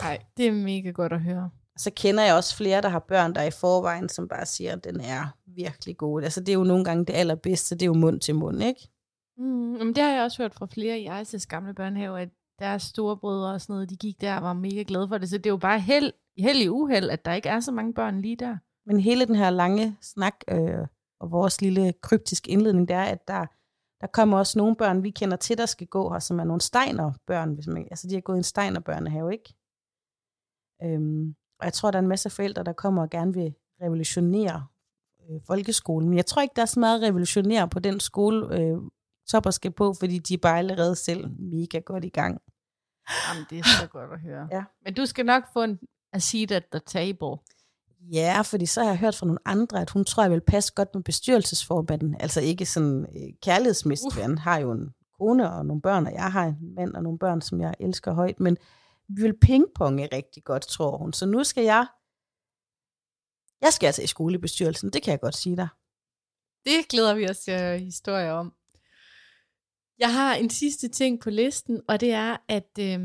Ej, 0.00 0.22
det 0.36 0.46
er 0.46 0.52
mega 0.52 0.90
godt 0.90 1.12
at 1.12 1.20
høre. 1.20 1.50
Så 1.76 1.90
kender 1.96 2.24
jeg 2.24 2.34
også 2.34 2.56
flere, 2.56 2.82
der 2.82 2.88
har 2.88 2.98
børn, 2.98 3.34
der 3.34 3.40
er 3.40 3.46
i 3.46 3.50
forvejen, 3.50 4.08
som 4.08 4.28
bare 4.28 4.46
siger, 4.46 4.72
at 4.72 4.84
den 4.84 5.00
er 5.00 5.36
virkelig 5.46 5.96
god. 5.96 6.22
Altså 6.22 6.40
det 6.40 6.48
er 6.48 6.54
jo 6.54 6.64
nogle 6.64 6.84
gange 6.84 7.04
det 7.04 7.14
allerbedste, 7.14 7.74
det 7.74 7.82
er 7.82 7.86
jo 7.86 7.94
mund 7.94 8.20
til 8.20 8.34
mund, 8.34 8.62
ikke? 8.62 8.88
Mm, 9.38 9.44
men 9.44 9.86
det 9.86 9.98
har 9.98 10.10
jeg 10.10 10.22
også 10.22 10.42
hørt 10.42 10.54
fra 10.54 10.66
flere 10.66 10.98
i 10.98 11.06
Ejses 11.06 11.46
gamle 11.46 11.74
børnehave, 11.74 12.20
at 12.20 12.28
deres 12.58 12.82
storebrødre 12.82 13.54
og 13.54 13.60
sådan 13.60 13.74
noget, 13.74 13.90
de 13.90 13.96
gik 13.96 14.20
der 14.20 14.36
og 14.36 14.42
var 14.42 14.52
mega 14.52 14.84
glade 14.86 15.08
for 15.08 15.18
det. 15.18 15.28
Så 15.28 15.38
det 15.38 15.46
er 15.46 15.50
jo 15.50 15.56
bare 15.56 15.80
held, 15.80 16.12
held 16.38 16.58
i 16.58 16.68
uheld, 16.68 17.10
at 17.10 17.24
der 17.24 17.32
ikke 17.32 17.48
er 17.48 17.60
så 17.60 17.72
mange 17.72 17.94
børn 17.94 18.20
lige 18.20 18.36
der. 18.36 18.56
Men 18.86 19.00
hele 19.00 19.26
den 19.26 19.34
her 19.34 19.50
lange 19.50 19.96
snak 20.00 20.34
øh, 20.48 20.86
og 21.20 21.30
vores 21.30 21.60
lille 21.60 21.92
kryptiske 22.02 22.50
indledning, 22.50 22.88
det 22.88 22.96
er, 22.96 23.02
at 23.02 23.28
der, 23.28 23.46
der 24.00 24.06
kommer 24.06 24.38
også 24.38 24.58
nogle 24.58 24.76
børn, 24.76 25.02
vi 25.02 25.10
kender 25.10 25.36
til, 25.36 25.58
der 25.58 25.66
skal 25.66 25.86
gå 25.86 26.12
her, 26.12 26.18
som 26.18 26.40
er 26.40 26.44
nogle 26.44 26.60
Steiner-børn. 26.60 27.54
Hvis 27.54 27.66
man, 27.66 27.88
altså 27.90 28.08
de 28.08 28.14
har 28.14 28.20
gået 28.20 28.36
i 28.36 28.38
en 28.38 28.44
Steiner-børnehave, 28.44 29.32
ikke? 29.32 29.54
Øhm, 30.82 31.34
og 31.58 31.64
jeg 31.64 31.72
tror, 31.72 31.90
der 31.90 31.98
er 31.98 32.02
en 32.02 32.08
masse 32.08 32.30
forældre, 32.30 32.64
der 32.64 32.72
kommer 32.72 33.02
og 33.02 33.10
gerne 33.10 33.34
vil 33.34 33.54
revolutionere 33.82 34.66
øh, 35.30 35.40
folkeskolen. 35.46 36.08
Men 36.08 36.16
jeg 36.16 36.26
tror 36.26 36.42
ikke, 36.42 36.52
der 36.56 36.62
er 36.62 36.66
så 36.66 36.80
meget 36.80 37.02
revolutionere 37.02 37.68
på 37.68 37.78
den 37.78 38.00
skole, 38.00 38.58
øh, 38.58 38.78
Topper 39.28 39.50
skal 39.50 39.70
på, 39.70 39.94
fordi 40.00 40.18
de 40.18 40.34
er 40.34 40.38
bare 40.38 40.58
allerede 40.58 40.96
selv 40.96 41.30
mega 41.38 41.78
godt 41.78 42.04
i 42.04 42.08
gang. 42.08 42.40
Jamen, 43.28 43.46
det 43.50 43.58
er 43.58 43.62
så 43.80 43.86
godt 43.86 44.12
at 44.12 44.20
høre. 44.20 44.48
Ja. 44.52 44.64
Men 44.84 44.94
du 44.94 45.06
skal 45.06 45.26
nok 45.26 45.44
få 45.52 45.62
en 45.62 45.78
a 46.12 46.18
seat 46.18 46.50
at 46.50 46.64
the 46.72 46.80
table. 46.86 47.36
Ja, 48.12 48.40
fordi 48.40 48.66
så 48.66 48.82
har 48.82 48.88
jeg 48.88 48.98
hørt 48.98 49.16
fra 49.16 49.26
nogle 49.26 49.38
andre, 49.44 49.80
at 49.80 49.90
hun 49.90 50.04
tror, 50.04 50.22
jeg 50.22 50.32
vil 50.32 50.40
passe 50.40 50.72
godt 50.74 50.94
med 50.94 51.02
bestyrelsesformanden. 51.02 52.16
Altså 52.20 52.40
ikke 52.40 52.66
sådan 52.66 53.06
øh, 53.16 53.32
kærlighedsmæssigt, 53.42 54.16
uh. 54.16 54.22
han 54.22 54.38
har 54.38 54.58
jo 54.58 54.72
en 54.72 54.94
kone 55.18 55.52
og 55.52 55.66
nogle 55.66 55.82
børn, 55.82 56.06
og 56.06 56.12
jeg 56.12 56.32
har 56.32 56.44
en 56.44 56.74
mand 56.74 56.94
og 56.94 57.02
nogle 57.02 57.18
børn, 57.18 57.40
som 57.40 57.60
jeg 57.60 57.74
elsker 57.80 58.12
højt, 58.12 58.40
men 58.40 58.56
vi 59.08 59.22
vil 59.22 59.38
pingponge 59.38 60.08
rigtig 60.12 60.44
godt, 60.44 60.62
tror 60.62 60.96
hun. 60.96 61.12
Så 61.12 61.26
nu 61.26 61.44
skal 61.44 61.64
jeg, 61.64 61.86
jeg 63.60 63.72
skal 63.72 63.86
altså 63.86 64.02
i 64.02 64.06
skolebestyrelsen, 64.06 64.90
det 64.90 65.02
kan 65.02 65.10
jeg 65.10 65.20
godt 65.20 65.36
sige 65.36 65.56
dig. 65.56 65.68
Det 66.64 66.88
glæder 66.88 67.14
vi 67.14 67.28
os 67.28 67.38
til 67.38 67.50
at 67.50 67.60
høre 67.60 67.78
historier 67.78 68.32
om. 68.32 68.52
Jeg 69.98 70.14
har 70.14 70.34
en 70.34 70.50
sidste 70.50 70.88
ting 70.88 71.20
på 71.20 71.30
listen, 71.30 71.80
og 71.88 72.00
det 72.00 72.12
er, 72.12 72.36
at 72.48 72.78
øh, 72.78 73.00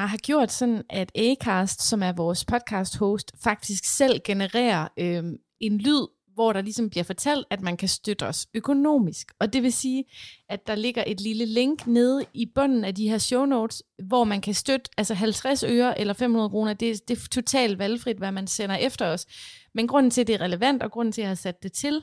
jeg 0.00 0.08
har 0.08 0.16
gjort 0.16 0.52
sådan, 0.52 0.82
at 0.90 1.12
Acast, 1.14 1.82
som 1.82 2.02
er 2.02 2.12
vores 2.12 2.44
podcast 2.44 2.96
host, 2.96 3.32
faktisk 3.44 3.84
selv 3.84 4.20
genererer 4.24 4.88
øh, 4.98 5.24
en 5.60 5.78
lyd, 5.78 6.06
hvor 6.34 6.52
der 6.52 6.60
ligesom 6.60 6.90
bliver 6.90 7.04
fortalt, 7.04 7.46
at 7.50 7.60
man 7.60 7.76
kan 7.76 7.88
støtte 7.88 8.26
os 8.26 8.46
økonomisk. 8.54 9.32
Og 9.40 9.52
det 9.52 9.62
vil 9.62 9.72
sige, 9.72 10.04
at 10.48 10.66
der 10.66 10.74
ligger 10.74 11.04
et 11.06 11.20
lille 11.20 11.44
link 11.44 11.86
nede 11.86 12.24
i 12.34 12.46
bunden 12.54 12.84
af 12.84 12.94
de 12.94 13.08
her 13.08 13.18
show 13.18 13.44
notes, 13.44 13.82
hvor 14.08 14.24
man 14.24 14.40
kan 14.40 14.54
støtte 14.54 14.90
altså 14.98 15.14
50 15.14 15.64
øre 15.64 16.00
eller 16.00 16.14
500 16.14 16.50
kroner. 16.50 16.72
Det, 16.72 17.08
det 17.08 17.18
er 17.18 17.28
totalt 17.30 17.78
valgfrit, 17.78 18.16
hvad 18.16 18.32
man 18.32 18.46
sender 18.46 18.76
efter 18.76 19.06
os. 19.06 19.26
Men 19.74 19.88
grunden 19.88 20.10
til, 20.10 20.20
at 20.20 20.26
det 20.26 20.34
er 20.34 20.40
relevant, 20.40 20.82
og 20.82 20.90
grunden 20.90 21.12
til, 21.12 21.20
at 21.20 21.24
jeg 21.24 21.30
har 21.30 21.34
sat 21.34 21.62
det 21.62 21.72
til, 21.72 22.02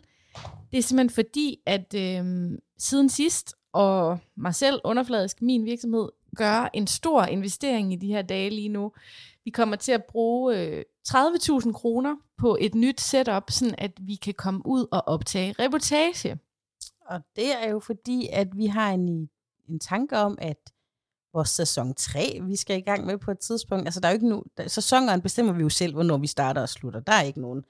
det 0.72 0.78
er 0.78 0.82
simpelthen 0.82 1.10
fordi, 1.10 1.58
at 1.66 1.94
øh, 1.96 2.50
siden 2.78 3.10
sidst, 3.10 3.56
og 3.74 4.20
mig 4.38 4.56
selv, 4.56 4.80
underfladisk, 4.84 5.42
min 5.42 5.66
virksomhed, 5.66 6.10
gør 6.36 6.70
en 6.74 6.88
stor 6.88 7.24
investering 7.24 7.94
i 7.94 7.96
de 7.96 8.08
her 8.08 8.22
dage 8.22 8.50
lige 8.50 8.70
nu. 8.70 8.92
Vi 9.46 9.52
kommer 9.52 9.76
til 9.76 9.92
at 9.92 10.04
bruge 10.04 10.60
øh, 10.60 10.84
30.000 11.08 11.72
kroner 11.72 12.16
på 12.38 12.58
et 12.60 12.76
nyt 12.76 13.02
setup, 13.02 13.44
sådan 13.50 13.76
at 13.78 13.92
vi 14.00 14.16
kan 14.16 14.34
komme 14.34 14.62
ud 14.66 14.88
og 14.92 15.08
optage 15.08 15.56
reportage. 15.60 16.40
Og 17.06 17.22
det 17.36 17.64
er 17.64 17.70
jo 17.70 17.80
fordi, 17.80 18.28
at 18.32 18.48
vi 18.58 18.66
har 18.66 18.92
en, 18.92 19.30
en 19.70 19.80
tanke 19.80 20.18
om, 20.18 20.38
at 20.42 20.72
vores 21.34 21.50
sæson 21.50 21.94
3, 21.94 22.40
vi 22.42 22.56
skal 22.56 22.78
i 22.78 22.82
gang 22.82 23.06
med 23.06 23.18
på 23.18 23.32
et 23.32 23.40
tidspunkt. 23.40 23.88
Altså, 23.88 24.00
der 24.00 24.08
er 24.08 24.12
jo 24.12 24.16
ikke 24.16 24.30
nu, 24.30 24.44
der, 24.58 25.20
bestemmer 25.24 25.54
vi 25.54 25.62
jo 25.62 25.70
selv, 25.70 25.94
hvornår 25.94 26.18
vi 26.18 26.28
starter 26.28 26.62
og 26.62 26.70
slutter. 26.70 27.00
Der 27.00 27.14
er 27.14 27.22
ikke 27.22 27.42
nogen. 27.42 27.64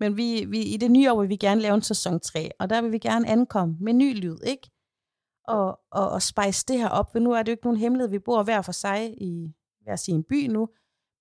Men 0.00 0.16
vi, 0.16 0.44
vi, 0.44 0.62
i 0.62 0.76
det 0.76 0.90
nye 0.90 1.12
år 1.12 1.20
vil 1.20 1.28
vi 1.28 1.36
gerne 1.36 1.60
lave 1.60 1.74
en 1.74 1.82
sæson 1.82 2.20
3, 2.20 2.50
og 2.58 2.70
der 2.70 2.82
vil 2.82 2.92
vi 2.92 2.98
gerne 2.98 3.28
ankomme 3.28 3.76
med 3.80 3.92
ny 3.92 4.20
lyd, 4.20 4.36
ikke? 4.46 4.70
Og, 5.48 5.80
og, 5.90 6.10
og 6.10 6.22
spice 6.22 6.64
det 6.68 6.78
her 6.78 6.88
op, 6.88 7.12
for 7.12 7.18
nu 7.18 7.32
er 7.32 7.42
det 7.42 7.48
jo 7.48 7.52
ikke 7.52 7.64
nogen 7.64 7.80
hemmelighed, 7.80 8.10
vi 8.10 8.18
bor 8.18 8.42
hver 8.42 8.62
for 8.62 8.72
sig 8.72 9.22
i 9.22 9.54
hver 9.82 9.96
sin 9.96 10.24
by 10.24 10.46
nu, 10.46 10.68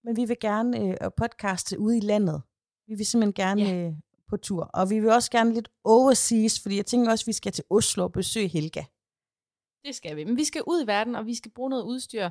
men 0.04 0.18
vi 0.18 0.26
vil 0.26 0.38
gerne 0.40 0.80
øh, 0.80 1.12
podcaste 1.18 1.80
ude 1.80 1.98
i 1.98 2.02
landet. 2.02 2.42
Vi 2.88 2.96
vil 2.96 3.06
simpelthen 3.06 3.34
gerne 3.34 3.62
ja. 3.62 3.88
øh, 3.88 3.94
på 4.30 4.38
tur, 4.38 4.64
og 4.64 4.90
vi 4.90 5.00
vil 5.00 5.10
også 5.10 5.32
gerne 5.32 5.54
lidt 5.54 5.70
overseas, 5.84 6.60
fordi 6.60 6.76
jeg 6.76 6.86
tænker 6.86 7.12
også, 7.12 7.24
at 7.24 7.28
vi 7.28 7.34
skal 7.34 7.52
til 7.52 7.64
Oslo 7.70 8.04
og 8.04 8.12
besøge 8.12 8.48
Helga. 8.48 8.84
Det 9.86 9.96
skal 9.96 10.16
vi. 10.16 10.24
Men 10.24 10.38
vi 10.38 10.44
skal 10.44 10.64
ud 10.68 10.84
i 10.84 10.88
verden, 10.88 11.16
og 11.16 11.26
vi 11.26 11.36
skal 11.36 11.52
bruge 11.52 11.70
noget 11.70 11.84
udstyr, 11.84 12.30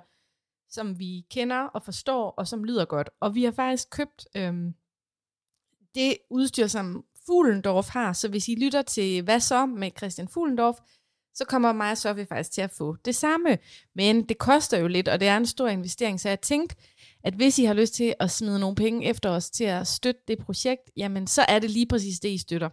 som 0.69 0.99
vi 0.99 1.27
kender 1.31 1.61
og 1.61 1.83
forstår, 1.83 2.31
og 2.31 2.49
som 2.49 2.65
lyder 2.65 2.85
godt. 2.85 3.11
Og 3.21 3.35
vi 3.35 3.45
har 3.45 3.53
faktisk 3.53 3.91
købt 3.91 4.29
øhm, 4.37 4.75
det 5.95 6.17
udstyr, 6.31 6.67
som 6.67 7.05
Fuglendorf 7.27 7.89
har. 7.89 8.13
Så 8.13 8.29
hvis 8.29 8.49
I 8.49 8.55
lytter 8.55 8.83
til 8.83 9.23
Hvad 9.23 9.41
så 9.41 9.67
med 9.67 9.91
Christian 9.99 10.29
Fuglendorf, 10.29 10.79
så 11.37 11.45
kommer 11.45 11.73
mig 11.73 11.91
og 11.91 11.99
Sofie 11.99 12.27
faktisk 12.27 12.53
til 12.53 12.63
at 12.63 12.71
få 12.71 12.97
det 13.05 13.15
samme. 13.15 13.59
Men 13.95 14.29
det 14.29 14.39
koster 14.39 14.79
jo 14.79 14.87
lidt, 14.87 15.09
og 15.09 15.21
det 15.21 15.29
er 15.29 15.37
en 15.37 15.47
stor 15.47 15.69
investering, 15.69 16.21
så 16.21 16.29
jeg 16.29 16.41
tænkte, 16.41 16.77
at 17.25 17.35
hvis 17.35 17.59
I 17.59 17.65
har 17.65 17.75
lyst 17.75 17.95
til 17.95 18.15
at 18.21 18.31
smide 18.31 18.61
nogle 18.61 18.77
penge 18.77 19.07
efter 19.07 19.31
os 19.31 19.51
til 19.51 19.65
at 19.65 19.87
støtte 19.87 20.21
det 20.29 20.39
projekt, 20.39 20.91
jamen 20.97 21.27
så 21.27 21.43
er 21.49 21.59
det 21.59 21.71
lige 21.71 21.87
præcis 21.87 22.21
det, 22.21 22.29
I 22.29 22.39
støtter. 22.39 22.71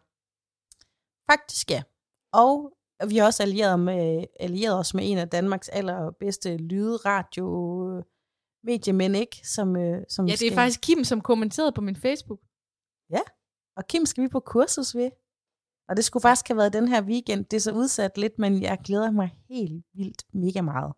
Faktisk 1.31 1.71
ja. 1.71 1.83
Og 2.33 2.73
vi 3.09 3.17
har 3.17 3.25
også 3.25 3.43
allieret, 3.43 3.79
med, 3.79 4.25
allieret 4.39 4.79
os 4.79 4.93
med 4.93 5.11
en 5.11 5.17
af 5.17 5.29
Danmarks 5.29 5.69
allerbedste 5.69 6.57
lydradio 6.57 7.47
mediemænd, 8.63 9.15
ikke? 9.15 9.47
Som, 9.47 9.75
øh, 9.75 10.03
som 10.09 10.25
ja, 10.25 10.31
det 10.31 10.33
er 10.33 10.37
skal... 10.47 10.53
faktisk 10.53 10.81
Kim, 10.81 11.03
som 11.03 11.21
kommenterede 11.21 11.71
på 11.71 11.81
min 11.81 11.95
Facebook. 11.95 12.39
Ja, 13.09 13.19
og 13.77 13.87
Kim 13.87 14.05
skal 14.05 14.23
vi 14.23 14.27
på 14.27 14.39
kursus 14.39 14.95
ved. 14.95 15.11
Og 15.89 15.97
det 15.97 16.05
skulle 16.05 16.21
faktisk 16.21 16.47
have 16.47 16.57
været 16.57 16.73
den 16.73 16.87
her 16.87 17.01
weekend. 17.01 17.45
Det 17.45 17.57
er 17.57 17.61
så 17.61 17.71
udsat 17.71 18.17
lidt, 18.17 18.39
men 18.39 18.61
jeg 18.61 18.77
glæder 18.85 19.11
mig 19.11 19.29
helt 19.49 19.85
vildt 19.93 20.23
mega 20.33 20.61
meget. 20.61 20.93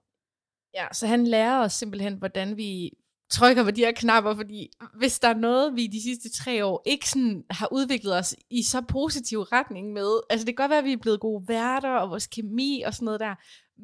Ja, 0.74 0.88
så 0.94 1.08
han 1.08 1.28
lærer 1.28 1.60
os 1.60 1.74
simpelthen, 1.74 2.18
hvordan 2.18 2.58
vi 2.58 2.92
trykker 3.30 3.64
på 3.64 3.72
de 3.72 3.82
her 3.82 3.92
knapper, 3.92 4.36
fordi 4.36 4.70
hvis 4.98 5.20
der 5.20 5.28
er 5.28 5.38
noget, 5.38 5.76
vi 5.76 5.88
de 5.88 6.04
sidste 6.04 6.30
tre 6.44 6.66
år 6.66 6.82
ikke 6.86 7.10
sådan 7.10 7.44
har 7.50 7.68
udviklet 7.72 8.18
os 8.18 8.36
i 8.50 8.64
så 8.64 8.82
positiv 8.82 9.40
retning 9.40 9.94
med, 9.94 10.20
altså 10.30 10.46
det 10.46 10.58
kan 10.58 10.64
godt 10.64 10.70
være, 10.70 10.80
at 10.80 10.86
vi 10.86 10.94
er 10.94 10.98
blevet 10.98 11.20
gode 11.20 11.48
værter, 11.48 11.90
og 11.90 12.10
vores 12.10 12.28
kemi 12.28 12.84
og 12.86 12.94
sådan 12.94 13.06
noget 13.06 13.20
der, 13.20 13.36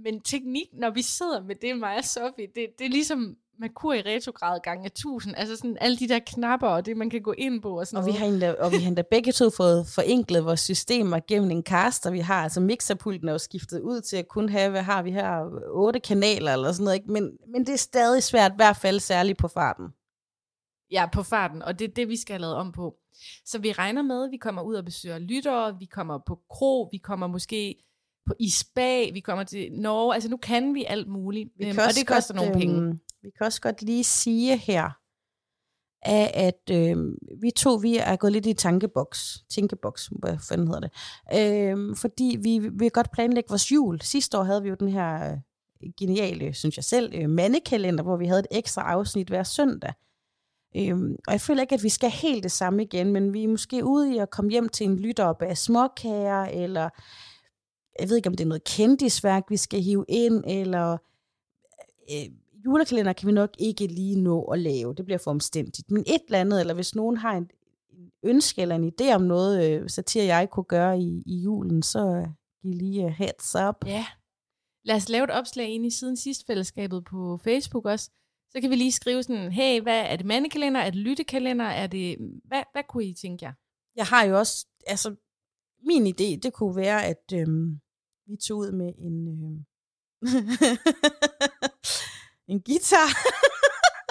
men 0.03 0.21
teknik, 0.21 0.67
når 0.73 0.89
vi 0.89 1.01
sidder 1.01 1.43
med 1.43 1.55
det, 1.55 1.77
mig 1.77 1.97
og 1.97 2.05
Sofie, 2.05 2.47
det, 2.55 2.67
det 2.79 2.85
er 2.85 2.89
ligesom 2.89 3.35
Merkur 3.61 3.93
i 3.93 4.01
retrograd 4.01 4.59
gange 4.59 4.85
1000. 4.85 5.35
Altså 5.37 5.55
sådan 5.55 5.77
alle 5.81 5.97
de 5.97 6.07
der 6.07 6.19
knapper 6.19 6.67
og 6.67 6.85
det, 6.85 6.97
man 6.97 7.09
kan 7.09 7.21
gå 7.21 7.33
ind 7.37 7.61
på. 7.61 7.79
Og, 7.79 7.87
sådan 7.87 7.97
og, 7.97 8.03
noget. 8.03 8.13
vi 8.13 8.19
har 8.19 8.33
endda, 8.33 8.53
og 8.53 8.71
vi 8.71 8.77
har 8.77 8.87
endda 8.87 9.01
begge 9.11 9.31
to 9.31 9.49
fået 9.49 9.87
forenklet 9.87 10.45
vores 10.45 10.59
systemer 10.59 11.19
gennem 11.27 11.51
en 11.51 11.63
caster, 11.63 12.11
vi 12.11 12.19
har. 12.19 12.43
Altså 12.43 12.59
mixerpulten 12.59 13.27
er 13.27 13.31
jo 13.31 13.37
skiftet 13.37 13.81
ud 13.81 14.01
til 14.01 14.17
at 14.17 14.27
kun 14.27 14.49
have, 14.49 14.69
hvad 14.69 14.81
har 14.81 15.03
vi 15.03 15.11
her, 15.11 15.41
otte 15.73 15.99
kanaler 15.99 16.53
eller 16.53 16.71
sådan 16.71 16.83
noget. 16.83 16.95
Ikke? 16.95 17.11
Men, 17.11 17.31
men 17.47 17.65
det 17.65 17.73
er 17.73 17.77
stadig 17.77 18.23
svært, 18.23 18.51
i 18.51 18.55
hvert 18.55 18.77
fald 18.77 18.99
særligt 18.99 19.37
på 19.37 19.47
farten. 19.47 19.85
Ja, 20.91 21.05
på 21.13 21.23
farten, 21.23 21.61
og 21.61 21.79
det 21.79 21.89
er 21.89 21.93
det, 21.93 22.07
vi 22.07 22.17
skal 22.17 22.33
have 22.33 22.41
lavet 22.41 22.55
om 22.55 22.71
på. 22.71 22.95
Så 23.45 23.59
vi 23.59 23.71
regner 23.71 24.01
med, 24.01 24.23
at 24.23 24.31
vi 24.31 24.37
kommer 24.37 24.61
ud 24.61 24.75
og 24.75 24.85
besøger 24.85 25.19
lyttere, 25.19 25.79
vi 25.79 25.85
kommer 25.85 26.19
på 26.27 26.39
kro, 26.49 26.89
vi 26.91 26.97
kommer 26.97 27.27
måske 27.27 27.75
på 28.25 28.33
i 28.39 28.49
spa, 28.49 29.09
vi 29.13 29.19
kommer 29.19 29.43
til 29.43 29.71
Norge, 29.71 30.13
altså 30.13 30.29
nu 30.29 30.37
kan 30.37 30.73
vi 30.73 30.85
alt 30.85 31.07
muligt, 31.07 31.49
vi 31.57 31.65
øhm, 31.65 31.77
og 31.77 31.95
det 31.95 32.07
koster 32.07 32.33
godt, 32.33 32.45
nogle 32.45 32.59
penge. 32.59 32.99
Vi 33.23 33.29
kan 33.37 33.45
også 33.45 33.61
godt 33.61 33.81
lige 33.81 34.03
sige 34.03 34.57
her, 34.57 34.89
at 36.33 36.69
øh, 36.71 36.97
vi 37.41 37.51
to 37.51 37.75
vi 37.75 37.97
er 37.97 38.15
gået 38.15 38.33
lidt 38.33 38.45
i 38.45 38.53
tankeboks, 38.53 39.45
tænkeboks, 39.49 40.09
hvad 40.19 40.37
fanden 40.49 40.67
hedder 40.67 40.79
det, 40.79 40.91
øh, 41.33 41.95
fordi 41.95 42.37
vi 42.43 42.59
vil 42.59 42.91
godt 42.91 43.11
planlægge 43.11 43.49
vores 43.49 43.71
jul. 43.71 44.01
Sidste 44.01 44.37
år 44.37 44.43
havde 44.43 44.63
vi 44.63 44.69
jo 44.69 44.75
den 44.75 44.89
her 44.89 45.31
øh, 45.31 45.37
geniale, 45.99 46.53
synes 46.53 46.77
jeg 46.77 46.83
selv, 46.83 47.11
øh, 47.15 47.29
mandekalender, 47.29 48.03
hvor 48.03 48.17
vi 48.17 48.25
havde 48.25 48.39
et 48.39 48.47
ekstra 48.51 48.81
afsnit 48.81 49.27
hver 49.27 49.43
søndag. 49.43 49.93
Øh, 50.75 50.97
og 51.27 51.33
jeg 51.33 51.41
føler 51.41 51.61
ikke, 51.61 51.75
at 51.75 51.83
vi 51.83 51.89
skal 51.89 52.09
helt 52.09 52.43
det 52.43 52.51
samme 52.51 52.83
igen, 52.83 53.13
men 53.13 53.33
vi 53.33 53.43
er 53.43 53.47
måske 53.47 53.85
ude 53.85 54.15
i 54.15 54.17
at 54.17 54.29
komme 54.29 54.51
hjem 54.51 54.69
til 54.69 54.85
en 54.85 54.99
lytter 54.99 55.25
op 55.25 55.41
af 55.41 55.57
småkager, 55.57 56.43
eller 56.43 56.89
jeg 57.99 58.09
ved 58.09 58.15
ikke, 58.15 58.29
om 58.29 58.35
det 58.35 58.43
er 58.43 58.47
noget 58.47 58.63
kendisværk, 58.63 59.43
vi 59.49 59.57
skal 59.57 59.81
hive 59.81 60.05
ind, 60.07 60.43
eller 60.47 60.97
øh, 62.11 62.40
julekalender 62.65 63.13
kan 63.13 63.27
vi 63.27 63.31
nok 63.31 63.49
ikke 63.59 63.87
lige 63.87 64.21
nå 64.21 64.43
at 64.43 64.59
lave. 64.59 64.93
Det 64.93 65.05
bliver 65.05 65.17
for 65.17 65.31
omstændigt. 65.31 65.91
Men 65.91 66.01
et 66.01 66.21
eller 66.27 66.39
andet, 66.39 66.59
eller 66.59 66.73
hvis 66.73 66.95
nogen 66.95 67.17
har 67.17 67.37
en, 67.37 67.49
ønske 68.23 68.61
eller 68.61 68.75
en 68.75 68.93
idé 68.93 69.13
om 69.13 69.21
noget, 69.21 69.81
øh, 69.81 69.89
satire 69.89 70.25
jeg 70.25 70.49
kunne 70.49 70.63
gøre 70.63 70.99
i, 70.99 71.23
i 71.25 71.37
julen, 71.37 71.83
så 71.83 72.27
giv 72.61 72.73
lige 72.73 73.05
uh, 73.05 73.11
heads 73.11 73.55
up. 73.69 73.85
Ja. 73.85 74.05
Lad 74.83 74.95
os 74.95 75.09
lave 75.09 75.23
et 75.23 75.31
opslag 75.31 75.69
ind 75.69 75.85
i 75.85 75.89
siden 75.89 76.17
sidst 76.17 76.47
fællesskabet 76.47 77.05
på 77.05 77.39
Facebook 77.43 77.85
også. 77.85 78.09
Så 78.51 78.61
kan 78.61 78.69
vi 78.69 78.75
lige 78.75 78.91
skrive 78.91 79.23
sådan, 79.23 79.51
hey, 79.51 79.81
hvad 79.81 79.99
er 79.99 80.15
det 80.15 80.25
mandekalender? 80.25 80.81
Er 80.81 80.89
det 80.89 80.99
lyttekalender? 80.99 81.65
Er 81.65 81.87
det, 81.87 82.17
hvad, 82.43 82.63
hvad 82.71 82.83
kunne 82.89 83.05
I 83.05 83.13
tænke 83.13 83.45
jer? 83.45 83.53
Jeg 83.95 84.05
har 84.05 84.23
jo 84.23 84.37
også, 84.37 84.67
altså, 84.87 85.15
min 85.83 86.07
idé, 86.07 86.39
det 86.43 86.53
kunne 86.53 86.75
være, 86.75 87.05
at 87.05 87.33
øhm, 87.33 87.79
vi 88.27 88.35
tog 88.37 88.57
ud 88.57 88.71
med 88.71 88.93
en, 88.97 89.27
øhm, 89.27 89.65
en 92.51 92.61
guitar, 92.61 93.09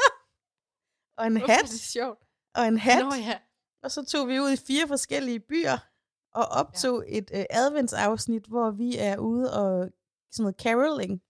og 1.19 1.27
en 1.27 1.37
hat, 1.37 1.65
det 1.65 1.75
er 1.75 1.89
sjovt. 1.99 2.21
og 2.55 2.67
en 2.67 2.79
hat, 2.79 3.05
Nå, 3.05 3.15
ja. 3.15 3.39
og 3.83 3.91
så 3.91 4.05
tog 4.05 4.29
vi 4.29 4.41
ud 4.41 4.51
i 4.51 4.57
fire 4.57 4.89
forskellige 4.89 5.41
byer, 5.41 5.79
og 6.35 6.45
optog 6.45 7.05
ja. 7.09 7.19
et 7.19 7.31
øh, 7.35 7.45
adventsafsnit, 7.51 8.47
hvor 8.47 8.71
vi 8.71 8.97
er 8.99 9.19
ude 9.19 9.53
og 9.61 9.91
sådan 10.31 10.43
noget 10.43 10.57
caroling. 10.57 11.23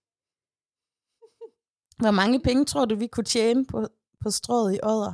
Hvor 2.01 2.11
mange 2.11 2.39
penge 2.39 2.65
tror 2.65 2.85
du, 2.85 2.95
vi 2.95 3.07
kunne 3.07 3.23
tjene 3.23 3.65
på, 3.65 3.87
på 4.21 4.29
strået 4.29 4.75
i 4.75 4.79
Odder? 4.83 5.13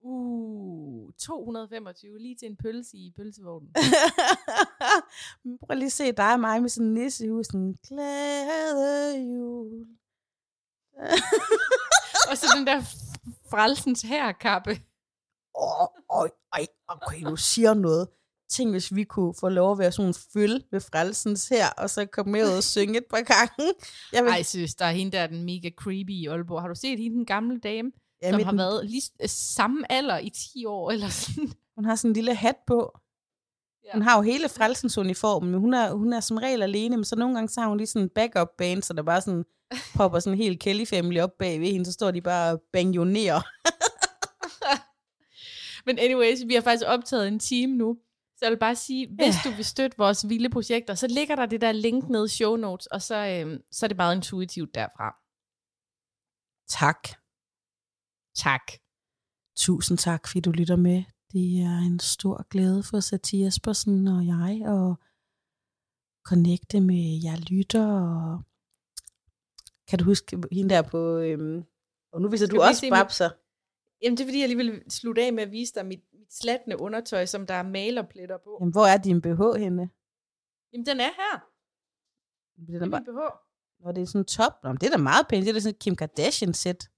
Uh, 0.00 1.12
225 1.18 2.18
lige 2.18 2.36
til 2.36 2.48
en 2.48 2.56
pølse 2.56 2.96
i 2.96 3.12
pølsevognen. 3.16 3.72
Prøv 5.66 5.74
lige 5.74 5.86
at 5.86 5.92
se 5.92 6.12
dig 6.12 6.32
og 6.32 6.40
mig 6.40 6.62
med 6.62 6.68
sådan 6.68 6.86
en 6.86 6.94
nissehus, 6.94 7.46
sådan 7.46 7.78
glæde 7.88 9.32
jul. 9.32 9.86
og 12.30 12.38
så 12.38 12.46
den 12.56 12.66
der 12.66 12.80
frelsens 13.50 14.02
herkappe. 14.02 14.70
Åh, 15.54 15.86
oh, 16.08 16.28
ej, 16.52 16.66
okay, 16.88 17.22
du 17.22 17.36
siger 17.36 17.74
noget. 17.74 18.08
tænk, 18.50 18.70
hvis 18.70 18.94
vi 18.94 19.04
kunne 19.04 19.34
få 19.40 19.48
lov 19.48 19.72
at 19.72 19.78
være 19.78 19.92
sådan 19.92 20.08
en 20.08 20.14
føl 20.32 20.62
ved 20.70 20.80
frelsens 20.80 21.48
her, 21.48 21.68
og 21.78 21.90
så 21.90 22.06
komme 22.06 22.32
med 22.32 22.44
ud 22.44 22.56
og 22.56 22.62
synge 22.62 22.98
et 22.98 23.04
par 23.10 23.22
gange. 23.22 23.74
Jeg 24.12 24.24
vil, 24.24 24.30
Ej, 24.30 24.42
synes, 24.42 24.74
der 24.74 24.84
er 24.84 24.92
hende 24.92 25.12
der, 25.12 25.26
den 25.26 25.44
mega 25.44 25.70
creepy 25.76 26.10
i 26.10 26.26
Aalborg. 26.26 26.60
Har 26.60 26.68
du 26.68 26.74
set 26.74 26.98
hende, 26.98 27.16
den 27.16 27.26
gamle 27.26 27.60
dame, 27.60 27.92
ja, 28.22 28.30
som 28.30 28.42
har 28.42 28.50
den, 28.50 28.58
været 28.58 28.86
lige 28.86 29.28
samme 29.28 29.92
alder 29.92 30.18
i 30.18 30.30
10 30.30 30.64
år, 30.64 30.90
eller 30.90 31.08
sådan? 31.08 31.52
hun 31.76 31.84
har 31.84 31.96
sådan 31.96 32.10
en 32.10 32.14
lille 32.14 32.34
hat 32.34 32.56
på. 32.66 32.98
Ja. 33.86 33.92
Hun 33.92 34.02
har 34.02 34.16
jo 34.16 34.22
hele 34.22 34.48
frelsens 34.48 34.98
uniformen, 34.98 35.50
men 35.50 35.60
hun 35.60 35.74
er, 35.74 35.92
hun 35.92 36.12
er 36.12 36.20
som 36.20 36.36
regel 36.36 36.62
alene, 36.62 36.96
men 36.96 37.04
så 37.04 37.16
nogle 37.16 37.34
gange 37.34 37.48
så 37.48 37.60
har 37.60 37.68
hun 37.68 37.76
lige 37.78 37.86
sådan 37.86 38.02
en 38.06 38.10
backup 38.14 38.48
band, 38.58 38.82
så 38.82 38.92
der 38.92 39.02
bare 39.02 39.20
sådan 39.20 39.44
popper 39.96 40.18
sådan 40.18 40.38
en 40.38 40.42
helt 40.42 40.60
Kelly 40.60 40.84
family 40.86 41.20
op 41.20 41.30
bag 41.38 41.60
ved 41.60 41.68
hende, 41.68 41.86
så 41.86 41.92
står 41.92 42.10
de 42.10 42.20
bare 42.22 42.52
og 42.52 42.62
banjonerer. 42.72 43.40
Men 45.86 45.98
anyways, 45.98 46.38
vi 46.46 46.54
har 46.54 46.60
faktisk 46.62 46.84
optaget 46.86 47.28
en 47.28 47.38
time 47.38 47.76
nu. 47.76 47.98
Så 48.36 48.44
jeg 48.44 48.50
vil 48.50 48.58
bare 48.58 48.76
sige, 48.76 49.08
hvis 49.14 49.34
Ja. 49.44 49.50
du 49.50 49.56
vil 49.56 49.64
støtte 49.64 49.96
vores 49.98 50.28
vilde 50.28 50.50
projekter, 50.50 50.94
så 50.94 51.06
ligger 51.06 51.36
der 51.36 51.46
det 51.46 51.60
der 51.60 51.72
link 51.72 52.08
nede 52.08 52.24
i 52.24 52.28
show 52.28 52.56
notes, 52.56 52.86
og 52.86 53.02
så, 53.02 53.16
øhm, 53.16 53.62
så 53.72 53.86
er 53.86 53.88
det 53.88 53.96
meget 53.96 54.16
intuitivt 54.16 54.74
derfra. 54.74 55.16
Tak. 56.68 57.08
Tak. 58.36 58.72
Tusind 59.56 59.98
tak, 59.98 60.26
fordi 60.28 60.40
du 60.40 60.50
lytter 60.50 60.76
med. 60.76 61.04
Det 61.36 61.60
er 61.60 61.78
en 61.78 61.98
stor 62.00 62.48
glæde 62.48 62.82
for 62.82 63.00
Satie 63.00 63.44
Jespersen 63.44 64.08
og 64.08 64.26
jeg 64.26 64.62
at 64.76 64.94
connecte 66.24 66.80
med 66.80 67.20
jer 67.24 67.36
lytter. 67.50 67.86
Og 68.02 68.42
kan 69.88 69.98
du 69.98 70.04
huske 70.04 70.38
hende 70.52 70.74
der 70.74 70.82
på... 70.82 71.18
Øhm, 71.18 71.64
og 72.12 72.20
nu 72.22 72.28
viser 72.28 72.46
Skal 72.46 72.56
du 72.56 72.62
vi 72.62 72.68
også 72.68 72.88
babser. 72.90 73.30
Jamen 74.02 74.16
det 74.16 74.22
er 74.24 74.28
fordi, 74.28 74.40
jeg 74.40 74.48
lige 74.48 74.56
vil 74.56 74.82
slutte 74.88 75.22
af 75.22 75.32
med 75.32 75.42
at 75.42 75.50
vise 75.52 75.74
dig 75.74 75.86
mit, 75.86 76.04
mit 76.12 76.34
slatne 76.34 76.80
undertøj, 76.80 77.26
som 77.26 77.46
der 77.46 77.54
er 77.54 77.62
malerpletter 77.62 78.38
på. 78.44 78.56
Jamen, 78.60 78.72
hvor 78.72 78.86
er 78.86 78.96
din 78.96 79.20
BH 79.22 79.42
henne? 79.58 79.90
Jamen 80.72 80.86
den 80.86 81.00
er 81.00 81.10
her. 81.20 81.34
Det 82.56 82.66
Det 82.66 82.74
er, 82.74 82.78
er 82.80 82.84
da 82.84 82.90
bare, 82.90 83.00
min 83.06 83.14
BH. 83.14 83.84
når 83.84 83.92
det 83.92 84.02
er 84.02 84.06
sådan 84.06 84.20
en 84.20 84.24
top. 84.24 84.52
Nå, 84.62 84.68
men 84.68 84.78
det 84.80 84.86
er 84.86 84.90
da 84.90 85.02
meget 85.02 85.26
pænt. 85.28 85.42
Det 85.42 85.48
er 85.48 85.52
da 85.54 85.60
sådan 85.60 85.74
et 85.74 85.78
Kim 85.78 85.96
Kardashian-sæt. 85.96 86.90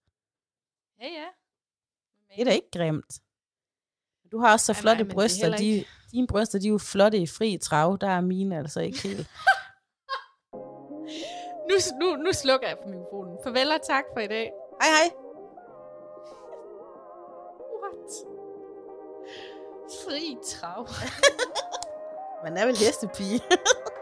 Ja, 1.01 1.07
ja. 1.07 1.27
Det 2.35 2.41
er 2.41 2.45
da 2.45 2.51
ikke 2.51 2.71
grimt. 2.73 3.21
Du 4.33 4.39
har 4.39 4.53
også 4.53 4.67
så 4.67 4.73
Nej, 4.73 4.81
flotte 4.81 5.03
nej, 5.03 5.11
er 5.11 5.15
bryster. 5.15 5.57
De, 5.57 5.85
dine 6.13 6.27
bryster, 6.27 6.59
de 6.59 6.67
er 6.67 6.71
jo 6.71 6.79
flotte 6.79 7.19
i 7.19 7.27
fri 7.27 7.59
trav. 7.63 7.99
Der 8.01 8.11
er 8.11 8.21
mine 8.21 8.59
altså 8.59 8.81
ikke 8.81 9.03
helt. 9.03 9.31
Nu, 11.69 11.75
nu, 12.01 12.17
nu 12.17 12.33
slukker 12.33 12.69
jeg 12.69 12.77
for 12.83 12.89
mikrofonen. 12.89 13.39
Farvel 13.45 13.73
og 13.73 13.81
tak 13.87 14.05
for 14.15 14.21
i 14.21 14.27
dag. 14.27 14.53
hej 14.83 14.91
hej. 14.97 15.11
What? 17.83 18.11
Fri 20.05 20.37
trav. 20.47 20.89
Man 22.45 22.57
er 22.57 22.67
vel 22.67 22.77
hestepige. 22.77 23.41